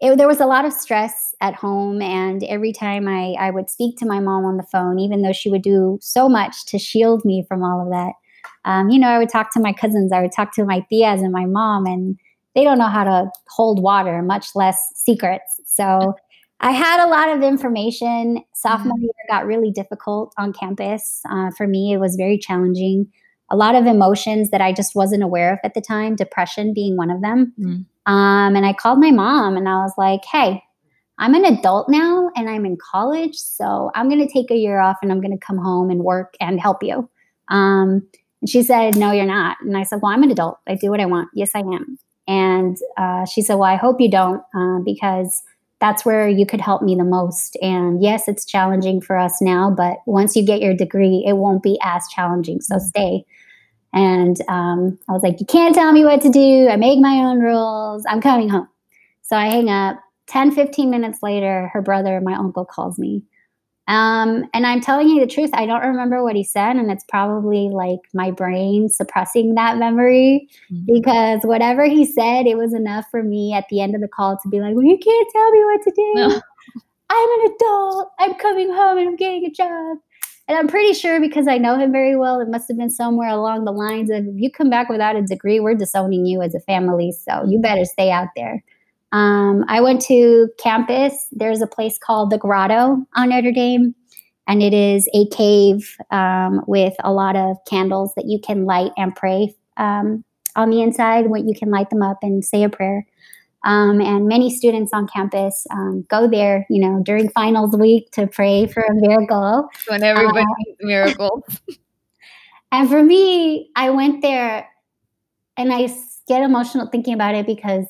it, 0.00 0.18
there 0.18 0.28
was 0.28 0.40
a 0.40 0.46
lot 0.46 0.66
of 0.66 0.74
stress 0.74 1.34
at 1.40 1.54
home 1.54 2.02
and 2.02 2.44
every 2.44 2.70
time 2.70 3.08
I, 3.08 3.34
I 3.40 3.50
would 3.50 3.70
speak 3.70 3.96
to 3.98 4.06
my 4.06 4.20
mom 4.20 4.44
on 4.44 4.58
the 4.58 4.66
phone 4.70 4.98
even 4.98 5.22
though 5.22 5.32
she 5.32 5.48
would 5.48 5.62
do 5.62 5.98
so 6.02 6.28
much 6.28 6.66
to 6.66 6.78
shield 6.78 7.24
me 7.24 7.46
from 7.48 7.62
all 7.62 7.80
of 7.80 7.90
that 7.90 8.12
um, 8.66 8.90
you 8.90 8.98
know 8.98 9.08
i 9.08 9.18
would 9.18 9.30
talk 9.30 9.52
to 9.54 9.60
my 9.60 9.72
cousins 9.72 10.12
i 10.12 10.20
would 10.20 10.32
talk 10.32 10.52
to 10.54 10.64
my 10.64 10.84
tias 10.92 11.20
and 11.20 11.32
my 11.32 11.46
mom 11.46 11.86
and 11.86 12.18
they 12.54 12.64
don't 12.64 12.78
know 12.78 12.88
how 12.88 13.04
to 13.04 13.30
hold 13.48 13.82
water 13.82 14.22
much 14.22 14.48
less 14.54 14.78
secrets. 14.94 15.60
So 15.66 16.14
i 16.64 16.72
had 16.72 17.04
a 17.04 17.08
lot 17.08 17.28
of 17.28 17.42
information 17.42 18.42
sophomore 18.54 18.94
mm-hmm. 18.94 19.02
year 19.02 19.12
got 19.28 19.46
really 19.46 19.70
difficult 19.70 20.34
on 20.36 20.52
campus 20.52 21.20
uh, 21.30 21.50
for 21.56 21.68
me 21.68 21.92
it 21.92 21.98
was 21.98 22.16
very 22.16 22.36
challenging 22.36 23.06
a 23.50 23.56
lot 23.56 23.74
of 23.74 23.86
emotions 23.86 24.50
that 24.50 24.60
i 24.60 24.72
just 24.72 24.96
wasn't 24.96 25.22
aware 25.22 25.52
of 25.52 25.58
at 25.62 25.74
the 25.74 25.80
time 25.80 26.16
depression 26.16 26.74
being 26.74 26.96
one 26.96 27.10
of 27.10 27.22
them 27.22 27.54
mm-hmm 27.58 27.82
um, 28.06 28.54
and 28.54 28.66
I 28.66 28.72
called 28.72 28.98
my 28.98 29.10
mom 29.10 29.56
and 29.56 29.68
I 29.68 29.76
was 29.76 29.92
like, 29.96 30.24
hey, 30.24 30.62
I'm 31.18 31.34
an 31.34 31.44
adult 31.44 31.88
now 31.88 32.30
and 32.36 32.50
I'm 32.50 32.66
in 32.66 32.76
college. 32.76 33.36
So 33.36 33.90
I'm 33.94 34.08
going 34.08 34.26
to 34.26 34.32
take 34.32 34.50
a 34.50 34.56
year 34.56 34.80
off 34.80 34.96
and 35.00 35.10
I'm 35.10 35.20
going 35.20 35.36
to 35.36 35.44
come 35.44 35.58
home 35.58 35.90
and 35.90 36.00
work 36.00 36.34
and 36.40 36.60
help 36.60 36.82
you. 36.82 37.08
Um, 37.48 38.06
and 38.40 38.48
she 38.48 38.62
said, 38.62 38.96
no, 38.96 39.12
you're 39.12 39.24
not. 39.24 39.56
And 39.62 39.76
I 39.76 39.84
said, 39.84 40.00
well, 40.02 40.12
I'm 40.12 40.22
an 40.22 40.30
adult. 40.30 40.58
I 40.66 40.74
do 40.74 40.90
what 40.90 41.00
I 41.00 41.06
want. 41.06 41.30
Yes, 41.34 41.52
I 41.54 41.60
am. 41.60 41.98
And 42.26 42.76
uh, 42.96 43.24
she 43.26 43.42
said, 43.42 43.54
well, 43.54 43.70
I 43.70 43.76
hope 43.76 44.00
you 44.00 44.10
don't 44.10 44.42
uh, 44.54 44.80
because 44.84 45.42
that's 45.84 46.02
where 46.02 46.26
you 46.26 46.46
could 46.46 46.62
help 46.62 46.80
me 46.80 46.94
the 46.94 47.04
most. 47.04 47.58
And 47.60 48.02
yes, 48.02 48.26
it's 48.26 48.46
challenging 48.46 49.02
for 49.02 49.18
us 49.18 49.42
now, 49.42 49.70
but 49.70 49.98
once 50.06 50.34
you 50.34 50.42
get 50.42 50.62
your 50.62 50.72
degree, 50.72 51.22
it 51.26 51.34
won't 51.34 51.62
be 51.62 51.78
as 51.82 52.08
challenging. 52.08 52.62
So 52.62 52.76
mm-hmm. 52.76 52.86
stay. 52.86 53.24
And 53.92 54.40
um, 54.48 54.98
I 55.10 55.12
was 55.12 55.22
like, 55.22 55.40
you 55.40 55.46
can't 55.46 55.74
tell 55.74 55.92
me 55.92 56.02
what 56.02 56.22
to 56.22 56.30
do. 56.30 56.68
I 56.70 56.76
make 56.76 57.00
my 57.00 57.16
own 57.16 57.38
rules. 57.38 58.02
I'm 58.08 58.22
coming 58.22 58.48
home. 58.48 58.66
So 59.20 59.36
I 59.36 59.48
hang 59.48 59.68
up. 59.68 60.00
10, 60.28 60.52
15 60.52 60.88
minutes 60.88 61.18
later, 61.22 61.68
her 61.74 61.82
brother, 61.82 62.18
my 62.22 62.32
uncle, 62.32 62.64
calls 62.64 62.98
me. 62.98 63.22
Um, 63.86 64.44
and 64.54 64.66
I'm 64.66 64.80
telling 64.80 65.08
you 65.08 65.20
the 65.20 65.26
truth, 65.26 65.50
I 65.52 65.66
don't 65.66 65.82
remember 65.82 66.22
what 66.22 66.36
he 66.36 66.44
said. 66.44 66.76
And 66.76 66.90
it's 66.90 67.04
probably 67.08 67.68
like 67.68 68.00
my 68.14 68.30
brain 68.30 68.88
suppressing 68.88 69.54
that 69.54 69.76
memory 69.76 70.48
mm-hmm. 70.72 70.94
because 70.94 71.40
whatever 71.42 71.84
he 71.84 72.06
said, 72.06 72.46
it 72.46 72.56
was 72.56 72.72
enough 72.72 73.04
for 73.10 73.22
me 73.22 73.52
at 73.52 73.66
the 73.68 73.80
end 73.80 73.94
of 73.94 74.00
the 74.00 74.08
call 74.08 74.38
to 74.42 74.48
be 74.48 74.60
like, 74.60 74.74
well, 74.74 74.84
you 74.84 74.98
can't 74.98 75.28
tell 75.32 75.50
me 75.50 75.64
what 75.64 75.82
to 75.82 75.90
do. 75.90 76.12
No. 76.14 76.40
I'm 77.10 77.40
an 77.40 77.54
adult. 77.54 78.10
I'm 78.18 78.34
coming 78.34 78.72
home 78.72 78.98
and 78.98 79.08
I'm 79.08 79.16
getting 79.16 79.44
a 79.44 79.50
job. 79.50 79.98
And 80.46 80.58
I'm 80.58 80.68
pretty 80.68 80.92
sure 80.92 81.20
because 81.20 81.48
I 81.48 81.56
know 81.56 81.78
him 81.78 81.92
very 81.92 82.16
well, 82.16 82.40
it 82.40 82.48
must 82.48 82.68
have 82.68 82.76
been 82.76 82.90
somewhere 82.90 83.30
along 83.30 83.64
the 83.64 83.72
lines 83.72 84.10
of 84.10 84.26
if 84.26 84.34
you 84.36 84.50
come 84.50 84.68
back 84.68 84.88
without 84.88 85.16
a 85.16 85.22
degree, 85.22 85.58
we're 85.60 85.74
disowning 85.74 86.26
you 86.26 86.42
as 86.42 86.54
a 86.54 86.60
family. 86.60 87.12
So 87.12 87.44
you 87.48 87.58
better 87.60 87.84
stay 87.84 88.10
out 88.10 88.28
there. 88.36 88.62
Um, 89.14 89.64
I 89.68 89.80
went 89.80 90.02
to 90.06 90.48
campus. 90.58 91.28
There's 91.30 91.62
a 91.62 91.68
place 91.68 91.98
called 92.04 92.30
the 92.30 92.38
Grotto 92.38 93.06
on 93.14 93.28
Notre 93.28 93.52
Dame, 93.52 93.94
and 94.48 94.60
it 94.60 94.74
is 94.74 95.08
a 95.14 95.28
cave 95.28 95.96
um, 96.10 96.62
with 96.66 96.94
a 97.04 97.12
lot 97.12 97.36
of 97.36 97.56
candles 97.64 98.12
that 98.16 98.24
you 98.26 98.40
can 98.40 98.64
light 98.64 98.90
and 98.96 99.14
pray 99.14 99.54
um, 99.76 100.24
on 100.56 100.70
the 100.70 100.82
inside. 100.82 101.30
When 101.30 101.46
you 101.46 101.54
can 101.56 101.70
light 101.70 101.90
them 101.90 102.02
up 102.02 102.18
and 102.22 102.44
say 102.44 102.64
a 102.64 102.68
prayer. 102.68 103.06
Um, 103.64 104.00
and 104.00 104.26
many 104.26 104.54
students 104.54 104.92
on 104.92 105.06
campus 105.06 105.64
um, 105.70 106.04
go 106.10 106.28
there, 106.28 106.66
you 106.68 106.84
know, 106.84 107.00
during 107.02 107.30
finals 107.30 107.74
week 107.76 108.10
to 108.10 108.26
pray 108.26 108.66
for 108.66 108.82
a 108.82 108.94
miracle. 108.94 109.68
When 109.86 110.02
everybody 110.02 110.44
needs 110.58 110.78
miracles. 110.82 111.44
and 112.72 112.90
for 112.90 113.02
me, 113.02 113.70
I 113.76 113.90
went 113.90 114.22
there 114.22 114.68
and 115.56 115.72
I 115.72 115.88
get 116.26 116.42
emotional 116.42 116.88
thinking 116.90 117.14
about 117.14 117.36
it 117.36 117.46
because 117.46 117.86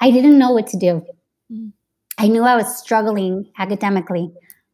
I 0.00 0.10
didn't 0.10 0.38
know 0.38 0.52
what 0.52 0.66
to 0.68 0.76
do. 0.76 1.04
Mm. 1.50 1.72
I 2.18 2.28
knew 2.28 2.42
I 2.42 2.56
was 2.56 2.78
struggling 2.78 3.50
academically. 3.58 4.32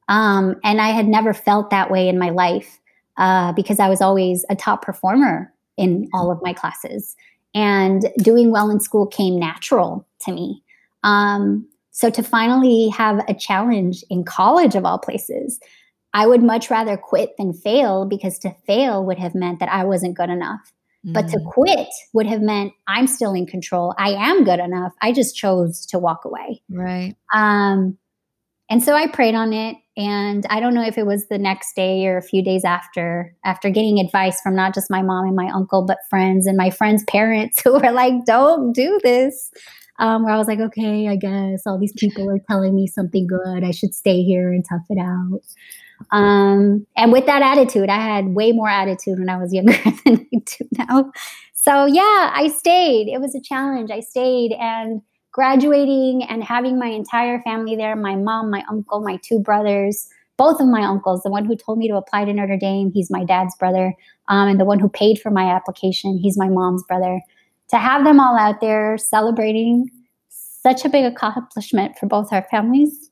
Um, 0.08 0.56
and 0.64 0.80
I 0.80 0.88
had 0.88 1.06
never 1.06 1.32
felt 1.32 1.70
that 1.70 1.90
way 1.90 2.08
in 2.08 2.18
my 2.18 2.30
life 2.30 2.80
uh, 3.16 3.52
because 3.52 3.80
I 3.80 3.88
was 3.88 4.00
always 4.00 4.44
a 4.50 4.56
top 4.56 4.82
performer 4.82 5.52
in 5.76 6.08
all 6.12 6.30
of 6.30 6.42
my 6.42 6.52
classes 6.52 7.16
and 7.54 8.06
doing 8.18 8.50
well 8.50 8.70
in 8.70 8.80
school 8.80 9.06
came 9.06 9.38
natural 9.38 10.06
to 10.20 10.32
me. 10.32 10.62
Um, 11.02 11.66
so 11.90 12.10
to 12.10 12.22
finally 12.22 12.88
have 12.88 13.22
a 13.28 13.34
challenge 13.34 14.04
in 14.08 14.24
college 14.24 14.74
of 14.74 14.84
all 14.84 14.98
places, 14.98 15.60
I 16.14 16.26
would 16.26 16.42
much 16.42 16.70
rather 16.70 16.96
quit 16.96 17.36
than 17.36 17.52
fail 17.52 18.06
because 18.06 18.38
to 18.40 18.54
fail 18.66 19.04
would 19.04 19.18
have 19.18 19.34
meant 19.34 19.60
that 19.60 19.70
I 19.70 19.84
wasn't 19.84 20.16
good 20.16 20.30
enough. 20.30 20.72
But 21.04 21.28
to 21.28 21.38
mm. 21.38 21.50
quit 21.50 21.88
would 22.12 22.26
have 22.26 22.42
meant 22.42 22.72
I'm 22.86 23.08
still 23.08 23.34
in 23.34 23.46
control. 23.46 23.92
I 23.98 24.10
am 24.10 24.44
good 24.44 24.60
enough. 24.60 24.92
I 25.02 25.12
just 25.12 25.34
chose 25.34 25.84
to 25.86 25.98
walk 25.98 26.24
away. 26.24 26.62
Right. 26.70 27.16
Um, 27.34 27.98
and 28.70 28.82
so 28.82 28.94
I 28.94 29.08
prayed 29.08 29.34
on 29.34 29.52
it. 29.52 29.76
And 29.96 30.46
I 30.48 30.60
don't 30.60 30.74
know 30.74 30.86
if 30.86 30.96
it 30.96 31.04
was 31.04 31.28
the 31.28 31.36
next 31.36 31.76
day 31.76 32.06
or 32.06 32.16
a 32.16 32.22
few 32.22 32.42
days 32.42 32.64
after, 32.64 33.36
after 33.44 33.68
getting 33.68 33.98
advice 33.98 34.40
from 34.40 34.56
not 34.56 34.72
just 34.72 34.90
my 34.90 35.02
mom 35.02 35.26
and 35.26 35.36
my 35.36 35.50
uncle, 35.52 35.84
but 35.84 35.98
friends 36.08 36.46
and 36.46 36.56
my 36.56 36.70
friends' 36.70 37.04
parents 37.06 37.60
who 37.64 37.72
were 37.74 37.92
like, 37.92 38.24
don't 38.24 38.72
do 38.72 38.98
this. 39.02 39.50
Um, 39.98 40.24
where 40.24 40.32
I 40.34 40.38
was 40.38 40.48
like, 40.48 40.58
okay, 40.58 41.08
I 41.08 41.16
guess 41.16 41.66
all 41.66 41.78
these 41.78 41.92
people 41.96 42.30
are 42.30 42.40
telling 42.48 42.74
me 42.74 42.86
something 42.86 43.26
good. 43.26 43.62
I 43.62 43.72
should 43.72 43.94
stay 43.94 44.22
here 44.22 44.50
and 44.50 44.64
tough 44.66 44.86
it 44.88 44.98
out. 44.98 45.42
Um, 46.10 46.86
and 46.96 47.12
with 47.12 47.26
that 47.26 47.42
attitude, 47.42 47.88
I 47.88 48.00
had 48.00 48.34
way 48.34 48.52
more 48.52 48.68
attitude 48.68 49.18
when 49.18 49.28
I 49.28 49.36
was 49.36 49.52
younger 49.52 49.72
than 50.04 50.26
I 50.34 50.38
do 50.44 50.68
now. 50.78 51.12
So 51.54 51.86
yeah, 51.86 52.32
I 52.34 52.48
stayed. 52.48 53.08
It 53.08 53.20
was 53.20 53.34
a 53.34 53.40
challenge. 53.40 53.90
I 53.90 54.00
stayed 54.00 54.52
and 54.52 55.00
graduating 55.32 56.24
and 56.24 56.44
having 56.44 56.78
my 56.78 56.88
entire 56.88 57.40
family 57.42 57.76
there 57.76 57.96
my 57.96 58.16
mom, 58.16 58.50
my 58.50 58.62
uncle, 58.68 59.00
my 59.00 59.18
two 59.22 59.38
brothers, 59.38 60.08
both 60.36 60.60
of 60.60 60.66
my 60.66 60.82
uncles, 60.82 61.22
the 61.22 61.30
one 61.30 61.44
who 61.44 61.56
told 61.56 61.78
me 61.78 61.88
to 61.88 61.96
apply 61.96 62.24
to 62.24 62.32
Notre 62.32 62.56
Dame, 62.56 62.90
he's 62.92 63.10
my 63.10 63.24
dad's 63.24 63.56
brother, 63.56 63.94
um, 64.28 64.48
and 64.48 64.60
the 64.60 64.64
one 64.64 64.78
who 64.78 64.88
paid 64.88 65.20
for 65.20 65.30
my 65.30 65.44
application, 65.44 66.18
he's 66.18 66.36
my 66.36 66.48
mom's 66.48 66.84
brother. 66.84 67.20
To 67.70 67.78
have 67.78 68.04
them 68.04 68.20
all 68.20 68.36
out 68.36 68.60
there 68.60 68.98
celebrating 68.98 69.88
such 70.28 70.84
a 70.84 70.88
big 70.88 71.04
accomplishment 71.04 71.96
for 71.98 72.06
both 72.06 72.32
our 72.32 72.46
families, 72.50 73.10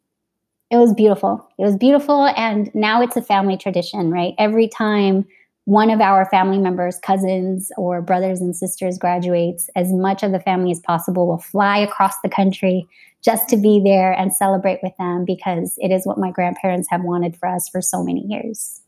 it 0.71 0.77
was 0.77 0.95
beautiful. 0.95 1.49
It 1.59 1.65
was 1.65 1.77
beautiful. 1.77 2.27
And 2.37 2.73
now 2.75 3.03
it's 3.03 3.17
a 3.17 3.23
family 3.23 3.57
tradition, 3.57 4.11
right? 4.11 4.35
Every 4.39 4.69
time 4.69 5.27
one 5.65 5.91
of 5.91 6.01
our 6.01 6.25
family 6.31 6.59
members, 6.59 6.99
cousins, 7.01 7.71
or 7.77 8.01
brothers 8.01 8.41
and 8.41 8.57
sisters 8.57 8.97
graduates, 8.97 9.69
as 9.77 9.93
much 9.93 10.23
of 10.23 10.33
the 10.33 10.41
family 10.41 10.71
as 10.71 10.81
possible 10.81 11.27
will 11.27 11.39
fly 11.39 11.79
across 11.79 12.15
the 12.23 12.29
country 12.29 12.87
just 13.23 13.49
to 13.49 13.57
be 13.57 13.81
there 13.85 14.13
and 14.13 14.33
celebrate 14.33 14.79
with 14.83 14.93
them 14.99 15.25
because 15.25 15.75
it 15.79 15.91
is 15.91 16.07
what 16.07 16.19
my 16.19 16.31
grandparents 16.31 16.89
have 16.91 17.03
wanted 17.03 17.37
for 17.37 17.49
us 17.49 17.69
for 17.69 17.83
so 17.83 18.03
many 18.03 18.25
years. 18.27 18.81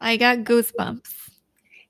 I 0.00 0.16
got 0.16 0.38
goosebumps. 0.38 1.12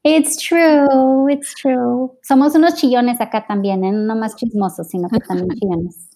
It's 0.05 0.41
true, 0.41 1.29
it's 1.29 1.53
true. 1.55 2.13
Somos 2.23 2.55
unos 2.55 2.79
chillones 2.81 3.19
acá 3.19 3.45
también, 3.49 3.85
¿eh? 3.85 3.91
no 3.91 4.15
más 4.15 4.37
chismosos, 4.37 4.89
sino 4.89 5.09
que 5.09 5.19
también 5.19 5.49
chillones 5.59 6.16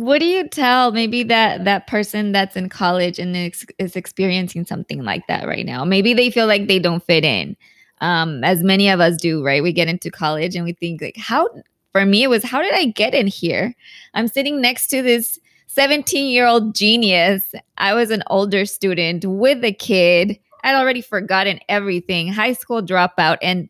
what 0.00 0.18
do 0.18 0.24
you 0.24 0.48
tell 0.48 0.92
maybe 0.92 1.22
that 1.24 1.64
that 1.66 1.86
person 1.86 2.32
that's 2.32 2.56
in 2.56 2.70
college 2.70 3.18
and 3.18 3.36
is, 3.36 3.66
is 3.78 3.96
experiencing 3.96 4.64
something 4.64 5.04
like 5.04 5.26
that 5.26 5.46
right 5.46 5.66
now? 5.66 5.84
Maybe 5.84 6.14
they 6.14 6.30
feel 6.30 6.46
like 6.46 6.68
they 6.68 6.78
don't 6.78 7.04
fit 7.04 7.22
in 7.22 7.54
um, 8.00 8.42
as 8.42 8.62
many 8.62 8.88
of 8.88 8.98
us 9.00 9.18
do 9.18 9.44
right? 9.44 9.62
We 9.62 9.74
get 9.74 9.88
into 9.88 10.10
college 10.10 10.56
and 10.56 10.64
we 10.64 10.72
think 10.72 11.02
like 11.02 11.18
how 11.18 11.48
for 11.92 12.06
me 12.06 12.22
it 12.22 12.30
was 12.30 12.42
how 12.42 12.62
did 12.62 12.72
i 12.72 12.86
get 12.86 13.14
in 13.14 13.26
here? 13.26 13.74
I'm 14.14 14.26
sitting 14.26 14.60
next 14.62 14.86
to 14.88 15.02
this 15.02 15.38
17 15.66 16.30
year 16.30 16.46
old 16.46 16.74
genius. 16.74 17.52
I 17.76 17.92
was 17.92 18.10
an 18.10 18.22
older 18.28 18.64
student 18.64 19.26
with 19.26 19.62
a 19.62 19.72
kid. 19.72 20.38
I'd 20.64 20.76
already 20.76 21.02
forgotten 21.02 21.60
everything 21.68 22.32
high 22.32 22.54
school 22.54 22.82
dropout 22.82 23.36
and 23.42 23.68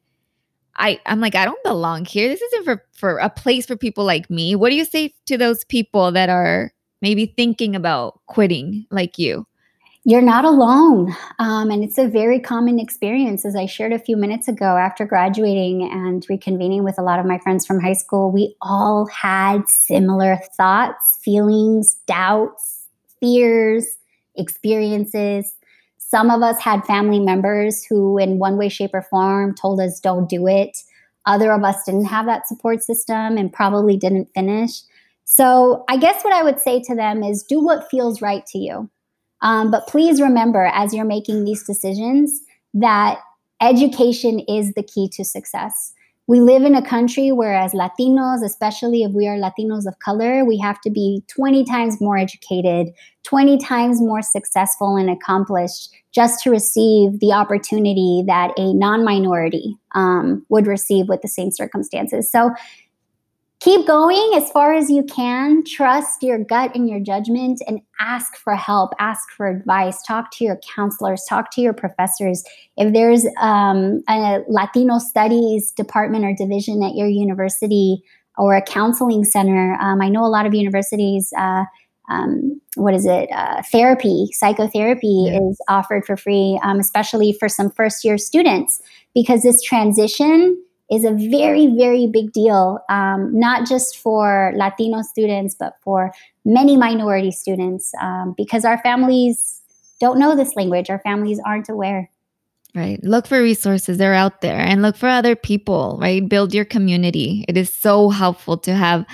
I 0.81 0.99
I'm 1.07 1.21
like 1.21 1.35
I 1.35 1.45
don't 1.45 1.63
belong 1.63 2.05
here. 2.05 2.29
This 2.29 2.41
isn't 2.41 2.65
for 2.65 2.85
for 2.93 3.19
a 3.19 3.31
place 3.31 3.67
for 3.67 3.77
people 3.77 4.05
like 4.05 4.31
me. 4.31 4.57
What 4.57 4.71
do 4.71 4.77
you 4.77 4.85
say 4.85 5.15
to 5.27 5.37
those 5.37 5.65
people 5.65 6.11
that 6.13 6.29
are 6.29 6.73
maybe 7.03 7.27
thinking 7.27 7.77
about 7.77 8.21
quitting 8.27 8.87
like 8.91 9.19
you? 9.19 9.47
You're 10.05 10.23
not 10.23 10.47
alone. 10.47 11.15
Um, 11.39 11.71
and 11.71 11.85
it's 11.85 11.99
a 11.99 12.09
very 12.09 12.41
common 12.41 12.81
experience. 12.81 13.45
As 13.45 13.55
I 13.55 13.67
shared 13.67 13.93
a 13.93 13.99
few 13.99 14.17
minutes 14.17 14.49
ago, 14.49 14.79
after 14.79 15.05
graduating 15.05 15.83
and 15.83 16.27
reconvening 16.27 16.85
with 16.85 16.99
a 16.99 17.03
lot 17.03 17.19
of 17.19 17.27
my 17.27 17.39
friends 17.39 17.67
from 17.67 17.81
high 17.81 17.93
school, 17.93 18.33
we 18.33 18.57
all 18.63 19.07
had 19.07 19.69
similar 19.69 20.39
thoughts, 20.57 21.19
feelings, 21.23 21.97
doubts, 22.07 22.87
fears, 23.21 23.99
experiences. 24.37 25.55
Some 26.11 26.29
of 26.29 26.43
us 26.43 26.59
had 26.59 26.85
family 26.87 27.21
members 27.21 27.85
who, 27.85 28.19
in 28.19 28.41
one 28.41 28.57
way, 28.57 28.69
shape, 28.69 28.91
or 28.95 29.03
form, 29.03 29.55
told 29.55 29.81
us, 29.81 30.01
don't 30.01 30.29
do 30.29 30.49
it. 30.49 30.77
Other 31.25 31.53
of 31.53 31.63
us 31.63 31.85
didn't 31.85 32.07
have 32.07 32.27
that 32.27 32.49
support 32.49 32.83
system 32.83 33.37
and 33.37 33.53
probably 33.53 33.97
didn't 33.97 34.29
finish. 34.35 34.83
So, 35.25 35.85
I 35.89 35.97
guess 35.97 36.25
what 36.25 36.33
I 36.33 36.43
would 36.43 36.59
say 36.59 36.83
to 36.83 36.97
them 36.97 37.23
is 37.23 37.45
do 37.45 37.63
what 37.63 37.89
feels 37.89 38.21
right 38.21 38.45
to 38.47 38.59
you. 38.59 38.91
Um, 39.41 39.71
but 39.71 39.87
please 39.87 40.21
remember, 40.21 40.65
as 40.75 40.93
you're 40.93 41.05
making 41.05 41.45
these 41.45 41.63
decisions, 41.63 42.41
that 42.75 43.21
education 43.61 44.41
is 44.41 44.73
the 44.73 44.83
key 44.83 45.09
to 45.11 45.25
success 45.25 45.93
we 46.31 46.39
live 46.39 46.63
in 46.63 46.77
a 46.77 46.87
country 46.87 47.33
where 47.33 47.57
as 47.57 47.73
latinos 47.73 48.45
especially 48.45 49.03
if 49.03 49.11
we 49.11 49.27
are 49.27 49.37
latinos 49.37 49.85
of 49.85 49.99
color 49.99 50.45
we 50.45 50.57
have 50.57 50.81
to 50.81 50.89
be 50.89 51.25
20 51.27 51.65
times 51.65 52.01
more 52.01 52.17
educated 52.17 52.87
20 53.25 53.59
times 53.59 54.01
more 54.01 54.23
successful 54.23 54.95
and 54.95 55.11
accomplished 55.11 55.91
just 56.13 56.43
to 56.43 56.51
receive 56.51 57.19
the 57.19 57.33
opportunity 57.33 58.23
that 58.27 58.53
a 58.57 58.73
non-minority 58.75 59.77
um, 59.95 60.47
would 60.49 60.67
receive 60.67 61.09
with 61.09 61.23
the 61.23 61.29
same 61.29 61.51
circumstances. 61.51 62.31
So 62.31 62.51
keep 63.61 63.87
going 63.87 64.33
as 64.35 64.51
far 64.51 64.73
as 64.73 64.91
you 64.91 65.05
can. 65.05 65.63
Trust 65.65 66.23
your 66.23 66.43
gut 66.43 66.75
and 66.75 66.89
your 66.89 66.99
judgment 66.99 67.61
and 67.67 67.81
ask 68.01 68.37
for 68.37 68.57
help, 68.57 68.93
ask 68.99 69.31
for 69.37 69.47
advice, 69.47 70.03
talk 70.03 70.31
to 70.33 70.45
your 70.45 70.59
counselors, 70.75 71.23
talk 71.29 71.51
to 71.53 71.61
your 71.61 71.75
professors. 71.75 72.43
If 72.77 72.95
there's 72.95 73.27
um, 73.41 74.03
a 74.09 74.41
Latino 74.49 74.99
studies 74.99 75.73
department 75.73 76.25
or 76.25 76.35
division 76.35 76.83
at 76.83 76.95
your 76.95 77.09
university 77.09 78.03
or 78.39 78.57
a 78.57 78.63
counseling 78.63 79.25
center, 79.25 79.75
um, 79.75 80.01
I 80.01 80.09
know 80.09 80.25
a 80.25 80.33
lot 80.33 80.47
of 80.47 80.55
universities. 80.55 81.31
Uh, 81.39 81.65
um, 82.09 82.61
what 82.77 82.95
is 82.95 83.05
it? 83.07 83.29
Uh, 83.31 83.63
therapy, 83.71 84.29
psychotherapy 84.33 85.27
yeah. 85.27 85.39
is 85.39 85.61
offered 85.69 86.05
for 86.07 86.17
free, 86.17 86.59
um, 86.65 86.81
especially 86.81 87.37
for 87.39 87.49
some 87.49 87.71
first 87.71 88.05
year 88.05 88.17
students, 88.17 88.81
because 89.15 89.43
this 89.43 89.63
transition 89.63 90.61
is 90.91 91.05
a 91.05 91.13
very, 91.31 91.69
very 91.77 92.07
big 92.09 92.33
deal, 92.33 92.81
um, 92.89 93.31
not 93.39 93.69
just 93.69 93.97
for 93.97 94.53
Latino 94.57 95.03
students, 95.03 95.55
but 95.55 95.75
for 95.83 96.13
many 96.45 96.77
minority 96.77 97.31
students, 97.31 97.93
um, 98.01 98.35
because 98.37 98.65
our 98.65 98.79
families 98.79 99.63
don't 100.01 100.19
know 100.19 100.35
this 100.35 100.57
language. 100.57 100.91
Our 100.91 100.99
families 101.01 101.41
aren't 101.47 101.69
aware. 101.69 102.11
Right. 102.75 103.03
Look 103.03 103.27
for 103.27 103.41
resources. 103.41 103.99
They're 103.99 104.15
out 104.15 104.41
there 104.41 104.59
and 104.59 104.83
look 104.83 104.97
for 104.97 105.09
other 105.09 105.35
people, 105.35 105.99
right? 106.01 106.27
Build 106.29 106.55
your 106.55 106.65
community. 106.65 107.45
It 107.49 107.57
is 107.57 107.73
so 107.73 108.11
helpful 108.11 108.57
to 108.59 108.75
have 108.75 109.05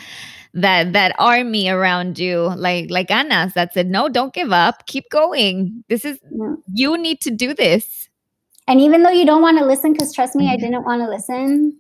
that 0.57 0.95
that 0.95 1.15
army 1.19 1.69
around 1.69 2.19
you 2.19 2.51
like 2.57 2.91
like 2.91 3.11
Ana's 3.11 3.53
that 3.53 3.75
said 3.75 3.89
no 3.89 4.09
don't 4.09 4.33
give 4.33 4.53
up 4.53 4.87
keep 4.87 5.05
going 5.11 5.85
this 5.91 6.03
is 6.03 6.19
yeah. 6.31 6.55
you 6.73 6.97
need 6.97 7.21
to 7.21 7.31
do 7.31 7.53
this 7.53 8.09
and 8.69 8.81
even 8.81 9.03
though 9.03 9.11
you 9.11 9.25
don't 9.25 9.43
want 9.43 9.59
to 9.59 9.65
listen, 9.65 9.93
because 9.93 10.13
trust 10.13 10.35
me, 10.35 10.49
I 10.49 10.57
mm-hmm. 10.57 10.65
didn't 10.65 10.85
want 10.85 11.03
to 11.03 11.09
listen, 11.09 11.77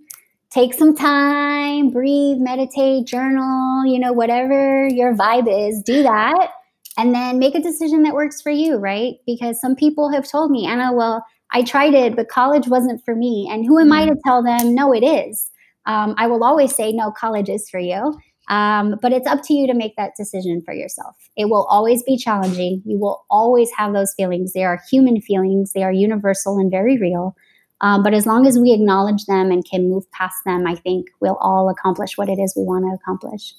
take 0.50 0.74
some 0.74 0.94
time, 0.94 1.90
breathe, 1.90 2.38
meditate, 2.38 3.06
journal, 3.06 3.84
you 3.84 3.98
know, 3.98 4.12
whatever 4.12 4.86
your 4.88 5.14
vibe 5.14 5.48
is, 5.48 5.82
do 5.82 6.02
that. 6.02 6.50
And 6.98 7.14
then 7.14 7.38
make 7.38 7.54
a 7.54 7.60
decision 7.60 8.04
that 8.04 8.14
works 8.14 8.40
for 8.40 8.50
you, 8.50 8.76
right? 8.76 9.16
Because 9.26 9.60
some 9.60 9.76
people 9.76 10.10
have 10.10 10.28
told 10.28 10.50
me, 10.50 10.66
Ana, 10.66 10.94
well, 10.94 11.24
I 11.52 11.62
tried 11.62 11.92
it, 11.92 12.16
but 12.16 12.28
college 12.28 12.68
wasn't 12.68 13.04
for 13.04 13.14
me. 13.14 13.48
And 13.50 13.66
who 13.66 13.78
am 13.78 13.92
I 13.92 14.06
mm. 14.06 14.08
to 14.08 14.16
tell 14.24 14.42
them, 14.42 14.74
no, 14.74 14.94
it 14.94 15.04
is? 15.04 15.50
Um, 15.84 16.14
I 16.16 16.26
will 16.26 16.42
always 16.42 16.74
say, 16.74 16.92
no, 16.92 17.10
college 17.10 17.48
is 17.48 17.68
for 17.68 17.78
you. 17.78 18.18
Um, 18.48 18.96
but 19.02 19.12
it's 19.12 19.26
up 19.26 19.42
to 19.44 19.54
you 19.54 19.66
to 19.66 19.74
make 19.74 19.96
that 19.96 20.12
decision 20.16 20.62
for 20.64 20.72
yourself. 20.72 21.16
It 21.36 21.50
will 21.50 21.64
always 21.64 22.02
be 22.02 22.16
challenging. 22.16 22.82
You 22.84 22.98
will 22.98 23.24
always 23.30 23.70
have 23.76 23.92
those 23.92 24.14
feelings. 24.14 24.52
They 24.52 24.64
are 24.64 24.80
human 24.90 25.20
feelings, 25.20 25.72
they 25.72 25.82
are 25.82 25.92
universal 25.92 26.58
and 26.58 26.70
very 26.70 26.98
real. 26.98 27.36
Um, 27.80 28.02
but 28.02 28.14
as 28.14 28.26
long 28.26 28.46
as 28.46 28.58
we 28.58 28.72
acknowledge 28.72 29.26
them 29.26 29.50
and 29.50 29.64
can 29.68 29.90
move 29.90 30.10
past 30.10 30.36
them, 30.46 30.66
I 30.66 30.76
think 30.76 31.08
we'll 31.20 31.36
all 31.36 31.68
accomplish 31.68 32.16
what 32.16 32.28
it 32.28 32.38
is 32.38 32.54
we 32.56 32.62
want 32.62 32.86
to 32.86 32.94
accomplish. 32.94 33.52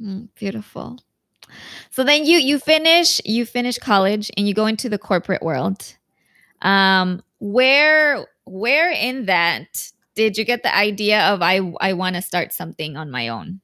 Mm, 0.00 0.28
beautiful. 0.36 1.00
So 1.90 2.04
then 2.04 2.24
you 2.24 2.38
you 2.38 2.58
finish 2.58 3.20
you 3.24 3.44
finish 3.44 3.78
college 3.78 4.30
and 4.36 4.48
you 4.48 4.54
go 4.54 4.66
into 4.66 4.88
the 4.88 4.98
corporate 4.98 5.42
world. 5.42 5.96
Um, 6.62 7.22
where 7.38 8.26
where 8.44 8.90
in 8.90 9.26
that 9.26 9.90
did 10.14 10.38
you 10.38 10.44
get 10.44 10.62
the 10.62 10.74
idea 10.74 11.20
of 11.32 11.42
I 11.42 11.60
I 11.80 11.92
want 11.92 12.16
to 12.16 12.22
start 12.22 12.52
something 12.52 12.96
on 12.96 13.10
my 13.10 13.28
own? 13.28 13.60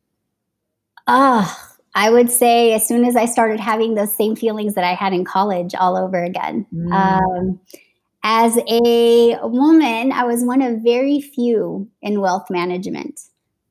Ah, 1.07 1.70
I 1.95 2.11
would 2.11 2.31
say 2.31 2.73
as 2.73 2.87
soon 2.87 3.05
as 3.05 3.17
I 3.17 3.25
started 3.25 3.59
having 3.59 3.95
those 3.95 4.15
same 4.15 4.37
feelings 4.37 4.75
that 4.75 4.85
I 4.85 4.95
had 4.95 5.13
in 5.13 5.25
college 5.25 5.75
all 5.75 5.97
over 5.97 6.23
again. 6.23 6.67
Mm. 6.73 6.93
Um, 6.93 7.61
as 8.23 8.59
a 8.69 9.39
woman, 9.43 10.13
I 10.13 10.25
was 10.25 10.45
one 10.45 10.63
of 10.63 10.83
very 10.83 11.21
few 11.21 11.89
in 12.03 12.21
wealth 12.21 12.51
management. 12.51 13.19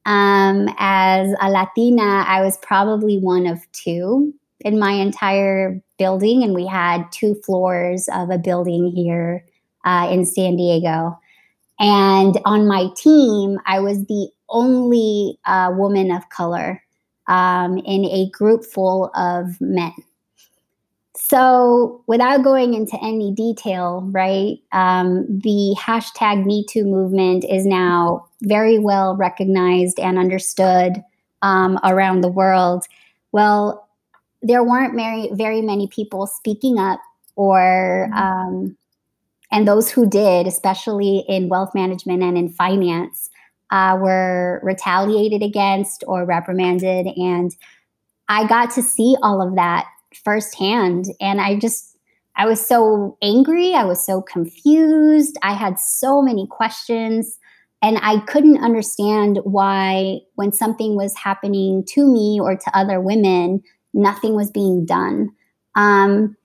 Um, 0.06 0.68
as 0.78 1.34
a 1.40 1.50
Latina, 1.50 2.26
I 2.28 2.42
was 2.42 2.58
probably 2.58 3.20
one 3.20 3.46
of 3.46 3.60
two. 3.72 4.34
in 4.62 4.78
my 4.78 4.92
entire 4.92 5.82
building, 5.98 6.44
and 6.44 6.54
we 6.54 6.66
had 6.66 7.10
two 7.12 7.36
floors 7.46 8.10
of 8.14 8.30
a 8.30 8.38
building 8.38 8.92
here 8.94 9.46
uh, 9.86 10.10
in 10.12 10.26
San 10.26 10.58
Diego. 10.58 11.18
And 11.80 12.38
on 12.44 12.68
my 12.68 12.90
team, 12.98 13.58
I 13.66 13.80
was 13.80 14.06
the 14.06 14.30
only 14.50 15.40
uh, 15.46 15.72
woman 15.74 16.12
of 16.12 16.28
color 16.30 16.84
um, 17.30 17.78
in 17.78 18.04
a 18.06 18.30
group 18.32 18.66
full 18.66 19.12
of 19.16 19.62
men. 19.62 19.94
So, 21.16 22.04
without 22.08 22.44
going 22.44 22.74
into 22.74 22.98
any 23.04 23.32
detail, 23.32 24.08
right, 24.12 24.58
um, 24.72 25.26
the 25.28 25.76
hashtag 25.80 26.44
MeToo 26.44 26.86
movement 26.86 27.46
is 27.46 27.66
now 27.66 28.26
very 28.42 28.80
well 28.80 29.16
recognized 29.16 30.00
and 30.00 30.18
understood 30.18 31.04
um, 31.42 31.78
around 31.84 32.22
the 32.22 32.30
world. 32.30 32.86
Well, 33.32 33.88
there 34.42 34.64
weren't 34.64 34.96
very, 34.96 35.30
very 35.34 35.62
many 35.62 35.88
people 35.88 36.26
speaking 36.26 36.80
up, 36.80 37.00
or 37.36 38.10
mm-hmm. 38.12 38.18
um, 38.18 38.78
and 39.52 39.68
those 39.68 39.90
who 39.90 40.08
did, 40.10 40.48
especially 40.48 41.26
in 41.28 41.50
wealth 41.50 41.76
management 41.76 42.24
and 42.24 42.38
in 42.38 42.50
finance, 42.50 43.30
uh, 43.72 43.98
were 44.00 44.60
retaliated 44.64 45.44
against 45.44 46.04
or 46.08 46.26
reprimanded. 46.26 47.08
And 47.16 47.52
I 48.28 48.48
got 48.48 48.72
to 48.72 48.82
see 48.82 49.16
all 49.22 49.42
of 49.46 49.56
that 49.56 49.86
firsthand. 50.24 51.06
And 51.20 51.40
I 51.40 51.58
just, 51.58 51.98
I 52.36 52.46
was 52.46 52.66
so 52.66 53.18
angry. 53.22 53.74
I 53.74 53.84
was 53.84 54.06
so 54.06 54.22
confused. 54.22 55.38
I 55.44 55.54
had 55.54 55.80
so 55.80 56.22
many 56.22 56.48
questions. 56.50 57.38
And 57.82 57.98
I 58.02 58.20
couldn't 58.22 58.64
understand 58.64 59.40
why, 59.44 60.20
when 60.36 60.52
something 60.52 60.96
was 60.96 61.16
happening 61.16 61.84
to 61.90 62.06
me 62.06 62.40
or 62.42 62.56
to 62.56 62.78
other 62.78 63.00
women, 63.00 63.62
nothing 63.94 64.36
was 64.36 64.52
being 64.52 64.86
done. 64.86 65.30
Um, 65.76 66.36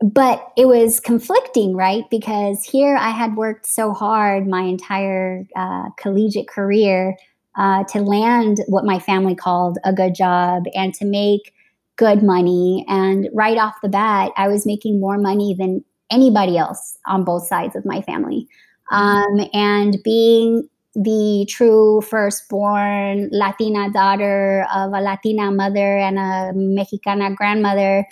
but 0.00 0.52
it 0.56 0.66
was 0.66 1.00
conflicting, 1.00 1.74
right? 1.74 2.04
Because 2.10 2.64
here 2.64 2.96
I 2.96 3.10
had 3.10 3.36
worked 3.36 3.66
so 3.66 3.92
hard 3.92 4.46
my 4.46 4.62
entire 4.62 5.44
uh, 5.56 5.90
collegiate 5.98 6.48
career 6.48 7.16
uh, 7.56 7.82
to 7.84 8.00
land 8.00 8.58
what 8.68 8.84
my 8.84 9.00
family 9.00 9.34
called 9.34 9.78
a 9.84 9.92
good 9.92 10.14
job 10.14 10.64
and 10.74 10.94
to 10.94 11.04
make 11.04 11.52
good 11.96 12.22
money. 12.22 12.84
And 12.88 13.28
right 13.34 13.58
off 13.58 13.74
the 13.82 13.88
bat, 13.88 14.30
I 14.36 14.46
was 14.46 14.64
making 14.64 15.00
more 15.00 15.18
money 15.18 15.56
than 15.58 15.84
anybody 16.10 16.56
else 16.56 16.96
on 17.06 17.24
both 17.24 17.48
sides 17.48 17.74
of 17.74 17.84
my 17.84 18.00
family. 18.02 18.46
Um, 18.92 19.40
and 19.52 19.98
being 20.04 20.68
the 20.94 21.46
true 21.48 22.00
firstborn 22.02 23.28
Latina 23.32 23.90
daughter 23.90 24.66
of 24.72 24.92
a 24.92 25.00
Latina 25.00 25.50
mother 25.50 25.98
and 25.98 26.18
a 26.18 26.52
Mexicana 26.54 27.34
grandmother, 27.34 28.06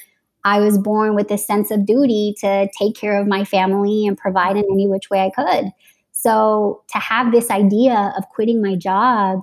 I 0.46 0.60
was 0.60 0.78
born 0.78 1.16
with 1.16 1.26
this 1.26 1.44
sense 1.44 1.72
of 1.72 1.84
duty 1.84 2.32
to 2.38 2.68
take 2.78 2.94
care 2.94 3.20
of 3.20 3.26
my 3.26 3.44
family 3.44 4.06
and 4.06 4.16
provide 4.16 4.56
in 4.56 4.62
any 4.70 4.86
which 4.86 5.10
way 5.10 5.20
I 5.20 5.30
could. 5.30 5.72
So 6.12 6.84
to 6.92 6.98
have 6.98 7.32
this 7.32 7.50
idea 7.50 8.14
of 8.16 8.28
quitting 8.28 8.62
my 8.62 8.76
job, 8.76 9.40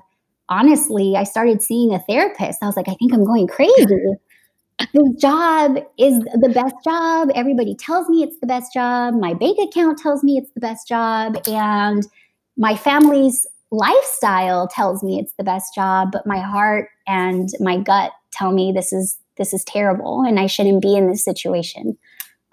honestly, 0.47 1.15
I 1.17 1.25
started 1.25 1.61
seeing 1.61 1.93
a 1.93 1.99
therapist. 1.99 2.63
I 2.63 2.67
was 2.67 2.77
like, 2.77 2.87
I 2.87 2.93
think 2.93 3.13
I'm 3.13 3.25
going 3.25 3.47
crazy. 3.47 3.85
this 4.93 5.13
job 5.19 5.77
is 5.99 6.19
the 6.39 6.51
best 6.53 6.75
job. 6.85 7.31
Everybody 7.35 7.75
tells 7.75 8.07
me 8.07 8.23
it's 8.23 8.39
the 8.39 8.47
best 8.47 8.73
job. 8.73 9.13
My 9.13 9.33
bank 9.33 9.57
account 9.59 9.97
tells 9.97 10.23
me 10.23 10.37
it's 10.37 10.51
the 10.53 10.61
best 10.61 10.87
job. 10.87 11.37
And 11.47 12.07
my 12.55 12.77
family's 12.77 13.45
lifestyle 13.71 14.69
tells 14.69 15.03
me 15.03 15.19
it's 15.19 15.33
the 15.37 15.43
best 15.43 15.75
job. 15.75 16.13
But 16.13 16.25
my 16.25 16.39
heart 16.39 16.87
and 17.07 17.49
my 17.59 17.77
gut 17.77 18.13
tell 18.31 18.53
me 18.53 18.71
this 18.71 18.93
is 18.93 19.17
this 19.37 19.53
is 19.53 19.63
terrible 19.63 20.23
and 20.27 20.39
I 20.39 20.47
shouldn't 20.47 20.81
be 20.81 20.95
in 20.95 21.09
this 21.09 21.23
situation. 21.23 21.97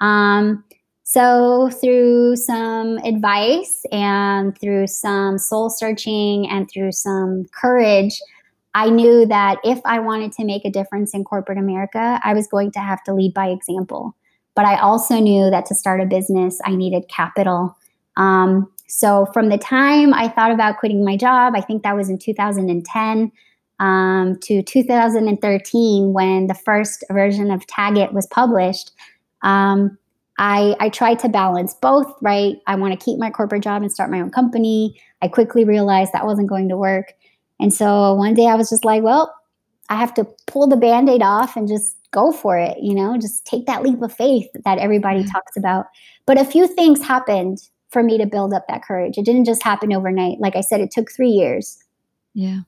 Um, 0.01 0.65
so, 1.13 1.71
through 1.71 2.37
some 2.37 2.99
advice 2.99 3.85
and 3.91 4.57
through 4.57 4.87
some 4.87 5.39
soul 5.39 5.69
searching 5.69 6.49
and 6.49 6.71
through 6.71 6.93
some 6.93 7.47
courage, 7.53 8.21
I 8.75 8.91
knew 8.91 9.27
that 9.27 9.59
if 9.65 9.81
I 9.85 9.99
wanted 9.99 10.31
to 10.33 10.45
make 10.45 10.65
a 10.65 10.71
difference 10.71 11.13
in 11.13 11.25
corporate 11.25 11.59
America, 11.59 12.21
I 12.23 12.33
was 12.33 12.47
going 12.47 12.71
to 12.73 12.79
have 12.79 13.03
to 13.05 13.15
lead 13.15 13.35
by 13.35 13.49
example. 13.49 14.17
But 14.55 14.67
I 14.67 14.79
also 14.79 15.19
knew 15.19 15.51
that 15.51 15.67
to 15.67 15.75
start 15.75 16.01
a 16.01 16.07
business, 16.07 16.61
I 16.65 16.77
needed 16.77 17.09
capital. 17.09 17.77
Um, 18.17 18.71
so, 18.87 19.27
from 19.33 19.49
the 19.49 19.59
time 19.59 20.15
I 20.15 20.29
thought 20.29 20.53
about 20.53 20.79
quitting 20.79 21.05
my 21.05 21.17
job, 21.17 21.55
I 21.57 21.61
think 21.61 21.83
that 21.83 21.97
was 21.97 22.09
in 22.09 22.19
2010 22.19 23.33
um, 23.81 24.37
to 24.43 24.63
2013 24.63 26.13
when 26.13 26.47
the 26.47 26.55
first 26.55 27.03
version 27.11 27.51
of 27.51 27.67
TAGit 27.67 28.13
was 28.13 28.27
published. 28.29 28.93
Um, 29.43 29.99
I, 30.39 30.77
I 30.81 30.89
tried 30.91 31.19
to 31.21 31.29
balance 31.29 31.75
both, 31.75 32.15
right? 32.23 32.57
I 32.67 32.77
want 32.77 32.99
to 32.99 33.05
keep 33.05 33.19
my 33.19 33.31
corporate 33.31 33.63
job 33.63 33.83
and 33.83 33.91
start 33.91 34.11
my 34.11 34.21
own 34.21 34.31
company. 34.31 35.01
I 35.23 35.29
quickly 35.29 35.65
realized 35.65 36.13
that 36.13 36.27
wasn't 36.27 36.49
going 36.49 36.69
to 36.69 36.77
work. 36.77 37.15
And 37.59 37.75
so 37.75 38.15
one 38.15 38.35
day 38.35 38.47
I 38.47 38.55
was 38.55 38.71
just 38.71 38.85
like, 38.85 39.03
well, 39.03 39.35
I 39.89 39.97
have 39.97 40.15
to 40.15 40.25
pull 40.47 40.67
the 40.67 40.77
band 40.77 41.09
aid 41.09 41.23
off 41.23 41.57
and 41.57 41.69
just 41.69 41.97
go 42.11 42.33
for 42.33 42.57
it, 42.59 42.79
you 42.81 42.95
know, 42.95 43.19
just 43.19 43.45
take 43.45 43.67
that 43.67 43.83
leap 43.83 44.01
of 44.03 44.13
faith 44.13 44.49
that 44.65 44.79
everybody 44.79 45.21
mm-hmm. 45.21 45.31
talks 45.31 45.57
about. 45.57 45.87
But 46.27 46.41
a 46.41 46.45
few 46.45 46.67
things 46.67 47.03
happened 47.03 47.59
for 47.91 48.03
me 48.03 48.19
to 48.19 48.27
build 48.27 48.55
up 48.55 48.67
that 48.69 48.83
courage. 48.83 49.19
It 49.19 49.25
didn't 49.25 49.45
just 49.45 49.63
happen 49.63 49.93
overnight. 49.93 50.39
Like 50.39 50.57
I 50.57 50.61
said, 50.61 50.81
it 50.81 50.91
took 50.91 51.11
three 51.11 51.31
years. 51.31 51.79
Yeah. 52.35 52.61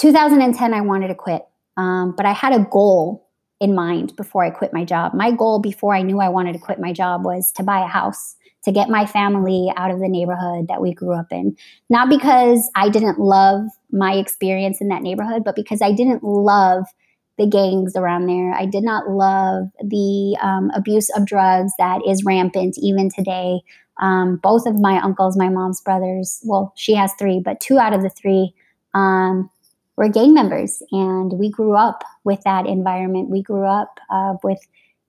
2010, 0.00 0.72
I 0.72 0.80
wanted 0.80 1.08
to 1.08 1.14
quit, 1.14 1.42
um, 1.76 2.14
but 2.16 2.24
I 2.24 2.32
had 2.32 2.54
a 2.54 2.66
goal 2.70 3.28
in 3.60 3.74
mind 3.74 4.16
before 4.16 4.42
I 4.42 4.48
quit 4.48 4.72
my 4.72 4.84
job. 4.84 5.12
My 5.12 5.30
goal 5.30 5.60
before 5.60 5.94
I 5.94 6.00
knew 6.00 6.20
I 6.20 6.30
wanted 6.30 6.54
to 6.54 6.58
quit 6.58 6.80
my 6.80 6.92
job 6.92 7.22
was 7.22 7.52
to 7.56 7.62
buy 7.62 7.84
a 7.84 7.86
house 7.86 8.36
to 8.64 8.72
get 8.72 8.88
my 8.88 9.04
family 9.04 9.70
out 9.76 9.90
of 9.90 10.00
the 10.00 10.08
neighborhood 10.08 10.68
that 10.68 10.80
we 10.80 10.94
grew 10.94 11.14
up 11.14 11.26
in. 11.30 11.54
Not 11.90 12.08
because 12.08 12.70
I 12.74 12.88
didn't 12.88 13.18
love 13.18 13.66
my 13.92 14.14
experience 14.14 14.80
in 14.80 14.88
that 14.88 15.02
neighborhood, 15.02 15.44
but 15.44 15.54
because 15.54 15.82
I 15.82 15.92
didn't 15.92 16.24
love 16.24 16.84
the 17.36 17.46
gangs 17.46 17.94
around 17.96 18.26
there. 18.26 18.54
I 18.54 18.66
did 18.66 18.82
not 18.82 19.08
love 19.08 19.68
the 19.82 20.38
um, 20.42 20.70
abuse 20.74 21.10
of 21.10 21.26
drugs 21.26 21.72
that 21.78 22.00
is 22.06 22.24
rampant 22.24 22.76
even 22.78 23.10
today. 23.10 23.60
Um, 24.00 24.36
both 24.42 24.66
of 24.66 24.78
my 24.80 24.98
uncles, 25.02 25.36
my 25.36 25.50
mom's 25.50 25.80
brothers, 25.82 26.40
well, 26.44 26.72
she 26.76 26.94
has 26.94 27.12
three, 27.18 27.40
but 27.42 27.60
two 27.60 27.78
out 27.78 27.92
of 27.92 28.02
the 28.02 28.10
three 28.10 28.54
um, 28.94 29.50
were 29.96 30.08
gang 30.08 30.34
members, 30.34 30.82
and 30.92 31.32
we 31.34 31.50
grew 31.50 31.74
up 31.74 32.04
with 32.24 32.40
that 32.44 32.66
environment. 32.66 33.30
We 33.30 33.42
grew 33.42 33.66
up 33.66 33.98
uh, 34.10 34.34
with 34.42 34.60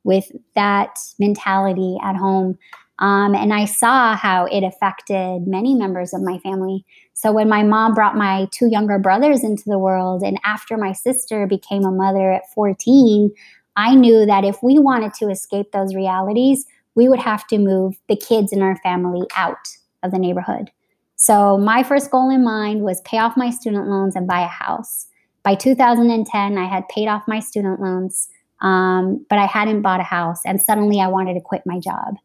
with 0.04 0.32
that 0.56 0.98
mentality 1.20 1.98
at 2.04 2.16
home. 2.16 2.58
Um, 3.00 3.34
and 3.34 3.54
I 3.54 3.66
saw 3.66 4.16
how 4.16 4.46
it 4.46 4.64
affected 4.64 5.48
many 5.48 5.74
members 5.74 6.14
of 6.14 6.22
my 6.22 6.38
family. 6.40 6.86
So 7.14 7.32
when 7.32 7.50
my 7.50 7.64
mom 7.64 7.94
brought 7.94 8.16
my 8.16 8.48
two 8.52 8.68
younger 8.68 9.00
brothers 9.00 9.44
into 9.44 9.64
the 9.66 9.80
world, 9.80 10.22
and 10.24 10.40
after 10.46 10.78
my 10.78 10.94
sister 10.94 11.48
became 11.48 11.84
a 11.84 11.92
mother 11.92 12.32
at 12.32 12.52
14, 12.54 13.32
I 13.76 13.96
knew 13.96 14.26
that 14.26 14.44
if 14.44 14.62
we 14.62 14.78
wanted 14.78 15.14
to 15.16 15.30
escape 15.30 15.72
those 15.72 15.96
realities, 15.96 16.66
we 16.96 17.08
would 17.08 17.20
have 17.20 17.48
to 17.48 17.58
move 17.58 17.96
the 18.08 18.16
kids 18.16 18.52
in 18.52 18.62
our 18.62 18.76
family 18.78 19.28
out 19.36 19.68
of 20.04 20.12
the 20.12 20.20
neighborhood. 20.20 20.72
So 21.22 21.56
my 21.56 21.84
first 21.84 22.10
goal 22.10 22.32
in 22.32 22.44
mind 22.44 22.82
was 22.82 23.00
pay 23.02 23.20
off 23.20 23.38
my 23.38 23.52
student 23.52 23.88
loans 23.88 24.16
and 24.16 24.26
buy 24.26 24.42
a 24.42 24.48
house. 24.48 25.06
By 25.44 25.54
2010, 25.54 26.58
I 26.58 26.66
had 26.66 26.88
paid 26.90 27.08
off 27.08 27.28
my 27.28 27.40
student 27.40 27.80
loans, 27.80 28.28
um, 28.60 29.24
but 29.30 29.38
I 29.38 29.46
hadn't 29.46 29.84
bought 29.84 30.00
a 30.00 30.04
house. 30.04 30.40
And 30.48 30.60
suddenly 30.60 31.00
I 31.00 31.10
wanted 31.10 31.36
to 31.36 31.40
quit 31.40 31.62
my 31.64 31.78
job. 31.78 32.16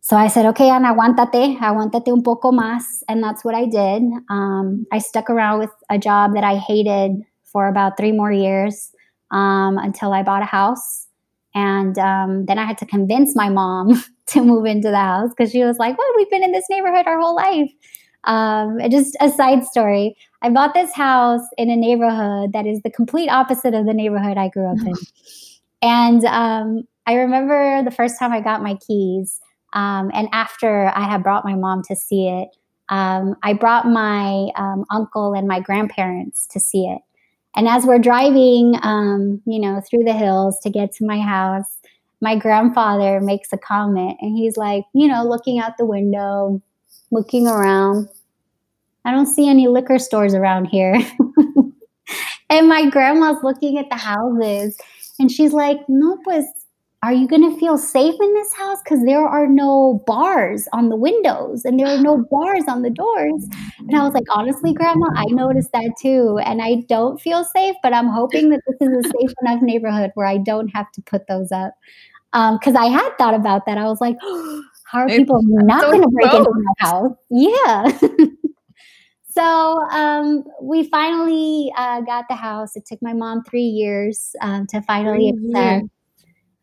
So 0.00 0.16
I 0.16 0.28
said, 0.28 0.46
okay, 0.46 0.70
Ana, 0.70 0.94
aguántate, 0.94 1.58
aguántate 1.58 2.08
un 2.08 2.22
poco 2.22 2.52
más. 2.52 3.02
And 3.06 3.22
that's 3.22 3.44
what 3.44 3.54
I 3.54 3.66
did. 3.66 4.02
Um, 4.30 4.86
I 4.90 4.96
stuck 4.96 5.28
around 5.28 5.58
with 5.58 5.70
a 5.90 5.98
job 5.98 6.32
that 6.36 6.44
I 6.44 6.56
hated 6.56 7.20
for 7.44 7.68
about 7.68 7.98
three 7.98 8.12
more 8.12 8.32
years 8.32 8.92
um, 9.30 9.76
until 9.76 10.14
I 10.14 10.22
bought 10.22 10.40
a 10.40 10.46
house. 10.46 11.06
And 11.54 11.98
um, 11.98 12.46
then 12.46 12.58
I 12.58 12.64
had 12.64 12.78
to 12.78 12.86
convince 12.86 13.36
my 13.36 13.50
mom 13.50 14.02
to 14.28 14.42
move 14.42 14.64
into 14.64 14.88
the 14.88 14.96
house 15.00 15.28
because 15.36 15.52
she 15.52 15.64
was 15.64 15.76
like, 15.76 15.98
well, 15.98 16.08
we've 16.16 16.30
been 16.30 16.44
in 16.44 16.52
this 16.52 16.64
neighborhood 16.70 17.06
our 17.06 17.20
whole 17.20 17.36
life. 17.36 17.70
Um, 18.26 18.78
just 18.90 19.16
a 19.20 19.30
side 19.30 19.64
story. 19.64 20.16
I 20.42 20.50
bought 20.50 20.74
this 20.74 20.92
house 20.94 21.42
in 21.56 21.70
a 21.70 21.76
neighborhood 21.76 22.52
that 22.52 22.66
is 22.66 22.80
the 22.82 22.90
complete 22.90 23.28
opposite 23.28 23.74
of 23.74 23.86
the 23.86 23.94
neighborhood 23.94 24.36
I 24.36 24.48
grew 24.48 24.66
up 24.66 24.78
in. 24.78 24.94
And 25.82 26.24
um, 26.24 26.82
I 27.06 27.14
remember 27.14 27.82
the 27.84 27.90
first 27.90 28.18
time 28.18 28.32
I 28.32 28.40
got 28.40 28.62
my 28.62 28.76
keys, 28.86 29.40
um, 29.74 30.10
and 30.14 30.26
after 30.32 30.90
I 30.94 31.04
had 31.04 31.22
brought 31.22 31.44
my 31.44 31.54
mom 31.54 31.82
to 31.88 31.94
see 31.94 32.28
it, 32.28 32.48
um, 32.88 33.36
I 33.42 33.52
brought 33.52 33.86
my 33.86 34.48
um, 34.56 34.84
uncle 34.90 35.34
and 35.34 35.46
my 35.46 35.60
grandparents 35.60 36.46
to 36.48 36.60
see 36.60 36.86
it. 36.86 37.02
And 37.54 37.68
as 37.68 37.84
we're 37.84 37.98
driving, 37.98 38.74
um, 38.82 39.40
you 39.46 39.60
know, 39.60 39.80
through 39.80 40.04
the 40.04 40.12
hills 40.12 40.58
to 40.62 40.70
get 40.70 40.92
to 40.94 41.06
my 41.06 41.20
house, 41.20 41.78
my 42.20 42.36
grandfather 42.36 43.20
makes 43.20 43.52
a 43.52 43.58
comment, 43.58 44.16
and 44.20 44.36
he's 44.36 44.56
like, 44.56 44.84
you 44.94 45.06
know, 45.06 45.24
looking 45.24 45.58
out 45.58 45.76
the 45.78 45.86
window, 45.86 46.62
looking 47.10 47.46
around. 47.46 48.08
I 49.06 49.12
don't 49.12 49.26
see 49.26 49.48
any 49.48 49.68
liquor 49.68 50.00
stores 50.00 50.34
around 50.34 50.64
here. 50.64 51.00
and 52.50 52.68
my 52.68 52.90
grandma's 52.90 53.42
looking 53.44 53.78
at 53.78 53.88
the 53.88 53.96
houses 53.96 54.76
And 55.20 55.30
she's 55.30 55.52
like, 55.52 55.78
no, 55.88 56.18
pues, 56.24 56.44
are 57.04 57.12
you 57.12 57.28
going 57.28 57.48
to 57.48 57.56
feel 57.60 57.78
safe 57.78 58.16
in 58.20 58.34
this 58.34 58.52
house? 58.54 58.78
Because 58.82 59.04
there 59.04 59.24
are 59.24 59.46
no 59.46 60.02
bars 60.08 60.66
on 60.72 60.88
the 60.88 60.96
windows 60.96 61.64
and 61.64 61.78
there 61.78 61.86
are 61.86 62.02
no 62.02 62.26
bars 62.32 62.64
on 62.66 62.82
the 62.82 62.90
doors. 62.90 63.46
And 63.78 63.94
I 63.94 64.02
was 64.02 64.12
like, 64.12 64.24
honestly, 64.28 64.74
Grandma, 64.74 65.06
I 65.14 65.26
noticed 65.26 65.70
that 65.72 65.92
too. 66.02 66.40
And 66.44 66.60
I 66.60 66.82
don't 66.88 67.20
feel 67.20 67.44
safe, 67.44 67.76
but 67.84 67.94
I'm 67.94 68.08
hoping 68.08 68.50
that 68.50 68.60
this 68.66 68.88
is 68.88 69.06
a 69.06 69.08
safe 69.08 69.30
enough 69.42 69.62
neighborhood 69.62 70.10
where 70.14 70.26
I 70.26 70.38
don't 70.38 70.66
have 70.68 70.90
to 70.92 71.02
put 71.02 71.28
those 71.28 71.52
up. 71.52 71.74
Because 72.32 72.74
um, 72.74 72.76
I 72.76 72.86
had 72.86 73.10
thought 73.18 73.34
about 73.34 73.66
that. 73.66 73.78
I 73.78 73.84
was 73.84 74.00
like, 74.00 74.16
how 74.90 75.00
are 75.00 75.08
people 75.08 75.38
not 75.44 75.82
going 75.84 76.02
to 76.02 76.08
break 76.08 76.34
into 76.34 76.50
my 76.50 76.88
house? 76.88 77.12
Yeah. 77.30 78.26
so 79.36 79.80
um, 79.90 80.44
we 80.62 80.88
finally 80.88 81.72
uh, 81.76 82.00
got 82.00 82.24
the 82.28 82.34
house. 82.34 82.76
It 82.76 82.86
took 82.86 83.00
my 83.02 83.12
mom 83.12 83.44
three 83.44 83.62
years 83.62 84.34
um, 84.40 84.66
to 84.68 84.80
finally 84.82 85.28
accept 85.28 85.86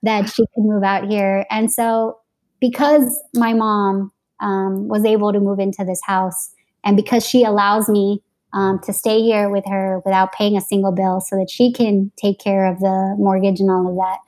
that 0.02 0.30
she 0.30 0.44
could 0.54 0.64
move 0.64 0.84
out 0.84 1.08
here. 1.08 1.46
And 1.50 1.72
so, 1.72 2.18
because 2.60 3.22
my 3.34 3.54
mom 3.54 4.12
um, 4.40 4.88
was 4.88 5.06
able 5.06 5.34
to 5.34 5.40
move 5.40 5.60
into 5.60 5.86
this 5.86 6.02
house, 6.04 6.52
and 6.84 6.98
because 6.98 7.26
she 7.26 7.44
allows 7.44 7.90
me 7.90 8.22
um, 8.54 8.80
to 8.84 8.94
stay 8.94 9.22
here 9.22 9.50
with 9.50 9.66
her 9.68 10.02
without 10.06 10.34
paying 10.34 10.58
a 10.58 10.62
single 10.62 10.92
bill 10.92 11.20
so 11.20 11.38
that 11.38 11.50
she 11.50 11.72
can 11.72 12.12
take 12.18 12.40
care 12.40 12.66
of 12.66 12.80
the 12.80 13.16
mortgage 13.18 13.60
and 13.60 13.70
all 13.70 13.90
of 13.90 13.96
that, 13.96 14.20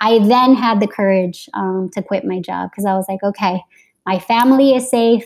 I 0.00 0.18
then 0.26 0.54
had 0.54 0.80
the 0.80 0.88
courage 0.88 1.48
um, 1.54 1.90
to 1.94 2.02
quit 2.02 2.24
my 2.24 2.40
job 2.40 2.70
because 2.70 2.84
I 2.84 2.94
was 2.94 3.06
like, 3.08 3.22
okay, 3.22 3.62
my 4.04 4.18
family 4.18 4.74
is 4.74 4.90
safe. 4.90 5.24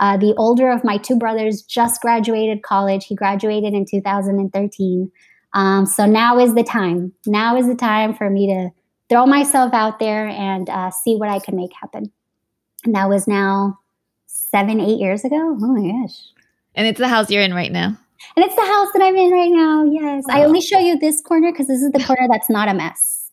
Uh, 0.00 0.16
the 0.16 0.34
older 0.36 0.70
of 0.70 0.84
my 0.84 0.96
two 0.96 1.16
brothers 1.16 1.62
just 1.62 2.00
graduated 2.00 2.62
college. 2.62 3.06
He 3.06 3.14
graduated 3.14 3.74
in 3.74 3.84
2013. 3.84 5.10
Um, 5.54 5.86
so 5.86 6.06
now 6.06 6.38
is 6.38 6.54
the 6.54 6.62
time. 6.62 7.12
Now 7.26 7.56
is 7.56 7.66
the 7.66 7.74
time 7.74 8.14
for 8.14 8.30
me 8.30 8.46
to 8.46 8.70
throw 9.08 9.26
myself 9.26 9.72
out 9.72 9.98
there 9.98 10.28
and 10.28 10.68
uh, 10.68 10.90
see 10.90 11.16
what 11.16 11.28
I 11.28 11.38
can 11.38 11.56
make 11.56 11.72
happen. 11.72 12.12
And 12.84 12.94
that 12.94 13.08
was 13.08 13.26
now 13.26 13.78
seven, 14.26 14.80
eight 14.80 14.98
years 14.98 15.24
ago. 15.24 15.36
Oh 15.36 15.56
my 15.56 15.90
gosh. 15.90 16.16
And 16.74 16.86
it's 16.86 16.98
the 16.98 17.08
house 17.08 17.30
you're 17.30 17.42
in 17.42 17.54
right 17.54 17.72
now. 17.72 17.98
And 18.36 18.44
it's 18.44 18.54
the 18.54 18.64
house 18.64 18.88
that 18.94 19.02
I'm 19.02 19.16
in 19.16 19.32
right 19.32 19.50
now. 19.50 19.84
Yes. 19.84 20.24
Oh. 20.28 20.32
I 20.32 20.44
only 20.44 20.60
show 20.60 20.78
you 20.78 20.98
this 20.98 21.20
corner 21.20 21.50
because 21.50 21.66
this 21.66 21.82
is 21.82 21.90
the 21.92 22.02
corner 22.02 22.26
that's 22.30 22.50
not 22.50 22.68
a 22.68 22.74
mess. 22.74 23.30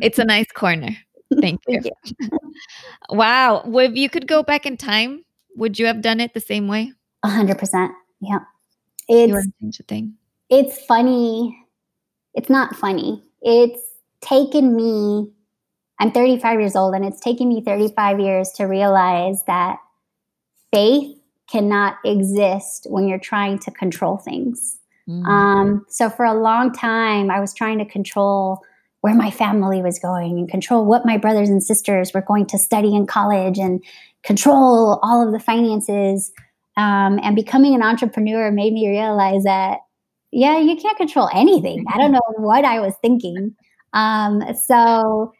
It's 0.00 0.18
a 0.18 0.24
nice 0.24 0.50
corner. 0.54 0.90
Thank 1.40 1.60
you. 1.66 1.80
Thank 1.82 1.94
you. 2.20 2.28
wow. 3.10 3.62
Well, 3.64 3.90
if 3.90 3.96
you 3.96 4.08
could 4.08 4.26
go 4.28 4.42
back 4.42 4.66
in 4.66 4.76
time, 4.76 5.24
would 5.56 5.78
you 5.78 5.86
have 5.86 6.00
done 6.00 6.20
it 6.20 6.34
the 6.34 6.40
same 6.40 6.68
way? 6.68 6.92
A 7.22 7.28
hundred 7.28 7.58
percent. 7.58 7.92
Yeah. 8.20 8.40
It's, 9.08 9.48
change 9.60 9.80
a 9.80 9.82
thing. 9.84 10.14
It's 10.50 10.84
funny. 10.84 11.56
It's 12.34 12.50
not 12.50 12.76
funny. 12.76 13.22
It's 13.42 13.80
taken 14.20 14.74
me, 14.74 15.30
I'm 16.00 16.10
35 16.10 16.60
years 16.60 16.76
old, 16.76 16.94
and 16.94 17.04
it's 17.04 17.20
taken 17.20 17.48
me 17.48 17.62
35 17.62 18.20
years 18.20 18.50
to 18.52 18.64
realize 18.64 19.42
that 19.46 19.78
faith 20.72 21.16
cannot 21.50 21.96
exist 22.04 22.86
when 22.90 23.06
you're 23.06 23.18
trying 23.18 23.58
to 23.60 23.70
control 23.70 24.16
things. 24.16 24.78
Mm. 25.08 25.24
Um, 25.26 25.86
so 25.88 26.10
for 26.10 26.24
a 26.24 26.34
long 26.34 26.72
time, 26.72 27.30
I 27.30 27.38
was 27.38 27.54
trying 27.54 27.78
to 27.78 27.84
control 27.84 28.62
where 29.02 29.14
my 29.14 29.30
family 29.30 29.82
was 29.82 30.00
going 30.00 30.38
and 30.38 30.48
control 30.48 30.84
what 30.84 31.06
my 31.06 31.16
brothers 31.16 31.48
and 31.48 31.62
sisters 31.62 32.12
were 32.12 32.22
going 32.22 32.46
to 32.46 32.58
study 32.58 32.94
in 32.94 33.06
college 33.06 33.58
and 33.58 33.82
control 34.26 34.98
all 35.02 35.26
of 35.26 35.32
the 35.32 35.40
finances. 35.40 36.32
Um, 36.76 37.18
and 37.22 37.34
becoming 37.34 37.74
an 37.74 37.82
entrepreneur 37.82 38.50
made 38.50 38.74
me 38.74 38.88
realize 38.88 39.44
that, 39.44 39.78
yeah, 40.30 40.58
you 40.58 40.76
can't 40.76 40.98
control 40.98 41.30
anything. 41.32 41.84
I 41.88 41.96
don't 41.96 42.12
know 42.12 42.20
what 42.36 42.64
I 42.64 42.80
was 42.80 42.94
thinking. 43.00 43.54
Um, 43.94 44.42
so 44.54 45.32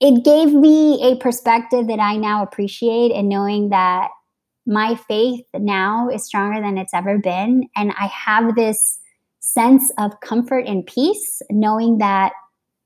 it 0.00 0.24
gave 0.24 0.54
me 0.54 1.12
a 1.12 1.16
perspective 1.16 1.88
that 1.88 2.00
I 2.00 2.16
now 2.16 2.42
appreciate 2.42 3.12
and 3.12 3.28
knowing 3.28 3.68
that 3.68 4.08
my 4.66 4.94
faith 4.94 5.44
now 5.54 6.08
is 6.08 6.24
stronger 6.24 6.60
than 6.60 6.78
it's 6.78 6.94
ever 6.94 7.18
been. 7.18 7.68
And 7.76 7.92
I 8.00 8.06
have 8.06 8.54
this 8.54 8.98
sense 9.40 9.92
of 9.98 10.18
comfort 10.20 10.66
and 10.66 10.86
peace 10.86 11.42
knowing 11.50 11.98
that 11.98 12.32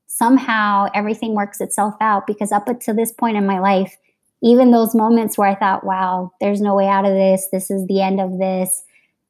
somehow 0.07 0.87
everything 0.93 1.35
works 1.35 1.61
itself 1.61 1.93
out 2.01 2.27
because 2.27 2.51
up 2.51 2.67
to 2.81 2.93
this 2.93 3.13
point 3.13 3.37
in 3.37 3.45
my 3.45 3.59
life, 3.59 3.95
even 4.43 4.71
those 4.71 4.93
moments 4.93 5.37
where 5.37 5.47
I 5.47 5.55
thought, 5.55 5.85
wow, 5.85 6.31
there's 6.39 6.61
no 6.61 6.75
way 6.75 6.87
out 6.87 7.05
of 7.05 7.13
this, 7.13 7.47
this 7.51 7.71
is 7.71 7.85
the 7.87 8.01
end 8.01 8.19
of 8.19 8.37
this, 8.37 8.83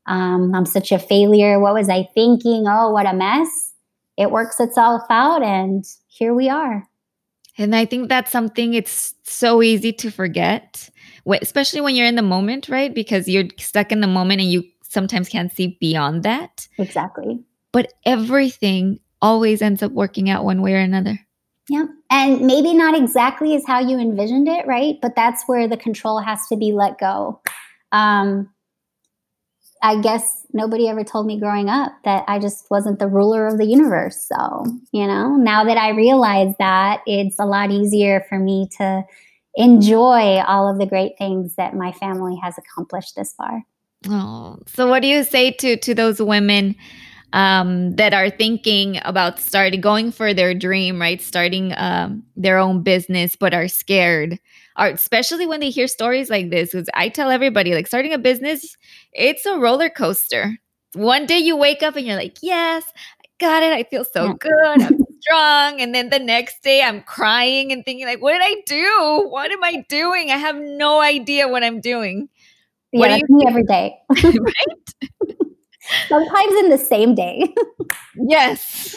um, 0.07 0.53
I'm 0.53 0.65
such 0.65 0.91
a 0.91 0.99
failure, 0.99 1.59
what 1.59 1.73
was 1.73 1.89
I 1.89 2.07
thinking? 2.13 2.65
Oh, 2.67 2.91
what 2.91 3.05
a 3.05 3.13
mess. 3.13 3.73
It 4.17 4.31
works 4.31 4.59
itself 4.59 5.03
out 5.09 5.43
and 5.43 5.83
here 6.07 6.33
we 6.33 6.49
are. 6.49 6.87
And 7.57 7.73
i 7.73 7.85
think 7.85 8.09
that's 8.09 8.31
something 8.31 8.73
it's 8.73 9.13
so 9.23 9.61
easy 9.61 9.93
to 9.93 10.11
forget 10.11 10.89
especially 11.41 11.81
when 11.81 11.95
you're 11.95 12.05
in 12.05 12.15
the 12.15 12.21
moment 12.21 12.69
right? 12.69 12.93
Because 12.93 13.27
you're 13.27 13.45
stuck 13.57 13.91
in 13.91 14.01
the 14.01 14.07
moment 14.07 14.41
and 14.41 14.51
you 14.51 14.63
sometimes 14.83 15.27
can't 15.27 15.51
see 15.51 15.77
beyond 15.81 16.23
that. 16.23 16.67
Exactly. 16.77 17.43
But 17.71 17.93
everything 18.05 18.99
always 19.21 19.61
ends 19.61 19.81
up 19.81 19.91
working 19.91 20.29
out 20.29 20.45
one 20.45 20.61
way 20.61 20.73
or 20.73 20.79
another. 20.79 21.19
Yeah 21.67 21.85
and 22.15 22.41
maybe 22.41 22.73
not 22.73 22.95
exactly 22.95 23.55
as 23.55 23.63
how 23.67 23.79
you 23.79 23.99
envisioned 23.99 24.47
it 24.47 24.65
right 24.65 24.95
but 25.01 25.15
that's 25.15 25.43
where 25.47 25.67
the 25.67 25.77
control 25.77 26.19
has 26.19 26.47
to 26.47 26.55
be 26.55 26.71
let 26.71 26.97
go 26.97 27.41
um, 27.91 28.49
I 29.81 30.01
guess 30.01 30.45
nobody 30.51 30.87
ever 30.89 31.03
told 31.03 31.27
me 31.27 31.39
growing 31.39 31.69
up 31.69 31.91
that 32.05 32.25
I 32.27 32.39
just 32.39 32.65
wasn't 32.71 32.97
the 32.97 33.07
ruler 33.07 33.45
of 33.45 33.59
the 33.59 33.65
universe. 33.65 34.27
So, 34.27 34.65
you 34.91 35.05
know, 35.05 35.35
now 35.35 35.63
that 35.63 35.77
I 35.77 35.89
realize 35.89 36.55
that, 36.57 37.01
it's 37.05 37.37
a 37.39 37.45
lot 37.45 37.71
easier 37.71 38.25
for 38.27 38.39
me 38.39 38.67
to 38.77 39.03
enjoy 39.53 40.39
all 40.39 40.69
of 40.69 40.79
the 40.79 40.87
great 40.87 41.13
things 41.17 41.55
that 41.55 41.75
my 41.75 41.91
family 41.91 42.35
has 42.41 42.57
accomplished 42.57 43.15
this 43.15 43.33
far. 43.33 43.61
Oh, 44.09 44.57
so 44.65 44.87
what 44.87 45.01
do 45.01 45.07
you 45.07 45.23
say 45.23 45.51
to 45.51 45.77
to 45.77 45.93
those 45.93 46.21
women 46.21 46.75
um, 47.33 47.95
that 47.95 48.13
are 48.13 48.29
thinking 48.29 48.99
about 49.03 49.39
starting 49.39 49.81
going 49.81 50.11
for 50.11 50.33
their 50.33 50.53
dream, 50.53 50.99
right? 51.01 51.21
Starting 51.21 51.73
um, 51.77 52.23
their 52.35 52.57
own 52.57 52.83
business, 52.83 53.35
but 53.35 53.53
are 53.53 53.67
scared. 53.67 54.39
Are 54.77 54.89
especially 54.89 55.45
when 55.45 55.61
they 55.61 55.69
hear 55.69 55.87
stories 55.87 56.29
like 56.29 56.49
this 56.49 56.73
because 56.73 56.89
i 56.93 57.07
tell 57.07 57.29
everybody 57.31 57.73
like 57.73 57.87
starting 57.87 58.11
a 58.11 58.17
business 58.17 58.75
it's 59.13 59.45
a 59.45 59.57
roller 59.57 59.89
coaster. 59.89 60.57
One 60.93 61.25
day 61.25 61.39
you 61.39 61.55
wake 61.55 61.81
up 61.81 61.95
and 61.95 62.05
you're 62.05 62.17
like 62.17 62.37
yes 62.41 62.83
i 63.21 63.25
got 63.39 63.63
it. 63.63 63.71
I 63.71 63.83
feel 63.83 64.03
so 64.03 64.25
yeah. 64.25 64.33
good. 64.37 64.81
I'm 64.81 65.05
strong. 65.21 65.79
And 65.79 65.95
then 65.95 66.09
the 66.09 66.19
next 66.19 66.61
day 66.61 66.81
i'm 66.81 67.01
crying 67.03 67.71
and 67.71 67.85
thinking 67.85 68.05
like 68.05 68.21
what 68.21 68.33
did 68.33 68.41
i 68.43 68.61
do? 68.65 69.27
What 69.29 69.49
am 69.49 69.63
i 69.63 69.85
doing? 69.87 70.29
I 70.29 70.37
have 70.37 70.57
no 70.57 70.99
idea 70.99 71.47
what 71.47 71.63
i'm 71.63 71.79
doing. 71.79 72.27
Yeah, 72.91 72.99
what 72.99 73.07
that's 73.09 73.29
me 73.29 73.45
every 73.47 73.63
day. 73.63 73.95
Right 74.23 75.39
sometimes 76.07 76.53
in 76.55 76.69
the 76.69 76.77
same 76.77 77.15
day 77.15 77.53
yes 78.27 78.95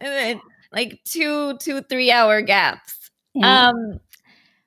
and 0.00 0.10
then 0.10 0.40
like 0.72 1.00
two 1.04 1.56
two 1.58 1.82
three 1.82 2.10
hour 2.10 2.40
gaps 2.40 3.10
yeah. 3.34 3.68
um 3.68 4.00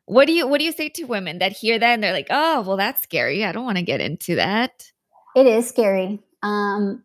what 0.08 0.26
do 0.26 0.34
you 0.34 0.48
what 0.48 0.60
do 0.60 0.66
you 0.66 0.72
say 0.72 0.88
to 0.90 1.04
women 1.04 1.40
that 1.40 1.52
hear 1.52 1.78
that 1.78 1.94
and 1.94 2.02
they're 2.02 2.14
like, 2.14 2.28
"Oh, 2.30 2.62
well 2.62 2.78
that's 2.78 3.04
scary. 3.04 3.44
I 3.44 3.52
don't 3.52 3.66
want 3.66 3.78
to 3.78 3.84
get 3.84 4.02
into 4.02 4.36
that." 4.36 4.90
It 5.36 5.46
is 5.46 5.68
scary. 5.68 6.20
Um 6.42 7.04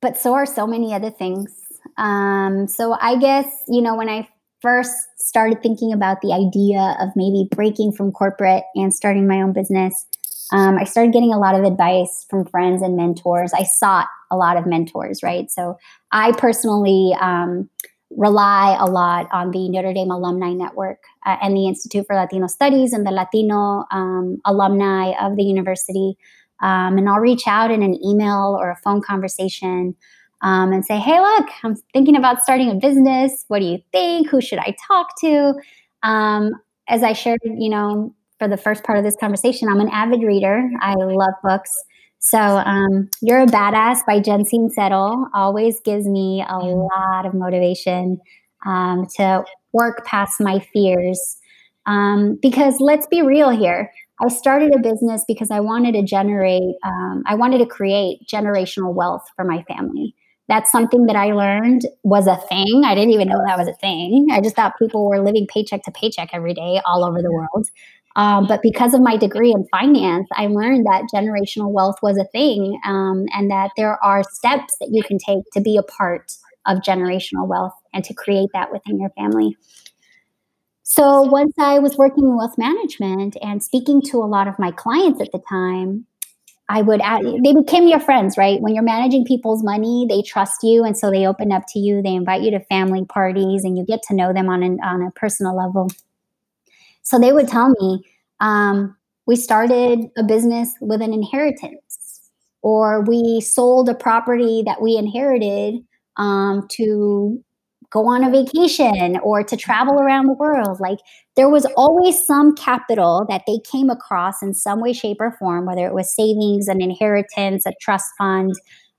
but 0.00 0.18
so 0.18 0.34
are 0.34 0.44
so 0.44 0.66
many 0.66 0.92
other 0.92 1.10
things. 1.10 1.54
Um 1.96 2.66
so 2.66 2.96
I 3.00 3.16
guess, 3.16 3.46
you 3.68 3.80
know, 3.80 3.94
when 3.94 4.08
I 4.08 4.28
first 4.60 4.94
started 5.18 5.62
thinking 5.62 5.92
about 5.92 6.20
the 6.20 6.32
idea 6.32 6.96
of 7.00 7.10
maybe 7.14 7.48
breaking 7.50 7.92
from 7.92 8.10
corporate 8.10 8.64
and 8.74 8.92
starting 8.92 9.28
my 9.28 9.40
own 9.40 9.52
business, 9.52 10.06
um, 10.52 10.76
I 10.78 10.84
started 10.84 11.12
getting 11.12 11.32
a 11.32 11.38
lot 11.38 11.54
of 11.54 11.64
advice 11.64 12.26
from 12.28 12.44
friends 12.44 12.82
and 12.82 12.96
mentors. 12.96 13.52
I 13.54 13.64
sought 13.64 14.06
a 14.30 14.36
lot 14.36 14.56
of 14.56 14.66
mentors, 14.66 15.22
right? 15.22 15.50
So 15.50 15.78
I 16.12 16.32
personally 16.32 17.16
um, 17.20 17.70
rely 18.10 18.76
a 18.78 18.84
lot 18.84 19.28
on 19.32 19.50
the 19.50 19.68
Notre 19.70 19.94
Dame 19.94 20.10
Alumni 20.10 20.52
Network 20.52 20.98
uh, 21.24 21.36
and 21.40 21.56
the 21.56 21.66
Institute 21.66 22.06
for 22.06 22.14
Latino 22.14 22.46
Studies 22.46 22.92
and 22.92 23.06
the 23.06 23.10
Latino 23.10 23.84
um, 23.90 24.40
alumni 24.44 25.12
of 25.20 25.36
the 25.36 25.42
university. 25.42 26.16
Um, 26.60 26.98
and 26.98 27.08
I'll 27.08 27.18
reach 27.18 27.46
out 27.46 27.70
in 27.70 27.82
an 27.82 27.98
email 28.04 28.56
or 28.60 28.70
a 28.70 28.76
phone 28.76 29.00
conversation 29.00 29.96
um, 30.42 30.72
and 30.72 30.84
say, 30.84 30.98
hey, 30.98 31.18
look, 31.18 31.48
I'm 31.62 31.76
thinking 31.94 32.16
about 32.16 32.42
starting 32.42 32.70
a 32.70 32.74
business. 32.74 33.44
What 33.48 33.60
do 33.60 33.64
you 33.64 33.78
think? 33.90 34.28
Who 34.28 34.40
should 34.40 34.58
I 34.58 34.76
talk 34.86 35.18
to? 35.20 35.54
Um, 36.02 36.52
as 36.88 37.02
I 37.02 37.14
shared, 37.14 37.40
you 37.44 37.70
know, 37.70 38.14
for 38.42 38.48
the 38.48 38.56
first 38.56 38.82
part 38.82 38.98
of 38.98 39.04
this 39.04 39.14
conversation, 39.20 39.68
I'm 39.68 39.78
an 39.78 39.88
avid 39.90 40.24
reader. 40.24 40.68
I 40.80 40.94
love 40.94 41.34
books. 41.44 41.70
So, 42.18 42.38
um, 42.38 43.08
You're 43.20 43.42
a 43.42 43.46
Badass 43.46 44.00
by 44.04 44.18
Jen 44.18 44.44
Settle 44.44 45.28
always 45.32 45.78
gives 45.80 46.08
me 46.08 46.44
a 46.48 46.58
lot 46.58 47.24
of 47.24 47.34
motivation 47.34 48.18
um, 48.66 49.06
to 49.16 49.44
work 49.72 50.04
past 50.06 50.40
my 50.40 50.58
fears. 50.58 51.36
Um, 51.86 52.36
because 52.42 52.80
let's 52.80 53.06
be 53.06 53.22
real 53.22 53.50
here. 53.50 53.92
I 54.20 54.26
started 54.26 54.74
a 54.74 54.78
business 54.80 55.24
because 55.28 55.52
I 55.52 55.60
wanted 55.60 55.92
to 55.92 56.02
generate, 56.02 56.74
um, 56.84 57.22
I 57.26 57.36
wanted 57.36 57.58
to 57.58 57.66
create 57.66 58.26
generational 58.26 58.92
wealth 58.92 59.22
for 59.36 59.44
my 59.44 59.62
family. 59.68 60.16
that's 60.48 60.72
something 60.72 61.06
that 61.06 61.16
I 61.16 61.32
learned 61.32 61.82
was 62.02 62.26
a 62.26 62.36
thing. 62.36 62.82
I 62.84 62.94
didn't 62.94 63.12
even 63.12 63.28
know 63.28 63.40
that 63.46 63.56
was 63.56 63.68
a 63.68 63.74
thing. 63.74 64.28
I 64.32 64.40
just 64.40 64.56
thought 64.56 64.78
people 64.78 65.08
were 65.08 65.20
living 65.20 65.46
paycheck 65.48 65.84
to 65.84 65.92
paycheck 65.92 66.30
every 66.32 66.54
day 66.54 66.80
all 66.84 67.04
over 67.04 67.22
the 67.22 67.32
world. 67.32 67.68
Um, 68.16 68.46
but 68.46 68.60
because 68.62 68.94
of 68.94 69.00
my 69.00 69.16
degree 69.16 69.52
in 69.52 69.66
finance, 69.70 70.28
I 70.36 70.46
learned 70.46 70.86
that 70.86 71.08
generational 71.14 71.70
wealth 71.70 71.96
was 72.02 72.18
a 72.18 72.24
thing 72.24 72.78
um, 72.84 73.24
and 73.32 73.50
that 73.50 73.70
there 73.76 74.02
are 74.04 74.22
steps 74.24 74.74
that 74.80 74.90
you 74.92 75.02
can 75.02 75.18
take 75.18 75.44
to 75.54 75.60
be 75.60 75.76
a 75.76 75.82
part 75.82 76.32
of 76.66 76.78
generational 76.78 77.48
wealth 77.48 77.72
and 77.92 78.04
to 78.04 78.14
create 78.14 78.50
that 78.52 78.72
within 78.72 79.00
your 79.00 79.10
family. 79.10 79.56
So 80.82 81.22
once 81.22 81.54
I 81.58 81.78
was 81.78 81.96
working 81.96 82.24
in 82.24 82.36
wealth 82.36 82.58
management 82.58 83.36
and 83.40 83.62
speaking 83.62 84.02
to 84.10 84.18
a 84.18 84.26
lot 84.26 84.48
of 84.48 84.58
my 84.58 84.72
clients 84.72 85.20
at 85.20 85.32
the 85.32 85.40
time, 85.48 86.06
I 86.68 86.82
would 86.82 87.00
add, 87.02 87.22
they 87.44 87.54
became 87.54 87.88
your 87.88 88.00
friends, 88.00 88.36
right? 88.36 88.60
When 88.60 88.74
you're 88.74 88.84
managing 88.84 89.24
people's 89.24 89.62
money, 89.62 90.06
they 90.08 90.22
trust 90.22 90.62
you. 90.62 90.84
And 90.84 90.96
so 90.96 91.10
they 91.10 91.26
open 91.26 91.52
up 91.52 91.64
to 91.68 91.78
you. 91.78 92.02
They 92.02 92.14
invite 92.14 92.42
you 92.42 92.50
to 92.52 92.60
family 92.60 93.04
parties 93.04 93.64
and 93.64 93.76
you 93.76 93.84
get 93.84 94.02
to 94.08 94.14
know 94.14 94.32
them 94.32 94.48
on, 94.48 94.62
an, 94.62 94.78
on 94.82 95.02
a 95.02 95.10
personal 95.12 95.56
level. 95.56 95.90
So 97.02 97.18
they 97.18 97.32
would 97.32 97.48
tell 97.48 97.70
me, 97.70 98.02
um, 98.40 98.96
we 99.26 99.36
started 99.36 100.10
a 100.16 100.22
business 100.22 100.74
with 100.80 101.00
an 101.02 101.12
inheritance, 101.12 102.30
or 102.62 103.02
we 103.02 103.40
sold 103.40 103.88
a 103.88 103.94
property 103.94 104.62
that 104.66 104.82
we 104.82 104.96
inherited 104.96 105.76
um, 106.16 106.66
to 106.72 107.42
go 107.90 108.06
on 108.06 108.24
a 108.24 108.30
vacation 108.30 109.18
or 109.22 109.44
to 109.44 109.56
travel 109.56 109.94
around 109.94 110.26
the 110.26 110.32
world. 110.32 110.80
Like 110.80 110.98
there 111.36 111.50
was 111.50 111.66
always 111.76 112.26
some 112.26 112.54
capital 112.56 113.26
that 113.28 113.42
they 113.46 113.58
came 113.70 113.90
across 113.90 114.42
in 114.42 114.54
some 114.54 114.80
way, 114.80 114.92
shape, 114.92 115.18
or 115.20 115.36
form, 115.38 115.66
whether 115.66 115.86
it 115.86 115.94
was 115.94 116.14
savings, 116.14 116.68
an 116.68 116.80
inheritance, 116.80 117.66
a 117.66 117.72
trust 117.80 118.10
fund, 118.16 118.54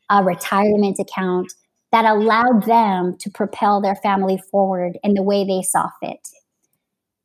a 0.09 0.23
retirement 0.23 0.99
account 0.99 1.51
that 1.91 2.05
allowed 2.05 2.63
them 2.65 3.15
to 3.19 3.29
propel 3.29 3.81
their 3.81 3.95
family 3.95 4.39
forward 4.51 4.97
in 5.03 5.13
the 5.13 5.23
way 5.23 5.43
they 5.43 5.61
saw 5.61 5.89
fit. 6.01 6.27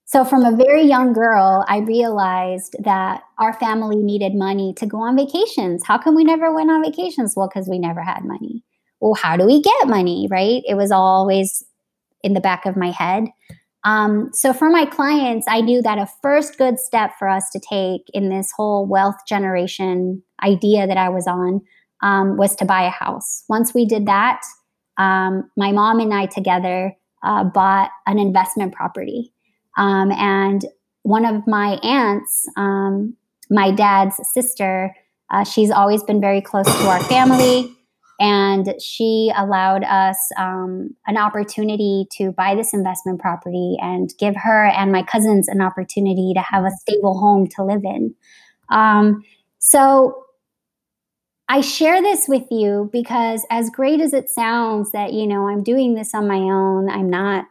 So, 0.09 0.25
from 0.25 0.43
a 0.43 0.57
very 0.57 0.85
young 0.85 1.13
girl, 1.13 1.67
I 1.69 1.81
realized 1.81 2.77
that 2.83 3.25
our 3.37 3.53
family 3.53 3.97
needed 3.97 4.35
money 4.35 4.73
to 4.79 4.87
go 4.87 5.03
on 5.03 5.15
vacations. 5.17 5.85
How 5.85 5.99
come 5.99 6.15
we 6.17 6.25
never 6.25 6.51
went 6.51 6.71
on 6.71 6.83
vacations? 6.83 7.35
Well, 7.37 7.47
because 7.47 7.69
we 7.69 7.79
never 7.79 8.01
had 8.01 8.25
money. 8.25 8.65
Well, 9.01 9.13
how 9.13 9.37
do 9.37 9.45
we 9.45 9.61
get 9.61 9.87
money? 9.87 10.27
Right? 10.31 10.63
It 10.67 10.77
was 10.77 10.91
always 10.91 11.63
in 12.23 12.33
the 12.33 12.41
back 12.41 12.65
of 12.65 12.75
my 12.75 12.91
head. 12.91 13.25
Um, 13.85 14.31
so, 14.33 14.55
for 14.55 14.71
my 14.71 14.87
clients, 14.87 15.47
I 15.47 15.61
knew 15.61 15.83
that 15.83 15.99
a 15.99 16.09
first 16.23 16.57
good 16.57 16.79
step 16.79 17.13
for 17.19 17.29
us 17.29 17.51
to 17.51 17.61
take 17.61 18.09
in 18.15 18.31
this 18.31 18.51
whole 18.57 18.87
wealth 18.87 19.27
generation 19.29 20.23
idea 20.43 20.87
that 20.87 20.97
I 20.97 21.11
was 21.11 21.27
on 21.27 21.61
um, 22.03 22.39
was 22.39 22.57
to 22.57 22.65
buy 22.65 22.85
a 22.85 22.91
house. 22.91 23.45
Once 23.51 23.75
we 23.75 23.85
did 23.85 24.07
that, 24.07 24.41
um, 24.97 25.51
my 25.55 25.71
mom 25.71 26.01
and 26.01 26.15
I 26.15 26.25
together 26.25 26.97
uh, 27.23 27.45
bought 27.45 27.91
an 28.07 28.19
investment 28.19 28.73
property. 28.73 29.35
Um, 29.79 30.12
and 30.12 30.64
one 31.05 31.24
of 31.24 31.47
my 31.47 31.79
aunts, 31.83 32.47
um, 32.57 33.16
my 33.49 33.70
dad's 33.70 34.16
sister, 34.35 34.95
uh, 35.31 35.45
she's 35.45 35.70
always 35.70 36.03
been 36.03 36.20
very 36.20 36.43
close 36.43 36.66
to 36.66 36.89
our 36.89 37.03
family. 37.05 37.74
And 38.20 38.74
she 38.83 39.33
allowed 39.37 39.85
us 39.85 40.18
um, 40.37 40.97
an 41.07 41.16
opportunity 41.16 42.07
to 42.16 42.33
buy 42.33 42.57
this 42.57 42.74
investment 42.74 43.20
property 43.20 43.76
and 43.81 44.12
give 44.18 44.35
her 44.37 44.66
and 44.66 44.91
my 44.91 45.05
cousins 45.05 45.47
an 45.47 45.61
opportunity 45.61 46.33
to 46.35 46.41
have 46.41 46.64
a 46.64 46.70
stable 46.81 47.16
home 47.16 47.47
to 47.55 47.64
live 47.64 47.85
in. 47.85 48.16
Um, 48.70 49.22
so 49.61 50.24
I 51.49 51.61
share 51.61 52.03
this 52.03 52.26
with 52.29 52.45
you 52.51 52.91
because, 52.93 53.47
as 53.51 53.70
great 53.70 54.01
as 54.01 54.12
it 54.12 54.29
sounds 54.29 54.91
that, 54.91 55.12
you 55.12 55.26
know, 55.26 55.49
I'm 55.49 55.62
doing 55.62 55.95
this 55.95 56.12
on 56.12 56.29
my 56.29 56.37
own, 56.37 56.91
I'm 56.91 57.09
not 57.09 57.47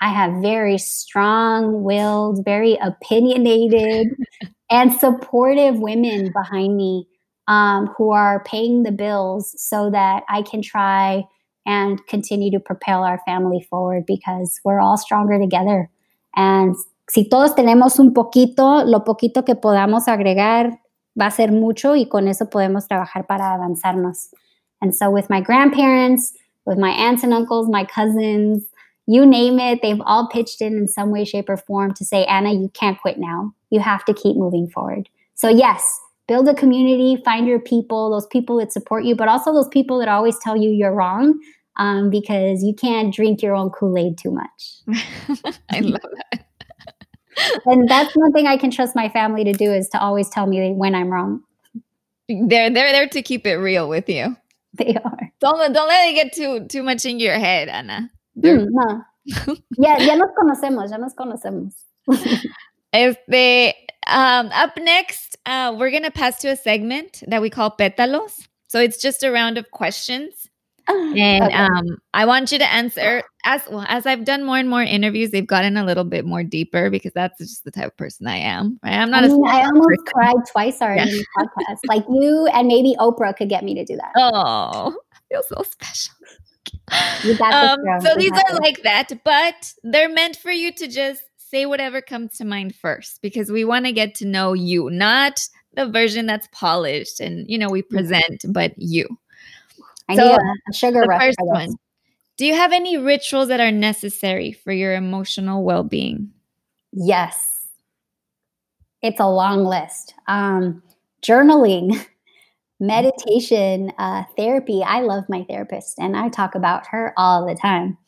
I 0.00 0.08
have 0.10 0.42
very 0.42 0.78
strong 0.78 1.82
willed, 1.82 2.44
very 2.44 2.78
opinionated, 2.80 4.08
and 4.70 4.92
supportive 4.92 5.78
women 5.78 6.32
behind 6.32 6.76
me 6.76 7.06
um, 7.48 7.88
who 7.96 8.12
are 8.12 8.44
paying 8.44 8.82
the 8.82 8.92
bills 8.92 9.54
so 9.56 9.90
that 9.90 10.22
I 10.28 10.42
can 10.42 10.62
try 10.62 11.24
and 11.66 12.04
continue 12.06 12.50
to 12.50 12.60
propel 12.60 13.02
our 13.02 13.20
family 13.26 13.66
forward 13.68 14.04
because 14.06 14.60
we're 14.64 14.80
all 14.80 14.96
stronger 14.96 15.38
together. 15.38 15.90
And 16.36 16.76
si 17.08 17.28
todos 17.28 17.54
tenemos 17.54 17.98
un 17.98 18.14
poquito, 18.14 18.84
lo 18.86 19.00
poquito 19.00 19.44
que 19.44 19.54
podamos 19.54 20.06
agregar 20.08 20.78
va 21.18 21.26
a 21.26 21.30
ser 21.30 21.50
mucho 21.50 21.96
y 21.96 22.06
con 22.06 22.28
eso 22.28 22.46
podemos 22.46 22.86
trabajar 22.86 23.26
para 23.26 23.54
avanzarnos. 23.54 24.28
And 24.80 24.94
so, 24.94 25.10
with 25.10 25.28
my 25.28 25.40
grandparents, 25.40 26.32
with 26.64 26.78
my 26.78 26.90
aunts 26.90 27.24
and 27.24 27.32
uncles, 27.32 27.68
my 27.68 27.84
cousins, 27.84 28.64
you 29.08 29.24
name 29.24 29.58
it, 29.58 29.80
they've 29.80 30.02
all 30.04 30.28
pitched 30.28 30.60
in 30.60 30.76
in 30.76 30.86
some 30.86 31.10
way, 31.10 31.24
shape, 31.24 31.48
or 31.48 31.56
form 31.56 31.94
to 31.94 32.04
say, 32.04 32.26
Ana, 32.26 32.52
you 32.52 32.70
can't 32.74 33.00
quit 33.00 33.18
now. 33.18 33.54
You 33.70 33.80
have 33.80 34.04
to 34.04 34.12
keep 34.12 34.36
moving 34.36 34.68
forward. 34.68 35.08
So, 35.34 35.48
yes, 35.48 35.98
build 36.26 36.46
a 36.46 36.54
community, 36.54 37.20
find 37.24 37.48
your 37.48 37.58
people, 37.58 38.10
those 38.10 38.26
people 38.26 38.58
that 38.58 38.70
support 38.70 39.04
you, 39.04 39.16
but 39.16 39.26
also 39.26 39.50
those 39.50 39.68
people 39.68 39.98
that 40.00 40.08
always 40.08 40.38
tell 40.40 40.58
you 40.58 40.68
you're 40.68 40.92
wrong 40.92 41.40
um, 41.78 42.10
because 42.10 42.62
you 42.62 42.74
can't 42.74 43.12
drink 43.12 43.40
your 43.40 43.54
own 43.54 43.70
Kool 43.70 43.96
Aid 43.96 44.18
too 44.18 44.30
much. 44.30 45.54
I 45.70 45.80
love 45.80 46.02
that. 46.02 46.44
and 47.64 47.88
that's 47.88 48.14
one 48.14 48.32
thing 48.32 48.46
I 48.46 48.58
can 48.58 48.70
trust 48.70 48.94
my 48.94 49.08
family 49.08 49.42
to 49.44 49.54
do 49.54 49.72
is 49.72 49.88
to 49.88 50.00
always 50.00 50.28
tell 50.28 50.46
me 50.46 50.72
when 50.72 50.94
I'm 50.94 51.08
wrong. 51.08 51.40
They're 52.28 52.68
they're 52.68 52.92
there 52.92 53.08
to 53.08 53.22
keep 53.22 53.46
it 53.46 53.54
real 53.54 53.88
with 53.88 54.06
you. 54.06 54.36
They 54.74 54.94
are. 55.02 55.32
Don't 55.40 55.72
don't 55.72 55.88
let 55.88 56.10
it 56.10 56.14
get 56.14 56.32
too 56.34 56.66
too 56.66 56.82
much 56.82 57.06
in 57.06 57.20
your 57.20 57.38
head, 57.38 57.70
Ana. 57.70 58.10
Mm, 58.38 58.66
no. 58.70 59.04
ya, 59.78 59.98
ya 59.98 60.14
nos 60.16 60.30
conocemos, 60.36 60.90
ya 60.90 60.96
nos 60.96 61.14
conocemos. 61.14 61.74
este, 62.92 63.74
um, 64.06 64.48
up 64.52 64.76
next, 64.78 65.36
uh, 65.46 65.74
we're 65.78 65.90
going 65.90 66.04
to 66.04 66.10
pass 66.10 66.40
to 66.40 66.48
a 66.48 66.56
segment 66.56 67.22
that 67.26 67.42
we 67.42 67.50
call 67.50 67.70
Pétalos. 67.70 68.48
So 68.68 68.80
it's 68.80 69.00
just 69.00 69.22
a 69.22 69.30
round 69.30 69.58
of 69.58 69.70
questions. 69.70 70.48
And 70.88 71.44
okay. 71.44 71.54
um, 71.54 71.98
I 72.14 72.24
want 72.24 72.50
you 72.50 72.58
to 72.58 72.72
answer 72.72 73.22
as 73.44 73.60
well 73.70 73.84
as 73.88 74.06
I've 74.06 74.24
done 74.24 74.44
more 74.44 74.56
and 74.56 74.70
more 74.70 74.82
interviews. 74.82 75.30
They've 75.30 75.46
gotten 75.46 75.76
a 75.76 75.84
little 75.84 76.04
bit 76.04 76.24
more 76.24 76.42
deeper 76.42 76.88
because 76.88 77.12
that's 77.12 77.38
just 77.38 77.64
the 77.64 77.70
type 77.70 77.88
of 77.88 77.96
person 77.98 78.26
I 78.26 78.36
am. 78.36 78.78
Right? 78.82 78.94
I'm 78.94 79.10
not. 79.10 79.24
I, 79.24 79.28
mean, 79.28 79.46
I 79.46 79.64
almost 79.64 79.86
person. 79.86 80.04
cried 80.06 80.46
twice 80.50 80.80
already 80.80 81.10
yeah. 81.10 81.22
podcast. 81.36 81.80
Like 81.88 82.04
you 82.08 82.46
and 82.54 82.66
maybe 82.68 82.96
Oprah 82.98 83.36
could 83.36 83.50
get 83.50 83.64
me 83.64 83.74
to 83.74 83.84
do 83.84 83.96
that. 83.96 84.12
Oh, 84.16 84.96
I 85.12 85.18
feel 85.30 85.42
so 85.46 85.62
special. 85.62 86.14
Um, 87.52 87.78
so 88.00 88.14
these 88.16 88.32
are 88.32 88.58
like 88.60 88.82
that, 88.82 89.10
but 89.24 89.72
they're 89.82 90.08
meant 90.08 90.36
for 90.36 90.50
you 90.50 90.72
to 90.72 90.86
just 90.86 91.22
say 91.36 91.66
whatever 91.66 92.00
comes 92.00 92.36
to 92.38 92.44
mind 92.44 92.74
first 92.74 93.20
because 93.22 93.50
we 93.50 93.64
want 93.64 93.86
to 93.86 93.92
get 93.92 94.14
to 94.16 94.26
know 94.26 94.52
you, 94.52 94.90
not 94.90 95.40
the 95.74 95.86
version 95.86 96.26
that's 96.26 96.48
polished 96.52 97.20
and 97.20 97.48
you 97.48 97.58
know 97.58 97.68
we 97.68 97.82
mm-hmm. 97.82 97.96
present, 97.96 98.44
but 98.48 98.72
you. 98.76 99.06
I 100.08 100.16
so, 100.16 100.28
need 100.28 100.38
a 100.70 100.72
sugar 100.72 101.00
rush. 101.00 101.22
First 101.22 101.38
one. 101.40 101.74
Do 102.36 102.46
you 102.46 102.54
have 102.54 102.72
any 102.72 102.96
rituals 102.96 103.48
that 103.48 103.60
are 103.60 103.72
necessary 103.72 104.52
for 104.52 104.72
your 104.72 104.94
emotional 104.94 105.64
well-being? 105.64 106.30
Yes. 106.92 107.66
It's 109.02 109.20
a 109.20 109.26
long 109.26 109.64
list. 109.64 110.14
Um, 110.28 110.82
journaling 111.20 112.04
meditation 112.80 113.92
uh, 113.98 114.24
therapy. 114.36 114.82
I 114.82 115.00
love 115.00 115.24
my 115.28 115.44
therapist 115.48 115.98
and 115.98 116.16
I 116.16 116.28
talk 116.28 116.54
about 116.54 116.86
her 116.88 117.12
all 117.16 117.46
the 117.46 117.54
time. 117.54 117.98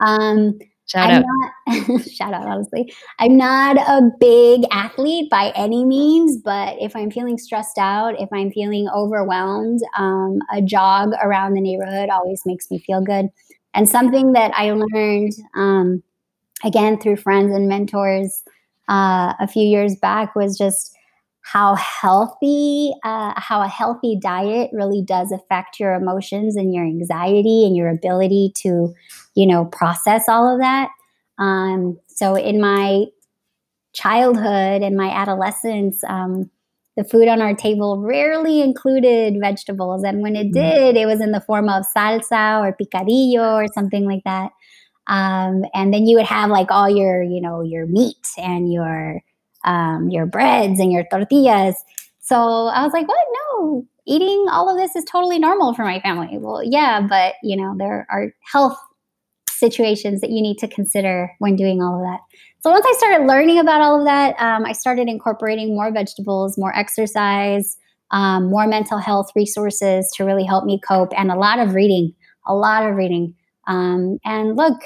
Um, 0.00 0.58
shout 0.86 1.10
I'm 1.10 1.24
out. 1.24 1.50
Not, 1.66 2.02
shout 2.10 2.34
out, 2.34 2.46
honestly. 2.46 2.92
I'm 3.18 3.36
not 3.36 3.76
a 3.76 4.10
big 4.20 4.64
athlete 4.70 5.30
by 5.30 5.52
any 5.54 5.84
means, 5.84 6.38
but 6.42 6.76
if 6.80 6.94
I'm 6.94 7.10
feeling 7.10 7.38
stressed 7.38 7.78
out, 7.78 8.20
if 8.20 8.28
I'm 8.32 8.50
feeling 8.50 8.88
overwhelmed, 8.94 9.80
um, 9.96 10.40
a 10.52 10.60
jog 10.60 11.12
around 11.22 11.54
the 11.54 11.60
neighborhood 11.60 12.10
always 12.10 12.42
makes 12.44 12.70
me 12.70 12.78
feel 12.78 13.00
good. 13.00 13.28
And 13.74 13.88
something 13.88 14.32
that 14.32 14.52
I 14.54 14.72
learned, 14.72 15.32
um, 15.54 16.02
again, 16.64 16.98
through 16.98 17.16
friends 17.16 17.54
and 17.54 17.68
mentors 17.68 18.42
uh, 18.88 19.34
a 19.38 19.46
few 19.46 19.62
years 19.62 19.94
back 19.96 20.34
was 20.34 20.56
just 20.56 20.97
how 21.52 21.74
healthy 21.76 22.92
uh, 23.04 23.32
how 23.36 23.62
a 23.62 23.68
healthy 23.68 24.18
diet 24.20 24.68
really 24.72 25.02
does 25.02 25.32
affect 25.32 25.80
your 25.80 25.94
emotions 25.94 26.56
and 26.56 26.74
your 26.74 26.84
anxiety 26.84 27.64
and 27.64 27.74
your 27.74 27.88
ability 27.88 28.52
to 28.54 28.92
you 29.34 29.46
know 29.46 29.64
process 29.64 30.28
all 30.28 30.52
of 30.52 30.60
that. 30.60 30.90
Um, 31.38 31.98
so 32.06 32.34
in 32.34 32.60
my 32.60 33.04
childhood 33.94 34.82
and 34.82 34.96
my 34.96 35.10
adolescence 35.10 36.04
um, 36.04 36.50
the 36.96 37.04
food 37.04 37.28
on 37.28 37.40
our 37.40 37.54
table 37.54 38.02
rarely 38.02 38.60
included 38.60 39.36
vegetables. 39.40 40.02
And 40.02 40.20
when 40.20 40.36
it 40.36 40.48
mm. 40.48 40.52
did 40.52 40.96
it 40.96 41.06
was 41.06 41.22
in 41.22 41.32
the 41.32 41.40
form 41.40 41.70
of 41.70 41.86
salsa 41.96 42.60
or 42.60 42.76
picadillo 42.78 43.54
or 43.54 43.66
something 43.72 44.04
like 44.04 44.24
that. 44.24 44.50
Um, 45.06 45.62
and 45.72 45.94
then 45.94 46.06
you 46.06 46.18
would 46.18 46.26
have 46.26 46.50
like 46.50 46.70
all 46.70 46.90
your 46.90 47.22
you 47.22 47.40
know 47.40 47.62
your 47.62 47.86
meat 47.86 48.28
and 48.36 48.70
your 48.70 49.22
um, 49.68 50.08
your 50.08 50.26
breads 50.26 50.80
and 50.80 50.90
your 50.90 51.04
tortillas. 51.10 51.76
So 52.20 52.36
I 52.36 52.82
was 52.82 52.92
like, 52.92 53.06
what? 53.06 53.18
No, 53.52 53.86
eating 54.06 54.46
all 54.50 54.68
of 54.68 54.78
this 54.78 54.96
is 54.96 55.04
totally 55.04 55.38
normal 55.38 55.74
for 55.74 55.84
my 55.84 56.00
family. 56.00 56.38
Well, 56.38 56.62
yeah, 56.64 57.06
but 57.06 57.34
you 57.42 57.56
know, 57.56 57.74
there 57.78 58.06
are 58.10 58.32
health 58.50 58.78
situations 59.50 60.20
that 60.20 60.30
you 60.30 60.40
need 60.40 60.56
to 60.58 60.68
consider 60.68 61.30
when 61.38 61.54
doing 61.54 61.82
all 61.82 61.96
of 61.96 62.02
that. 62.02 62.20
So 62.60 62.70
once 62.70 62.86
I 62.88 62.94
started 62.96 63.26
learning 63.26 63.58
about 63.58 63.80
all 63.80 64.00
of 64.00 64.06
that, 64.06 64.40
um, 64.40 64.64
I 64.64 64.72
started 64.72 65.08
incorporating 65.08 65.74
more 65.74 65.92
vegetables, 65.92 66.56
more 66.56 66.74
exercise, 66.76 67.76
um, 68.10 68.50
more 68.50 68.66
mental 68.66 68.98
health 68.98 69.30
resources 69.36 70.10
to 70.16 70.24
really 70.24 70.44
help 70.44 70.64
me 70.64 70.80
cope, 70.80 71.12
and 71.16 71.30
a 71.30 71.36
lot 71.36 71.58
of 71.58 71.74
reading, 71.74 72.14
a 72.46 72.54
lot 72.54 72.88
of 72.88 72.96
reading. 72.96 73.34
Um, 73.66 74.18
and 74.24 74.56
look, 74.56 74.80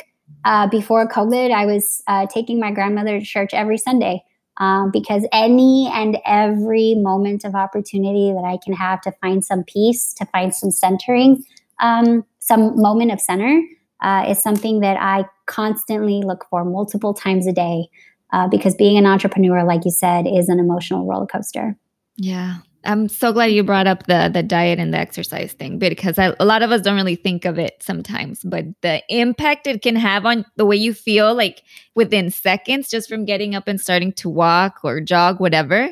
uh, 0.45 0.67
before 0.69 1.07
COVID, 1.07 1.53
I 1.53 1.67
was 1.67 2.03
uh, 2.09 2.27
taking 2.27 2.59
my 2.59 2.73
grandmother 2.73 3.21
to 3.21 3.25
church 3.25 3.55
every 3.55 3.79
Sunday 3.79 4.25
um, 4.59 4.91
because 4.91 5.27
any 5.33 5.91
and 5.93 6.19
every 6.27 6.95
moment 6.95 7.45
of 7.45 7.55
opportunity 7.55 8.33
that 8.33 8.45
I 8.45 8.59
can 8.63 8.75
have 8.75 9.01
to 9.03 9.13
find 9.13 9.45
some 9.45 9.65
peace, 9.65 10.13
to 10.15 10.27
find 10.27 10.55
some 10.55 10.71
centering, 10.71 11.45
um, 11.81 12.25
some 12.39 12.81
moment 12.81 13.13
of 13.13 13.21
center 13.21 13.63
uh, 14.03 14.27
is 14.29 14.43
something 14.43 14.81
that 14.81 14.97
I 15.01 15.25
constantly 15.47 16.23
look 16.25 16.45
for 16.51 16.65
multiple 16.65 17.15
times 17.15 17.47
a 17.47 17.53
day. 17.53 17.89
Uh, 18.33 18.49
because 18.49 18.75
being 18.75 18.97
an 18.97 19.05
entrepreneur, 19.05 19.63
like 19.63 19.85
you 19.85 19.91
said, 19.91 20.27
is 20.27 20.49
an 20.49 20.59
emotional 20.59 21.07
roller 21.07 21.27
coaster. 21.27 21.77
Yeah, 22.17 22.59
I'm 22.85 23.09
so 23.09 23.33
glad 23.33 23.47
you 23.47 23.63
brought 23.63 23.87
up 23.87 24.07
the 24.07 24.31
the 24.33 24.43
diet 24.43 24.79
and 24.79 24.93
the 24.93 24.99
exercise 24.99 25.53
thing 25.53 25.79
because 25.79 26.19
I, 26.19 26.35
a 26.41 26.45
lot 26.45 26.63
of 26.63 26.73
us 26.73 26.83
don't 26.83 26.97
really 26.97 27.17
think 27.17 27.45
of 27.45 27.59
it 27.59 27.83
sometimes, 27.83 28.43
but 28.43 28.65
the 28.83 29.03
impact 29.09 29.67
it 29.67 29.83
can 29.83 29.97
have 29.97 30.27
on 30.27 30.45
the 30.57 30.67
way 30.67 30.77
you 30.77 30.93
feel, 30.93 31.35
like 31.35 31.63
within 31.95 32.31
seconds, 32.31 32.91
just 32.91 33.09
from 33.09 33.25
getting 33.25 33.55
up 33.55 33.69
and 33.69 33.81
starting 33.81 34.13
to 34.15 34.29
walk 34.29 34.81
or 34.83 35.01
jog, 35.01 35.41
whatever. 35.41 35.89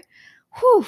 Whew. 0.58 0.86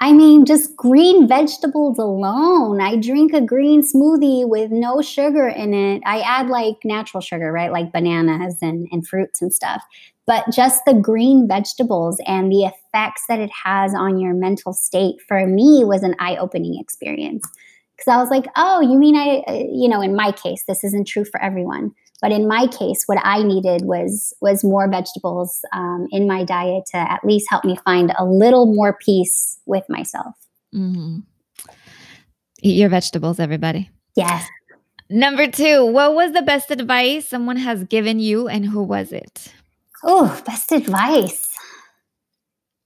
I 0.00 0.12
mean, 0.12 0.44
just 0.44 0.76
green 0.76 1.26
vegetables 1.26 1.98
alone. 1.98 2.80
I 2.80 2.96
drink 2.96 3.32
a 3.32 3.40
green 3.40 3.82
smoothie 3.82 4.48
with 4.48 4.70
no 4.70 5.02
sugar 5.02 5.48
in 5.48 5.74
it. 5.74 6.02
I 6.06 6.20
add 6.20 6.48
like 6.48 6.76
natural 6.84 7.20
sugar, 7.20 7.50
right? 7.50 7.72
Like 7.72 7.92
bananas 7.92 8.58
and, 8.62 8.86
and 8.92 9.06
fruits 9.06 9.42
and 9.42 9.52
stuff 9.52 9.82
but 10.28 10.44
just 10.52 10.84
the 10.84 10.92
green 10.92 11.48
vegetables 11.48 12.20
and 12.26 12.52
the 12.52 12.64
effects 12.64 13.22
that 13.30 13.40
it 13.40 13.50
has 13.64 13.94
on 13.94 14.20
your 14.20 14.34
mental 14.34 14.74
state 14.74 15.16
for 15.26 15.46
me 15.46 15.82
was 15.84 16.02
an 16.02 16.14
eye-opening 16.20 16.78
experience. 16.78 17.48
Because 17.96 18.12
i 18.12 18.16
was 18.18 18.30
like 18.30 18.46
oh 18.54 18.80
you 18.80 18.96
mean 18.96 19.16
i 19.16 19.42
uh, 19.48 19.64
you 19.72 19.88
know 19.88 20.00
in 20.00 20.14
my 20.14 20.30
case 20.30 20.62
this 20.68 20.84
isn't 20.84 21.08
true 21.08 21.24
for 21.24 21.42
everyone. 21.42 21.90
But 22.20 22.32
in 22.32 22.46
my 22.46 22.66
case 22.66 23.04
what 23.06 23.18
i 23.24 23.42
needed 23.42 23.82
was 23.86 24.32
was 24.40 24.62
more 24.62 24.88
vegetables 24.88 25.60
um, 25.72 26.06
in 26.12 26.28
my 26.28 26.44
diet 26.44 26.84
to 26.92 26.98
at 26.98 27.24
least 27.24 27.46
help 27.50 27.64
me 27.64 27.76
find 27.84 28.12
a 28.16 28.24
little 28.24 28.72
more 28.72 28.96
peace 29.04 29.58
with 29.66 29.84
myself. 29.88 30.34
Mm-hmm. 30.74 31.20
eat 32.62 32.76
your 32.76 32.90
vegetables 32.90 33.40
everybody. 33.40 33.90
Yes. 34.14 34.46
Number 35.10 35.50
two 35.50 35.86
what 35.86 36.14
was 36.14 36.32
the 36.32 36.42
best 36.42 36.70
advice 36.70 37.26
someone 37.26 37.56
has 37.56 37.82
given 37.84 38.20
you 38.20 38.46
and 38.46 38.66
who 38.66 38.82
was 38.82 39.10
it 39.10 39.54
Oh, 40.04 40.40
best 40.46 40.72
advice. 40.72 41.54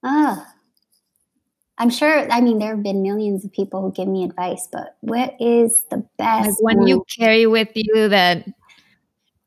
Oh, 0.03 0.45
I'm 1.79 1.91
sure. 1.91 2.31
I 2.31 2.41
mean, 2.41 2.59
there 2.59 2.75
have 2.75 2.83
been 2.83 3.03
millions 3.03 3.45
of 3.45 3.53
people 3.53 3.83
who 3.83 3.93
give 3.93 4.09
me 4.09 4.25
advice, 4.25 4.69
but 4.71 4.97
what 5.01 5.35
is 5.41 5.85
the 5.91 6.07
best? 6.19 6.49
Like 6.49 6.63
when 6.63 6.79
one? 6.79 6.89
you 6.89 7.05
carry 7.19 7.47
with 7.47 7.71
you 7.75 8.09
that. 8.09 8.47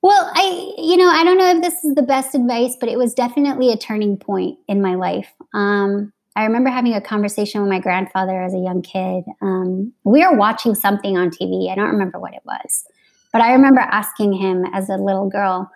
Well, 0.01 0.31
I, 0.35 0.73
you 0.77 0.97
know, 0.97 1.09
I 1.09 1.23
don't 1.23 1.37
know 1.37 1.49
if 1.55 1.63
this 1.63 1.83
is 1.83 1.95
the 1.95 2.03
best 2.03 2.35
advice, 2.35 2.75
but 2.79 2.89
it 2.89 2.97
was 2.97 3.13
definitely 3.13 3.71
a 3.71 3.77
turning 3.77 4.17
point 4.17 4.59
in 4.67 4.81
my 4.81 4.95
life. 4.95 5.33
Um, 5.53 6.13
I 6.35 6.43
remember 6.43 6.69
having 6.69 6.93
a 6.93 7.01
conversation 7.01 7.61
with 7.61 7.69
my 7.69 7.79
grandfather 7.79 8.41
as 8.41 8.53
a 8.53 8.59
young 8.59 8.81
kid. 8.81 9.23
Um, 9.41 9.93
we 10.03 10.25
were 10.25 10.35
watching 10.35 10.75
something 10.75 11.17
on 11.17 11.29
TV. 11.29 11.71
I 11.71 11.75
don't 11.75 11.89
remember 11.89 12.19
what 12.19 12.33
it 12.33 12.41
was, 12.45 12.85
but 13.31 13.41
I 13.41 13.53
remember 13.53 13.79
asking 13.79 14.33
him 14.33 14.65
as 14.73 14.89
a 14.89 14.97
little 14.97 15.29
girl, 15.29 15.71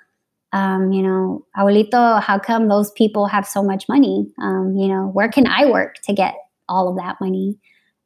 um, 0.51 0.91
you 0.91 1.03
know, 1.03 1.45
abuelito, 1.55 2.21
how 2.21 2.39
come 2.39 2.67
those 2.67 2.91
people 2.91 3.27
have 3.27 3.47
so 3.47 3.61
much 3.61 3.87
money? 3.87 4.31
Um, 4.41 4.75
you 4.77 4.87
know, 4.87 5.07
where 5.07 5.29
can 5.29 5.47
I 5.47 5.65
work 5.65 5.95
to 6.03 6.13
get 6.13 6.35
all 6.67 6.89
of 6.89 6.97
that 6.97 7.17
money? 7.21 7.57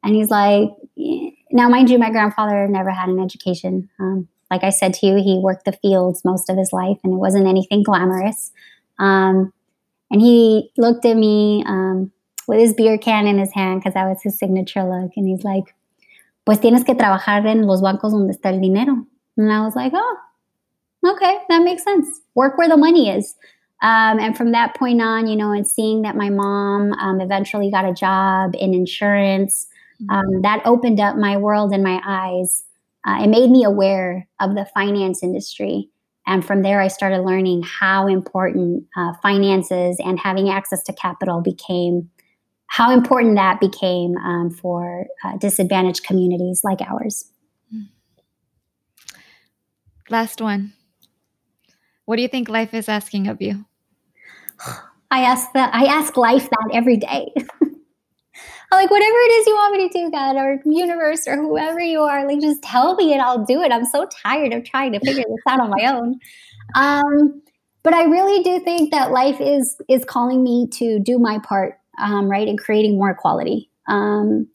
And 0.02 0.14
he's 0.14 0.30
like, 0.30 0.68
now, 1.50 1.68
mind 1.68 1.88
you, 1.88 1.98
my 1.98 2.10
grandfather 2.10 2.68
never 2.68 2.90
had 2.90 3.08
an 3.08 3.18
education. 3.18 3.88
Um, 3.98 4.28
like 4.50 4.62
I 4.62 4.70
said 4.70 4.92
to 4.94 5.06
you, 5.06 5.16
he 5.16 5.40
worked 5.42 5.64
the 5.64 5.72
fields 5.72 6.24
most 6.24 6.50
of 6.50 6.58
his 6.58 6.72
life 6.72 6.98
and 7.02 7.14
it 7.14 7.16
wasn't 7.16 7.46
anything 7.46 7.82
glamorous. 7.82 8.52
Um, 8.98 9.52
and 10.10 10.20
he 10.20 10.70
looked 10.76 11.06
at 11.06 11.16
me 11.16 11.64
um, 11.66 12.12
with 12.46 12.60
his 12.60 12.74
beer 12.74 12.98
can 12.98 13.26
in 13.26 13.38
his 13.38 13.52
hand 13.52 13.80
because 13.80 13.94
that 13.94 14.06
was 14.06 14.22
his 14.22 14.38
signature 14.38 14.84
look. 14.84 15.12
And 15.16 15.26
he's 15.26 15.42
like, 15.42 15.74
pues 16.44 16.58
tienes 16.60 16.84
que 16.84 16.94
trabajar 16.94 17.46
en 17.46 17.66
los 17.66 17.80
bancos 17.80 18.12
donde 18.12 18.36
está 18.36 18.52
el 18.52 18.60
dinero. 18.60 19.06
And 19.36 19.50
I 19.50 19.62
was 19.62 19.74
like, 19.74 19.92
oh, 19.94 20.16
okay, 21.04 21.38
that 21.48 21.62
makes 21.62 21.82
sense. 21.82 22.08
Work 22.34 22.58
where 22.58 22.68
the 22.68 22.76
money 22.76 23.10
is. 23.10 23.34
Um, 23.82 24.18
and 24.18 24.36
from 24.36 24.52
that 24.52 24.74
point 24.76 25.02
on, 25.02 25.26
you 25.26 25.36
know, 25.36 25.52
and 25.52 25.66
seeing 25.66 26.02
that 26.02 26.16
my 26.16 26.30
mom 26.30 26.92
um, 26.94 27.20
eventually 27.20 27.70
got 27.70 27.84
a 27.84 27.92
job 27.92 28.54
in 28.54 28.72
insurance, 28.72 29.66
um, 30.08 30.24
mm-hmm. 30.24 30.40
that 30.42 30.62
opened 30.64 31.00
up 31.00 31.16
my 31.16 31.36
world 31.36 31.72
and 31.72 31.82
my 31.82 32.00
eyes. 32.04 32.64
Uh, 33.06 33.24
it 33.24 33.28
made 33.28 33.50
me 33.50 33.64
aware 33.64 34.26
of 34.40 34.54
the 34.54 34.66
finance 34.72 35.22
industry. 35.22 35.90
And 36.26 36.44
from 36.44 36.62
there, 36.62 36.80
I 36.80 36.88
started 36.88 37.20
learning 37.20 37.62
how 37.64 38.06
important 38.06 38.84
uh, 38.96 39.12
finances 39.22 39.98
and 40.02 40.18
having 40.18 40.48
access 40.48 40.82
to 40.84 40.92
capital 40.94 41.42
became, 41.42 42.08
how 42.68 42.90
important 42.90 43.36
that 43.36 43.60
became 43.60 44.16
um, 44.16 44.50
for 44.50 45.04
uh, 45.22 45.36
disadvantaged 45.36 46.04
communities 46.04 46.62
like 46.64 46.80
ours. 46.80 47.30
Last 50.10 50.40
one. 50.40 50.74
What 52.06 52.16
do 52.16 52.22
you 52.22 52.28
think 52.28 52.48
life 52.48 52.74
is 52.74 52.88
asking 52.88 53.28
of 53.28 53.40
you? 53.40 53.64
I 55.10 55.20
ask 55.20 55.52
that 55.52 55.74
I 55.74 55.84
ask 55.84 56.16
life 56.16 56.48
that 56.50 56.70
every 56.72 56.96
day. 56.96 57.32
I'm 58.72 58.80
like, 58.80 58.90
whatever 58.90 59.16
it 59.16 59.32
is 59.32 59.46
you 59.46 59.54
want 59.54 59.76
me 59.76 59.88
to 59.88 59.98
do, 59.98 60.10
God, 60.10 60.36
or 60.36 60.60
universe, 60.64 61.28
or 61.28 61.36
whoever 61.36 61.80
you 61.80 62.00
are, 62.00 62.26
like 62.26 62.40
just 62.40 62.62
tell 62.62 62.96
me 62.96 63.12
and 63.12 63.22
I'll 63.22 63.44
do 63.44 63.62
it. 63.62 63.70
I'm 63.70 63.84
so 63.84 64.08
tired 64.22 64.52
of 64.52 64.64
trying 64.64 64.92
to 64.92 65.00
figure 65.00 65.22
this 65.28 65.42
out 65.46 65.60
on 65.60 65.70
my 65.70 65.86
own. 65.86 66.18
Um, 66.74 67.42
but 67.84 67.94
I 67.94 68.04
really 68.04 68.42
do 68.42 68.58
think 68.64 68.90
that 68.90 69.12
life 69.12 69.40
is 69.40 69.76
is 69.88 70.04
calling 70.04 70.42
me 70.42 70.66
to 70.72 70.98
do 70.98 71.18
my 71.18 71.38
part, 71.38 71.78
um, 71.98 72.28
right, 72.28 72.48
in 72.48 72.56
creating 72.56 72.96
more 72.96 73.10
equality. 73.10 73.70
Um, 73.86 74.48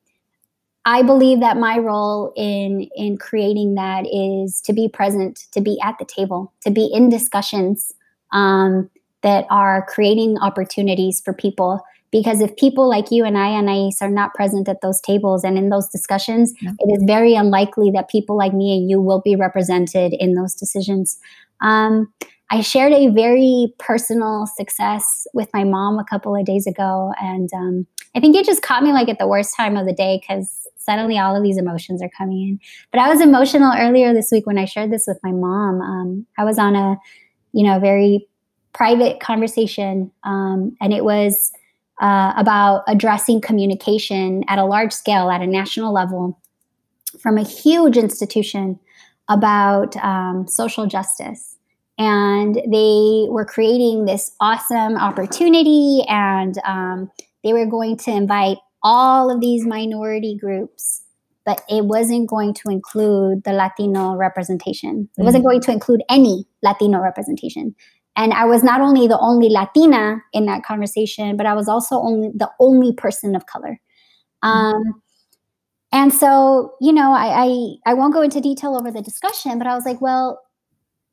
I 0.90 1.04
believe 1.04 1.40
that 1.42 1.56
my 1.56 1.78
role 1.78 2.34
in 2.36 2.90
in 2.96 3.18
creating 3.18 3.76
that 3.76 4.08
is 4.12 4.60
to 4.62 4.74
be 4.74 4.90
present, 4.90 5.46
to 5.52 5.62
be 5.62 5.80
at 5.84 6.00
the 6.00 6.06
table, 6.06 6.52
to 6.62 6.72
be 6.72 6.90
in 6.92 7.10
discussions 7.10 7.94
um, 8.34 8.90
that 9.22 9.46
are 9.52 9.86
creating 9.88 10.40
opportunities 10.40 11.22
for 11.22 11.32
people. 11.32 11.80
Because 12.12 12.42
if 12.42 12.56
people 12.56 12.90
like 12.90 13.12
you 13.12 13.24
and 13.24 13.38
I, 13.38 13.50
and 13.50 13.70
Anais, 13.70 13.98
are 14.02 14.10
not 14.10 14.34
present 14.34 14.68
at 14.68 14.82
those 14.82 15.00
tables 15.02 15.44
and 15.44 15.60
in 15.60 15.70
those 15.70 15.88
discussions, 15.90 16.56
yeah. 16.60 16.72
it 16.80 16.92
is 16.92 17.04
very 17.06 17.36
unlikely 17.36 17.92
that 17.92 18.10
people 18.10 18.36
like 18.36 18.56
me 18.56 18.76
and 18.76 18.90
you 18.90 19.00
will 19.00 19.22
be 19.22 19.36
represented 19.36 20.14
in 20.14 20.34
those 20.34 20.56
decisions. 20.56 21.20
Um, 21.62 22.12
I 22.50 22.62
shared 22.62 22.94
a 22.94 23.10
very 23.10 23.72
personal 23.78 24.48
success 24.58 25.28
with 25.36 25.50
my 25.54 25.66
mom 25.66 26.00
a 26.00 26.04
couple 26.04 26.36
of 26.36 26.46
days 26.46 26.66
ago, 26.66 27.14
and 27.22 27.48
um, 27.54 27.86
I 28.16 28.20
think 28.20 28.36
it 28.36 28.44
just 28.44 28.64
caught 28.64 28.82
me 28.82 28.92
like 28.92 29.08
at 29.08 29.20
the 29.20 29.28
worst 29.28 29.56
time 29.56 29.78
of 29.78 29.86
the 29.86 29.94
day 29.94 30.20
because 30.20 30.66
suddenly 30.90 31.20
all 31.20 31.36
of 31.36 31.44
these 31.44 31.60
emotions 31.60 32.02
are 32.02 32.10
coming 32.18 32.42
in. 32.42 32.60
But 32.92 33.00
I 33.00 33.10
was 33.10 33.22
emotional 33.22 33.74
earlier 33.78 34.12
this 34.12 34.32
week 34.32 34.48
when 34.48 34.58
I 34.58 34.66
shared 34.66 34.92
this 34.92 35.06
with 35.08 35.20
my 35.22 35.32
mom. 35.32 35.82
Um, 35.82 36.26
I 36.36 36.44
was 36.44 36.58
on 36.58 36.76
a, 36.76 36.98
you 37.54 37.64
know, 37.64 37.80
very 37.80 38.28
private 38.74 39.20
conversation, 39.20 40.12
um, 40.24 40.76
and 40.82 40.92
it 40.92 41.04
was 41.04 41.52
uh, 42.02 42.34
about 42.38 42.84
addressing 42.88 43.40
communication 43.40 44.44
at 44.48 44.58
a 44.58 44.66
large 44.66 44.92
scale, 44.92 45.30
at 45.30 45.42
a 45.42 45.48
national 45.48 45.94
level, 45.94 46.40
from 47.22 47.38
a 47.38 47.44
huge 47.44 47.98
institution 47.98 48.80
about 49.28 49.96
um, 49.98 50.48
social 50.48 50.88
justice. 50.88 51.58
And 52.00 52.56
they 52.56 53.28
were 53.30 53.46
creating 53.46 54.06
this 54.06 54.32
awesome 54.40 54.96
opportunity, 54.98 56.04
and 56.08 56.58
um, 56.66 57.12
they 57.44 57.54
were 57.54 57.68
going 57.68 57.98
to 57.98 58.12
invite 58.12 58.58
all 58.84 59.34
of 59.34 59.42
these 59.42 59.66
minority 59.66 60.38
groups, 60.40 61.04
but 61.46 61.62
it 61.70 61.86
wasn't 61.86 62.30
going 62.30 62.54
to 62.54 62.70
include 62.70 63.44
the 63.44 63.54
Latino 63.54 64.16
representation. 64.16 65.10
It 65.18 65.24
wasn't 65.24 65.44
mm. 65.44 65.48
going 65.48 65.62
to 65.62 65.72
include 65.72 66.04
any 66.10 66.46
Latino 66.64 67.00
representation. 67.00 67.76
And 68.16 68.34
I 68.34 68.46
was 68.46 68.64
not 68.64 68.82
only 68.82 69.08
the 69.08 69.20
only 69.20 69.50
Latina 69.50 70.22
in 70.34 70.46
that 70.46 70.64
conversation, 70.64 71.38
but 71.38 71.46
I 71.46 71.54
was 71.54 71.68
also 71.68 71.96
only 71.96 72.32
the 72.36 72.50
only 72.60 72.94
person 72.94 73.36
of 73.36 73.46
color. 73.46 73.80
Mm. 74.44 74.48
Um, 74.48 75.02
and 75.92 76.14
so, 76.14 76.74
you 76.80 76.94
know, 76.94 77.14
I, 77.14 77.46
I 77.46 77.92
I 77.92 77.94
won't 77.96 78.14
go 78.14 78.22
into 78.22 78.42
detail 78.42 78.76
over 78.76 78.92
the 78.92 79.02
discussion, 79.02 79.58
but 79.58 79.68
I 79.68 79.74
was 79.74 79.86
like, 79.86 80.02
well, 80.02 80.40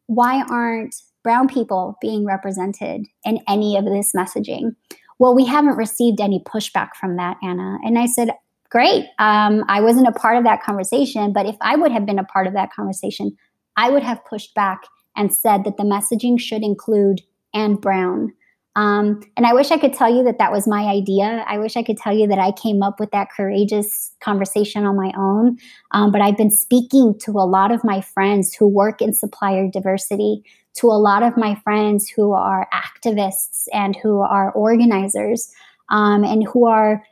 why 0.06 0.44
aren't 0.50 0.94
brown 1.22 1.48
people 1.48 1.96
being 2.00 2.24
represented 2.24 3.06
in 3.24 3.40
any 3.48 3.76
of 3.76 3.84
this 3.84 4.12
messaging? 4.14 4.74
Well, 5.18 5.34
we 5.34 5.46
haven't 5.46 5.76
received 5.76 6.20
any 6.20 6.40
pushback 6.40 6.90
from 6.98 7.16
that, 7.16 7.36
Ana. 7.42 7.78
And 7.84 7.98
I 7.98 8.06
said, 8.06 8.30
great. 8.70 9.06
Um, 9.18 9.64
I 9.68 9.80
wasn't 9.80 10.08
a 10.08 10.12
part 10.12 10.36
of 10.36 10.44
that 10.44 10.62
conversation, 10.62 11.32
but 11.32 11.46
if 11.46 11.56
I 11.60 11.76
would 11.76 11.92
have 11.92 12.06
been 12.06 12.18
a 12.18 12.24
part 12.24 12.46
of 12.46 12.52
that 12.52 12.72
conversation, 12.72 13.36
I 13.76 13.90
would 13.90 14.02
have 14.02 14.24
pushed 14.24 14.54
back 14.54 14.82
and 15.16 15.32
said 15.32 15.64
that 15.64 15.76
the 15.76 15.82
messaging 15.82 16.38
should 16.38 16.62
include 16.62 17.22
Anne 17.54 17.76
Brown. 17.76 18.32
Um, 18.76 19.22
and 19.38 19.46
I 19.46 19.54
wish 19.54 19.70
I 19.70 19.78
could 19.78 19.94
tell 19.94 20.14
you 20.14 20.22
that 20.24 20.38
that 20.38 20.52
was 20.52 20.68
my 20.68 20.84
idea. 20.84 21.42
I 21.48 21.56
wish 21.58 21.78
I 21.78 21.82
could 21.82 21.96
tell 21.96 22.14
you 22.14 22.26
that 22.26 22.38
I 22.38 22.52
came 22.52 22.82
up 22.82 23.00
with 23.00 23.10
that 23.12 23.28
courageous 23.34 24.12
conversation 24.20 24.84
on 24.84 24.96
my 24.96 25.12
own. 25.16 25.56
Um, 25.92 26.12
but 26.12 26.20
I've 26.20 26.36
been 26.36 26.50
speaking 26.50 27.18
to 27.20 27.30
a 27.30 27.48
lot 27.48 27.72
of 27.72 27.82
my 27.82 28.02
friends 28.02 28.54
who 28.54 28.68
work 28.68 29.00
in 29.00 29.14
supplier 29.14 29.70
diversity, 29.70 30.42
to 30.76 30.88
a 30.88 30.98
lot 30.98 31.22
of 31.22 31.36
my 31.36 31.54
friends 31.56 32.08
who 32.08 32.32
are 32.32 32.68
activists 32.72 33.64
and 33.72 33.96
who 33.96 34.20
are 34.20 34.52
organizers, 34.52 35.52
um, 35.88 36.24
and 36.24 36.46
who 36.46 36.66
are 36.66 37.02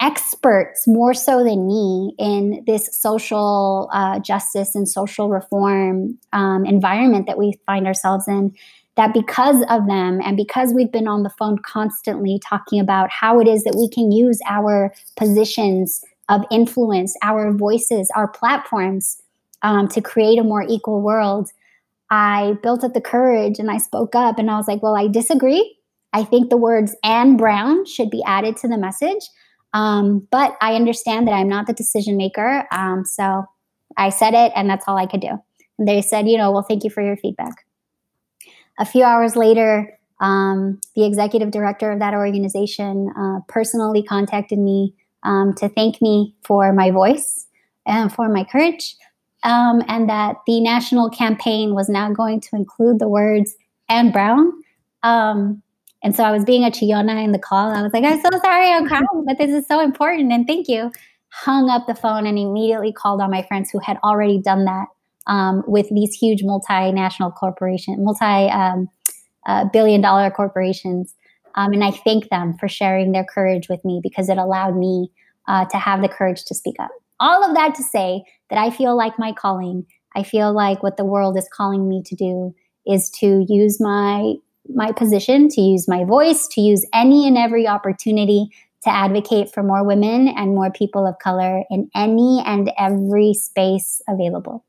experts 0.00 0.86
more 0.86 1.14
so 1.14 1.44
than 1.44 1.66
me 1.66 2.14
in 2.18 2.62
this 2.66 2.88
social 3.00 3.88
uh, 3.92 4.18
justice 4.18 4.74
and 4.74 4.88
social 4.88 5.28
reform 5.28 6.18
um, 6.32 6.66
environment 6.66 7.26
that 7.26 7.38
we 7.38 7.58
find 7.64 7.86
ourselves 7.86 8.26
in 8.28 8.54
that 8.96 9.12
because 9.12 9.64
of 9.70 9.86
them 9.86 10.20
and 10.22 10.36
because 10.36 10.72
we've 10.72 10.92
been 10.92 11.08
on 11.08 11.22
the 11.22 11.30
phone 11.30 11.58
constantly 11.58 12.40
talking 12.46 12.78
about 12.78 13.10
how 13.10 13.40
it 13.40 13.48
is 13.48 13.64
that 13.64 13.74
we 13.76 13.88
can 13.88 14.12
use 14.12 14.40
our 14.46 14.92
positions 15.16 16.04
of 16.28 16.42
influence, 16.50 17.16
our 17.22 17.52
voices, 17.52 18.10
our 18.14 18.28
platforms 18.28 19.20
um, 19.62 19.88
to 19.88 20.00
create 20.00 20.38
a 20.38 20.44
more 20.44 20.64
equal 20.68 21.00
world, 21.02 21.50
I 22.14 22.56
built 22.62 22.84
up 22.84 22.94
the 22.94 23.00
courage 23.00 23.58
and 23.58 23.68
I 23.68 23.78
spoke 23.78 24.14
up 24.14 24.38
and 24.38 24.48
I 24.48 24.56
was 24.56 24.68
like, 24.68 24.80
well, 24.80 24.94
I 24.94 25.08
disagree. 25.08 25.76
I 26.12 26.22
think 26.22 26.48
the 26.48 26.56
words 26.56 26.94
Anne 27.02 27.36
Brown 27.36 27.84
should 27.86 28.08
be 28.08 28.22
added 28.24 28.56
to 28.58 28.68
the 28.68 28.78
message. 28.78 29.28
Um, 29.72 30.28
but 30.30 30.56
I 30.60 30.76
understand 30.76 31.26
that 31.26 31.32
I'm 31.32 31.48
not 31.48 31.66
the 31.66 31.72
decision 31.72 32.16
maker. 32.16 32.68
Um, 32.70 33.04
so 33.04 33.46
I 33.96 34.10
said 34.10 34.32
it 34.32 34.52
and 34.54 34.70
that's 34.70 34.84
all 34.86 34.96
I 34.96 35.06
could 35.06 35.22
do. 35.22 35.42
And 35.76 35.88
they 35.88 36.00
said, 36.02 36.28
you 36.28 36.38
know, 36.38 36.52
well, 36.52 36.62
thank 36.62 36.84
you 36.84 36.90
for 36.90 37.02
your 37.02 37.16
feedback. 37.16 37.66
A 38.78 38.84
few 38.84 39.02
hours 39.02 39.34
later, 39.34 39.98
um, 40.20 40.80
the 40.94 41.04
executive 41.04 41.50
director 41.50 41.90
of 41.90 41.98
that 41.98 42.14
organization 42.14 43.12
uh, 43.18 43.40
personally 43.48 44.04
contacted 44.04 44.60
me 44.60 44.94
um, 45.24 45.52
to 45.54 45.68
thank 45.68 46.00
me 46.00 46.36
for 46.44 46.72
my 46.72 46.92
voice 46.92 47.48
and 47.86 48.12
for 48.12 48.28
my 48.28 48.44
courage, 48.44 48.94
um, 49.44 49.82
and 49.88 50.08
that 50.08 50.36
the 50.46 50.60
national 50.60 51.10
campaign 51.10 51.74
was 51.74 51.88
now 51.88 52.10
going 52.12 52.40
to 52.40 52.56
include 52.56 52.98
the 52.98 53.08
words 53.08 53.54
Anne 53.88 54.10
Brown. 54.10 54.50
Um, 55.02 55.62
and 56.02 56.16
so 56.16 56.24
I 56.24 56.32
was 56.32 56.44
being 56.44 56.64
a 56.64 56.70
chillona 56.70 57.22
in 57.22 57.32
the 57.32 57.38
call. 57.38 57.70
I 57.70 57.82
was 57.82 57.92
like, 57.92 58.04
I'm 58.04 58.20
so 58.20 58.30
sorry, 58.42 58.70
I'm 58.70 58.88
crying, 58.88 59.06
but 59.26 59.38
this 59.38 59.50
is 59.50 59.66
so 59.66 59.80
important, 59.80 60.32
and 60.32 60.46
thank 60.46 60.68
you. 60.68 60.90
Hung 61.30 61.68
up 61.68 61.86
the 61.86 61.94
phone 61.94 62.26
and 62.26 62.38
immediately 62.38 62.92
called 62.92 63.20
on 63.20 63.30
my 63.30 63.42
friends 63.42 63.70
who 63.70 63.78
had 63.80 63.98
already 64.04 64.38
done 64.38 64.64
that 64.66 64.86
um, 65.26 65.64
with 65.66 65.88
these 65.90 66.14
huge 66.14 66.42
multinational 66.42 67.34
corporations, 67.34 67.98
multi 68.00 68.50
um, 68.50 68.88
uh, 69.46 69.64
billion 69.72 70.00
dollar 70.00 70.30
corporations. 70.30 71.14
Um, 71.56 71.72
and 71.72 71.84
I 71.84 71.90
thank 71.90 72.28
them 72.30 72.54
for 72.58 72.68
sharing 72.68 73.12
their 73.12 73.24
courage 73.24 73.68
with 73.68 73.84
me 73.84 74.00
because 74.02 74.28
it 74.28 74.38
allowed 74.38 74.76
me 74.76 75.10
uh, 75.48 75.64
to 75.66 75.78
have 75.78 76.02
the 76.02 76.08
courage 76.08 76.44
to 76.44 76.54
speak 76.54 76.76
up. 76.78 76.90
All 77.20 77.44
of 77.44 77.54
that 77.54 77.74
to 77.76 77.82
say 77.82 78.24
that 78.50 78.58
I 78.58 78.70
feel 78.70 78.96
like 78.96 79.18
my 79.18 79.32
calling, 79.32 79.86
I 80.14 80.22
feel 80.22 80.52
like 80.52 80.82
what 80.82 80.96
the 80.96 81.04
world 81.04 81.36
is 81.36 81.48
calling 81.52 81.88
me 81.88 82.02
to 82.06 82.14
do 82.14 82.54
is 82.86 83.10
to 83.20 83.44
use 83.48 83.80
my 83.80 84.34
my 84.74 84.92
position, 84.92 85.48
to 85.50 85.60
use 85.60 85.86
my 85.86 86.04
voice, 86.04 86.46
to 86.48 86.60
use 86.60 86.86
any 86.94 87.26
and 87.26 87.36
every 87.36 87.66
opportunity 87.66 88.48
to 88.82 88.90
advocate 88.90 89.52
for 89.52 89.62
more 89.62 89.84
women 89.84 90.28
and 90.28 90.54
more 90.54 90.70
people 90.70 91.06
of 91.06 91.18
color 91.18 91.64
in 91.70 91.90
any 91.94 92.42
and 92.46 92.70
every 92.78 93.34
space 93.34 94.00
available. 94.08 94.64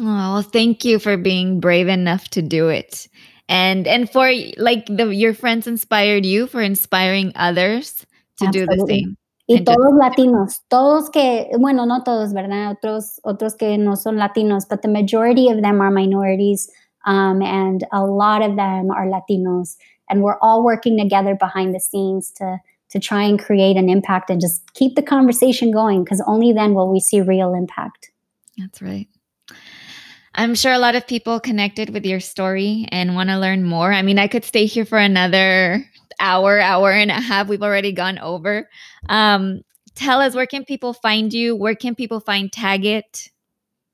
Oh, 0.00 0.42
thank 0.42 0.84
you 0.84 0.98
for 0.98 1.16
being 1.16 1.60
brave 1.60 1.88
enough 1.88 2.28
to 2.30 2.42
do 2.42 2.68
it. 2.68 3.08
And 3.48 3.86
and 3.86 4.10
for 4.10 4.30
like 4.56 4.86
the 4.86 5.08
your 5.08 5.34
friends 5.34 5.66
inspired 5.66 6.24
you 6.24 6.46
for 6.46 6.60
inspiring 6.60 7.32
others 7.34 8.06
to 8.38 8.46
Absolutely. 8.46 8.50
do 8.50 8.66
the 8.66 8.86
same. 8.86 9.16
Y 9.50 9.64
todos 9.64 9.94
latinos, 9.98 10.60
todos 10.68 11.08
que, 11.08 11.48
bueno, 11.58 11.86
no 11.86 12.02
todos, 12.02 12.34
¿verdad? 12.34 12.70
Otros, 12.70 13.18
otros 13.24 13.54
que 13.56 13.78
no 13.78 13.96
son 13.96 14.16
latinos, 14.16 14.68
but 14.68 14.82
the 14.82 14.88
majority 14.88 15.48
of 15.48 15.62
them 15.62 15.80
are 15.80 15.90
minorities, 15.90 16.70
um, 17.06 17.40
and 17.40 17.86
a 17.90 18.04
lot 18.04 18.42
of 18.42 18.56
them 18.56 18.90
are 18.90 19.06
Latinos. 19.06 19.76
And 20.10 20.22
we're 20.22 20.38
all 20.40 20.62
working 20.62 20.98
together 20.98 21.34
behind 21.34 21.74
the 21.74 21.80
scenes 21.80 22.30
to 22.32 22.58
to 22.90 22.98
try 22.98 23.22
and 23.22 23.38
create 23.38 23.76
an 23.76 23.88
impact 23.90 24.30
and 24.30 24.40
just 24.40 24.72
keep 24.72 24.96
the 24.96 25.02
conversation 25.02 25.70
going, 25.70 26.04
because 26.04 26.22
only 26.26 26.52
then 26.52 26.74
will 26.74 26.90
we 26.90 27.00
see 27.00 27.20
real 27.20 27.54
impact. 27.54 28.10
That's 28.56 28.80
right. 28.80 29.08
I'm 30.34 30.54
sure 30.54 30.72
a 30.72 30.78
lot 30.78 30.94
of 30.94 31.06
people 31.06 31.40
connected 31.40 31.90
with 31.90 32.06
your 32.06 32.20
story 32.20 32.86
and 32.90 33.14
want 33.14 33.28
to 33.28 33.38
learn 33.38 33.64
more. 33.64 33.92
I 33.92 34.02
mean, 34.02 34.18
I 34.18 34.28
could 34.28 34.44
stay 34.44 34.66
here 34.66 34.84
for 34.84 34.98
another 34.98 35.84
hour, 36.20 36.60
hour 36.60 36.92
and 36.92 37.10
a 37.10 37.20
half. 37.20 37.48
We've 37.48 37.62
already 37.62 37.92
gone 37.92 38.18
over. 38.18 38.68
Um, 39.08 39.62
tell 39.94 40.20
us 40.20 40.34
where 40.34 40.46
can 40.46 40.64
people 40.64 40.92
find 40.92 41.32
you? 41.32 41.56
Where 41.56 41.74
can 41.74 41.94
people 41.94 42.20
find 42.20 42.50
TAGit? 42.50 43.30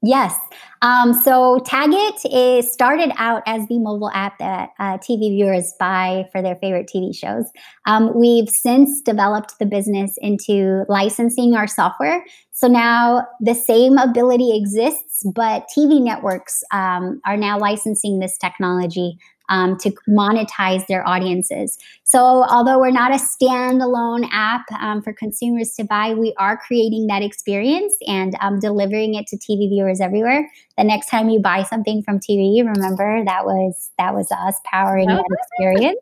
Yes. 0.07 0.39
Um, 0.83 1.15
so 1.15 1.61
TAGit 1.61 2.27
is 2.31 2.71
started 2.71 3.11
out 3.17 3.43
as 3.47 3.67
the 3.69 3.79
mobile 3.79 4.11
app 4.13 4.39
that 4.39 4.71
uh, 4.79 4.99
TV 4.99 5.31
viewers 5.31 5.73
buy 5.81 6.29
for 6.31 6.43
their 6.43 6.57
favorite 6.57 6.91
TV 6.95 7.17
shows. 7.17 7.47
Um, 7.87 8.13
we've 8.15 8.51
since 8.51 9.01
developed 9.01 9.59
the 9.59 9.65
business 9.65 10.19
into 10.19 10.85
licensing 10.91 11.55
our 11.55 11.67
software. 11.67 12.23
So 12.53 12.67
now 12.69 13.27
the 13.41 13.55
same 13.55 13.97
ability 13.97 14.55
exists, 14.55 15.23
but 15.35 15.65
TV 15.75 16.03
networks 16.03 16.63
um, 16.71 17.23
are 17.25 17.39
now 17.39 17.59
licensing 17.59 18.19
this 18.19 18.37
technology 18.37 19.17
um, 19.49 19.77
to 19.79 19.91
monetize 20.09 20.87
their 20.87 21.07
audiences. 21.07 21.79
So, 22.05 22.19
although 22.19 22.79
we're 22.79 22.91
not 22.91 23.13
a 23.13 23.19
standalone 23.19 24.29
app 24.33 24.63
um, 24.81 25.03
for 25.03 25.13
consumers 25.13 25.73
to 25.75 25.85
buy, 25.85 26.15
we 26.15 26.35
are 26.39 26.57
creating 26.57 27.07
that 27.09 27.23
experience 27.23 27.95
and 28.07 28.37
um, 28.41 28.59
delivering 28.59 29.15
it 29.15 29.27
to 29.29 29.37
TV 29.37 29.69
viewers 29.69 30.01
everywhere. 30.01 30.51
The 30.79 30.85
next 30.85 31.09
time 31.09 31.29
you 31.29 31.41
buy 31.41 31.63
something 31.65 32.03
from 32.03 32.21
TV, 32.21 32.65
remember 32.65 33.25
that 33.25 33.45
was 33.45 33.91
that 33.99 34.15
was 34.15 34.31
us 34.33 34.57
powering 34.65 35.09
that 35.09 35.25
experience. 35.31 36.01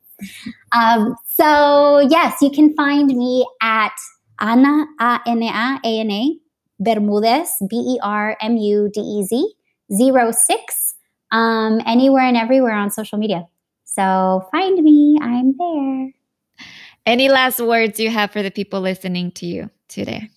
Um, 0.73 1.17
so, 1.29 2.07
yes, 2.11 2.41
you 2.41 2.51
can 2.51 2.75
find 2.75 3.09
me 3.09 3.47
at 3.61 3.93
Ana 4.41 4.87
A 5.01 5.21
N 5.27 5.43
A 5.43 5.81
A 5.85 6.01
N 6.01 6.11
A 6.11 6.37
Bermudez 6.81 7.51
B 7.69 7.77
E 7.77 7.99
R 8.03 8.37
M 8.41 8.57
U 8.57 8.91
D 8.93 9.01
E 9.01 9.25
Z 9.25 9.55
zero 9.93 10.31
six 10.31 10.92
um, 11.33 11.81
anywhere 11.87 12.25
and 12.25 12.37
everywhere 12.37 12.75
on 12.75 12.91
social 12.91 13.19
media. 13.19 13.47
So 13.85 14.47
find 14.53 14.83
me, 14.83 15.19
I'm 15.21 15.57
there. 15.59 16.13
Any 17.05 17.29
last 17.29 17.61
words 17.61 17.99
you 17.99 18.11
have 18.11 18.31
for 18.31 18.43
the 18.43 18.51
people 18.51 18.81
listening 18.81 19.33
to 19.33 19.47
you 19.47 19.71
today? 19.89 20.31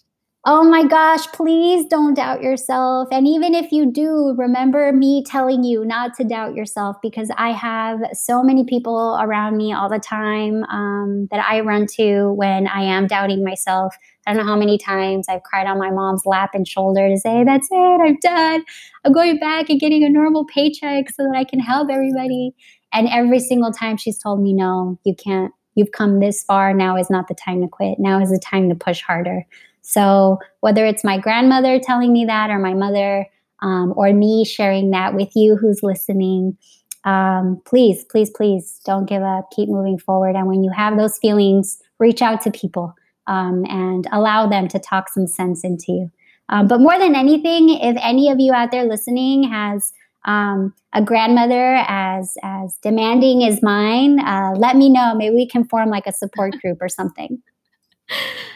Oh 0.47 0.63
my 0.63 0.85
gosh, 0.85 1.25
please 1.27 1.87
don't 1.87 2.13
doubt 2.13 2.43
yourself. 2.43 3.07
And 3.11 3.27
even 3.27 3.55
if 3.55 3.71
you 3.71 3.91
do, 3.91 4.35
remember 4.37 4.91
me 4.91 5.23
telling 5.23 5.63
you 5.63 5.83
not 5.83 6.13
to 6.17 6.23
doubt 6.23 6.53
yourself 6.53 6.97
because 7.01 7.31
I 7.35 7.51
have 7.51 7.99
so 8.13 8.43
many 8.43 8.63
people 8.63 9.17
around 9.19 9.57
me 9.57 9.73
all 9.73 9.89
the 9.89 9.97
time 9.97 10.63
um, 10.65 11.27
that 11.31 11.43
I 11.43 11.61
run 11.61 11.87
to 11.97 12.31
when 12.33 12.67
I 12.67 12.81
am 12.81 13.07
doubting 13.07 13.43
myself. 13.43 13.95
I 14.25 14.33
don't 14.33 14.45
know 14.45 14.51
how 14.51 14.57
many 14.57 14.77
times 14.77 15.27
I've 15.29 15.43
cried 15.43 15.67
on 15.67 15.77
my 15.77 15.91
mom's 15.91 16.25
lap 16.25 16.51
and 16.53 16.67
shoulder 16.67 17.07
to 17.07 17.17
say, 17.17 17.43
That's 17.43 17.67
it, 17.69 18.01
I'm 18.01 18.17
done. 18.21 18.63
I'm 19.03 19.13
going 19.13 19.39
back 19.39 19.69
and 19.69 19.79
getting 19.79 20.03
a 20.03 20.09
normal 20.09 20.45
paycheck 20.45 21.09
so 21.11 21.23
that 21.23 21.35
I 21.35 21.43
can 21.43 21.59
help 21.59 21.89
everybody. 21.91 22.55
And 22.91 23.07
every 23.09 23.39
single 23.39 23.71
time 23.71 23.97
she's 23.97 24.17
told 24.17 24.41
me, 24.41 24.53
No, 24.53 24.99
you 25.03 25.15
can't. 25.15 25.53
You've 25.75 25.91
come 25.91 26.19
this 26.19 26.43
far. 26.43 26.73
Now 26.73 26.97
is 26.97 27.09
not 27.09 27.27
the 27.27 27.35
time 27.35 27.61
to 27.61 27.67
quit. 27.67 27.99
Now 27.99 28.21
is 28.21 28.29
the 28.29 28.39
time 28.39 28.69
to 28.69 28.75
push 28.75 29.01
harder. 29.01 29.45
So, 29.81 30.39
whether 30.61 30.85
it's 30.85 31.03
my 31.03 31.19
grandmother 31.19 31.79
telling 31.79 32.11
me 32.11 32.25
that, 32.25 32.49
or 32.49 32.57
my 32.57 32.73
mother, 32.73 33.27
um, 33.61 33.93
or 33.95 34.11
me 34.13 34.43
sharing 34.43 34.89
that 34.91 35.13
with 35.13 35.29
you 35.35 35.55
who's 35.55 35.83
listening, 35.83 36.57
um, 37.03 37.61
please, 37.65 38.03
please, 38.05 38.31
please 38.31 38.81
don't 38.83 39.07
give 39.07 39.21
up. 39.21 39.51
Keep 39.55 39.69
moving 39.69 39.99
forward. 39.99 40.35
And 40.35 40.47
when 40.47 40.63
you 40.63 40.71
have 40.71 40.97
those 40.97 41.19
feelings, 41.19 41.77
reach 41.99 42.23
out 42.23 42.41
to 42.41 42.51
people 42.51 42.95
um, 43.27 43.65
and 43.69 44.07
allow 44.11 44.47
them 44.47 44.67
to 44.69 44.79
talk 44.79 45.09
some 45.09 45.27
sense 45.27 45.63
into 45.63 45.85
you. 45.89 46.11
Um, 46.49 46.67
but 46.67 46.79
more 46.79 46.97
than 46.99 47.15
anything, 47.15 47.69
if 47.69 47.97
any 48.01 48.29
of 48.29 48.39
you 48.39 48.53
out 48.53 48.71
there 48.71 48.85
listening 48.85 49.43
has 49.43 49.91
um, 50.25 50.73
a 50.93 51.01
grandmother 51.01 51.83
as 51.87 52.35
as 52.43 52.77
demanding 52.83 53.43
as 53.43 53.61
mine, 53.61 54.19
uh, 54.19 54.53
let 54.55 54.75
me 54.75 54.89
know. 54.89 55.15
Maybe 55.15 55.35
we 55.35 55.47
can 55.47 55.65
form 55.65 55.89
like 55.89 56.07
a 56.07 56.13
support 56.13 56.53
group 56.61 56.77
or 56.81 56.89
something 56.89 57.41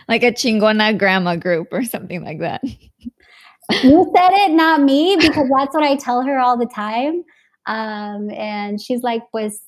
like 0.08 0.24
a 0.24 0.32
chingona 0.32 0.98
grandma 0.98 1.36
group 1.36 1.70
or 1.72 1.84
something 1.84 2.24
like 2.24 2.40
that. 2.40 2.62
you 3.84 4.12
said 4.16 4.32
it, 4.32 4.52
not 4.52 4.82
me, 4.82 5.16
because 5.20 5.48
that's 5.56 5.74
what 5.74 5.84
I 5.84 5.96
tell 5.96 6.24
her 6.24 6.40
all 6.40 6.58
the 6.58 6.66
time. 6.66 7.24
Um, 7.66 8.32
and 8.32 8.82
she's 8.82 9.04
like, 9.04 9.22
was, 9.34 9.62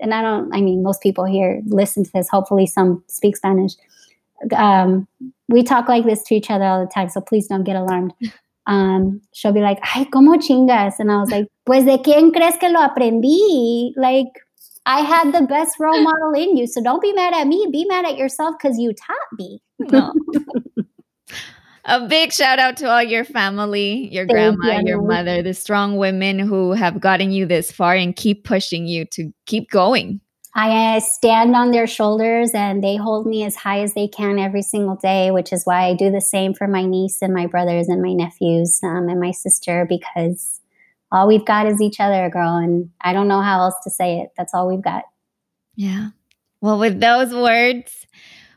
and 0.00 0.12
I 0.12 0.22
don't, 0.22 0.54
I 0.54 0.60
mean, 0.60 0.82
most 0.82 1.02
people 1.02 1.24
here 1.24 1.62
listen 1.66 2.04
to 2.04 2.10
this. 2.12 2.28
Hopefully, 2.28 2.66
some 2.66 3.02
speak 3.08 3.36
Spanish. 3.36 3.72
Um, 4.54 5.06
we 5.48 5.62
talk 5.62 5.88
like 5.88 6.04
this 6.04 6.22
to 6.24 6.34
each 6.34 6.50
other 6.50 6.64
all 6.64 6.84
the 6.84 6.90
time, 6.92 7.08
so 7.08 7.20
please 7.20 7.46
don't 7.46 7.64
get 7.64 7.76
alarmed. 7.76 8.12
Um, 8.68 9.22
she'll 9.32 9.54
be 9.54 9.62
like, 9.62 9.78
"Ay, 9.82 10.06
cómo 10.12 10.36
chingas," 10.36 10.96
and 10.98 11.10
I 11.10 11.20
was 11.20 11.30
like, 11.30 11.46
"Pues 11.64 11.86
de 11.86 11.96
quién 11.96 12.34
crees 12.34 12.54
que 12.60 12.68
lo 12.68 12.86
aprendí?" 12.86 13.92
Like, 13.96 14.28
I 14.84 15.00
had 15.00 15.32
the 15.32 15.46
best 15.46 15.80
role 15.80 16.02
model 16.02 16.32
in 16.34 16.56
you, 16.56 16.66
so 16.66 16.82
don't 16.82 17.00
be 17.00 17.14
mad 17.14 17.32
at 17.32 17.46
me. 17.46 17.66
Be 17.72 17.86
mad 17.86 18.04
at 18.04 18.18
yourself 18.18 18.56
because 18.58 18.78
you 18.78 18.92
taught 18.92 19.16
me. 19.38 19.62
No. 19.78 20.12
a 21.84 22.06
big 22.06 22.32
shout 22.32 22.58
out 22.58 22.76
to 22.78 22.90
all 22.90 23.02
your 23.02 23.24
family, 23.24 24.08
your 24.12 24.26
Thank 24.26 24.58
grandma, 24.58 24.80
you. 24.80 24.88
your 24.88 25.02
mother, 25.02 25.42
the 25.42 25.54
strong 25.54 25.96
women 25.96 26.38
who 26.38 26.72
have 26.72 27.00
gotten 27.00 27.32
you 27.32 27.46
this 27.46 27.72
far 27.72 27.94
and 27.94 28.14
keep 28.14 28.44
pushing 28.44 28.86
you 28.86 29.06
to 29.12 29.32
keep 29.46 29.70
going. 29.70 30.20
I 30.60 30.98
stand 30.98 31.54
on 31.54 31.70
their 31.70 31.86
shoulders 31.86 32.50
and 32.52 32.82
they 32.82 32.96
hold 32.96 33.26
me 33.26 33.44
as 33.44 33.54
high 33.54 33.80
as 33.80 33.94
they 33.94 34.08
can 34.08 34.40
every 34.40 34.62
single 34.62 34.96
day, 34.96 35.30
which 35.30 35.52
is 35.52 35.62
why 35.64 35.84
I 35.84 35.94
do 35.94 36.10
the 36.10 36.20
same 36.20 36.52
for 36.52 36.66
my 36.66 36.84
niece 36.84 37.22
and 37.22 37.32
my 37.32 37.46
brothers 37.46 37.86
and 37.86 38.02
my 38.02 38.12
nephews 38.12 38.80
um, 38.82 39.08
and 39.08 39.20
my 39.20 39.30
sister 39.30 39.86
because 39.88 40.60
all 41.12 41.28
we've 41.28 41.46
got 41.46 41.66
is 41.66 41.80
each 41.80 42.00
other, 42.00 42.28
girl. 42.28 42.56
And 42.56 42.90
I 43.00 43.12
don't 43.12 43.28
know 43.28 43.40
how 43.40 43.60
else 43.60 43.76
to 43.84 43.90
say 43.90 44.18
it. 44.18 44.30
That's 44.36 44.52
all 44.52 44.66
we've 44.66 44.82
got. 44.82 45.04
Yeah. 45.76 46.08
Well, 46.60 46.80
with 46.80 46.98
those 46.98 47.32
words, 47.32 48.07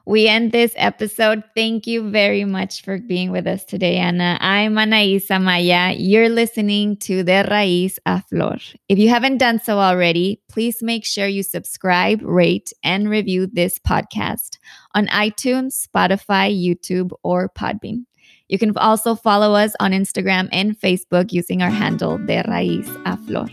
we 0.06 0.28
end 0.28 0.52
this 0.52 0.74
episode. 0.78 1.44
Thank 1.56 1.86
you 1.86 2.10
very 2.10 2.44
much 2.44 2.84
for 2.84 2.98
being 2.98 3.32
with 3.32 3.46
us 3.48 3.64
today, 3.64 3.98
Ana. 3.98 4.38
I'm 4.42 4.76
Anaisa 4.76 5.42
Maya. 5.42 5.94
You're 5.98 6.30
listening 6.30 6.98
to 6.98 7.24
De 7.24 7.44
Raíz 7.44 7.98
a 8.06 8.22
Flor. 8.24 8.58
If 8.90 8.98
you 8.98 9.10
haven't 9.10 9.38
done 9.38 9.60
so 9.60 9.80
already, 9.80 10.42
please 10.50 10.82
make 10.82 11.06
sure 11.06 11.28
you 11.28 11.44
subscribe, 11.44 12.22
rate, 12.24 12.74
and 12.84 13.10
review 13.10 13.48
this 13.48 13.78
podcast 13.80 14.58
on 14.96 15.08
iTunes, 15.08 15.88
Spotify, 15.88 16.52
YouTube, 16.52 17.12
or 17.24 17.50
Podbean. 17.50 18.06
You 18.50 18.58
can 18.58 18.76
also 18.78 19.16
follow 19.16 19.56
us 19.56 19.74
on 19.80 19.92
Instagram 19.92 20.50
and 20.52 20.78
Facebook 20.78 21.32
using 21.32 21.62
our 21.62 21.70
handle 21.70 22.18
De 22.18 22.44
Raíz 22.44 22.90
a 23.06 23.16
Flor. 23.18 23.48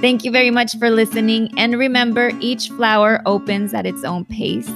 Thank 0.00 0.24
you 0.24 0.30
very 0.30 0.50
much 0.50 0.76
for 0.78 0.90
listening. 0.90 1.50
And 1.58 1.76
remember, 1.76 2.30
each 2.40 2.68
flower 2.68 3.20
opens 3.26 3.74
at 3.74 3.84
its 3.84 4.04
own 4.04 4.24
pace 4.24 4.70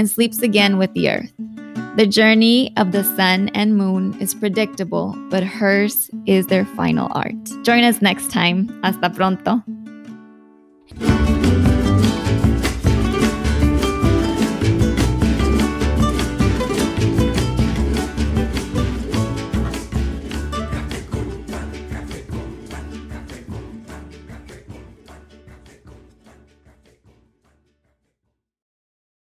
and 0.00 0.08
sleeps 0.08 0.40
again 0.40 0.78
with 0.78 0.92
the 0.94 1.10
earth. 1.10 1.30
The 1.96 2.06
journey 2.06 2.72
of 2.78 2.92
the 2.92 3.04
sun 3.04 3.50
and 3.52 3.76
moon 3.76 4.16
is 4.18 4.32
predictable, 4.32 5.14
but 5.28 5.42
hers 5.44 6.08
is 6.24 6.46
their 6.46 6.64
final 6.64 7.08
art. 7.12 7.36
Join 7.64 7.84
us 7.84 8.00
next 8.00 8.30
time. 8.30 8.68
Hasta 8.82 9.10
pronto. 9.10 9.62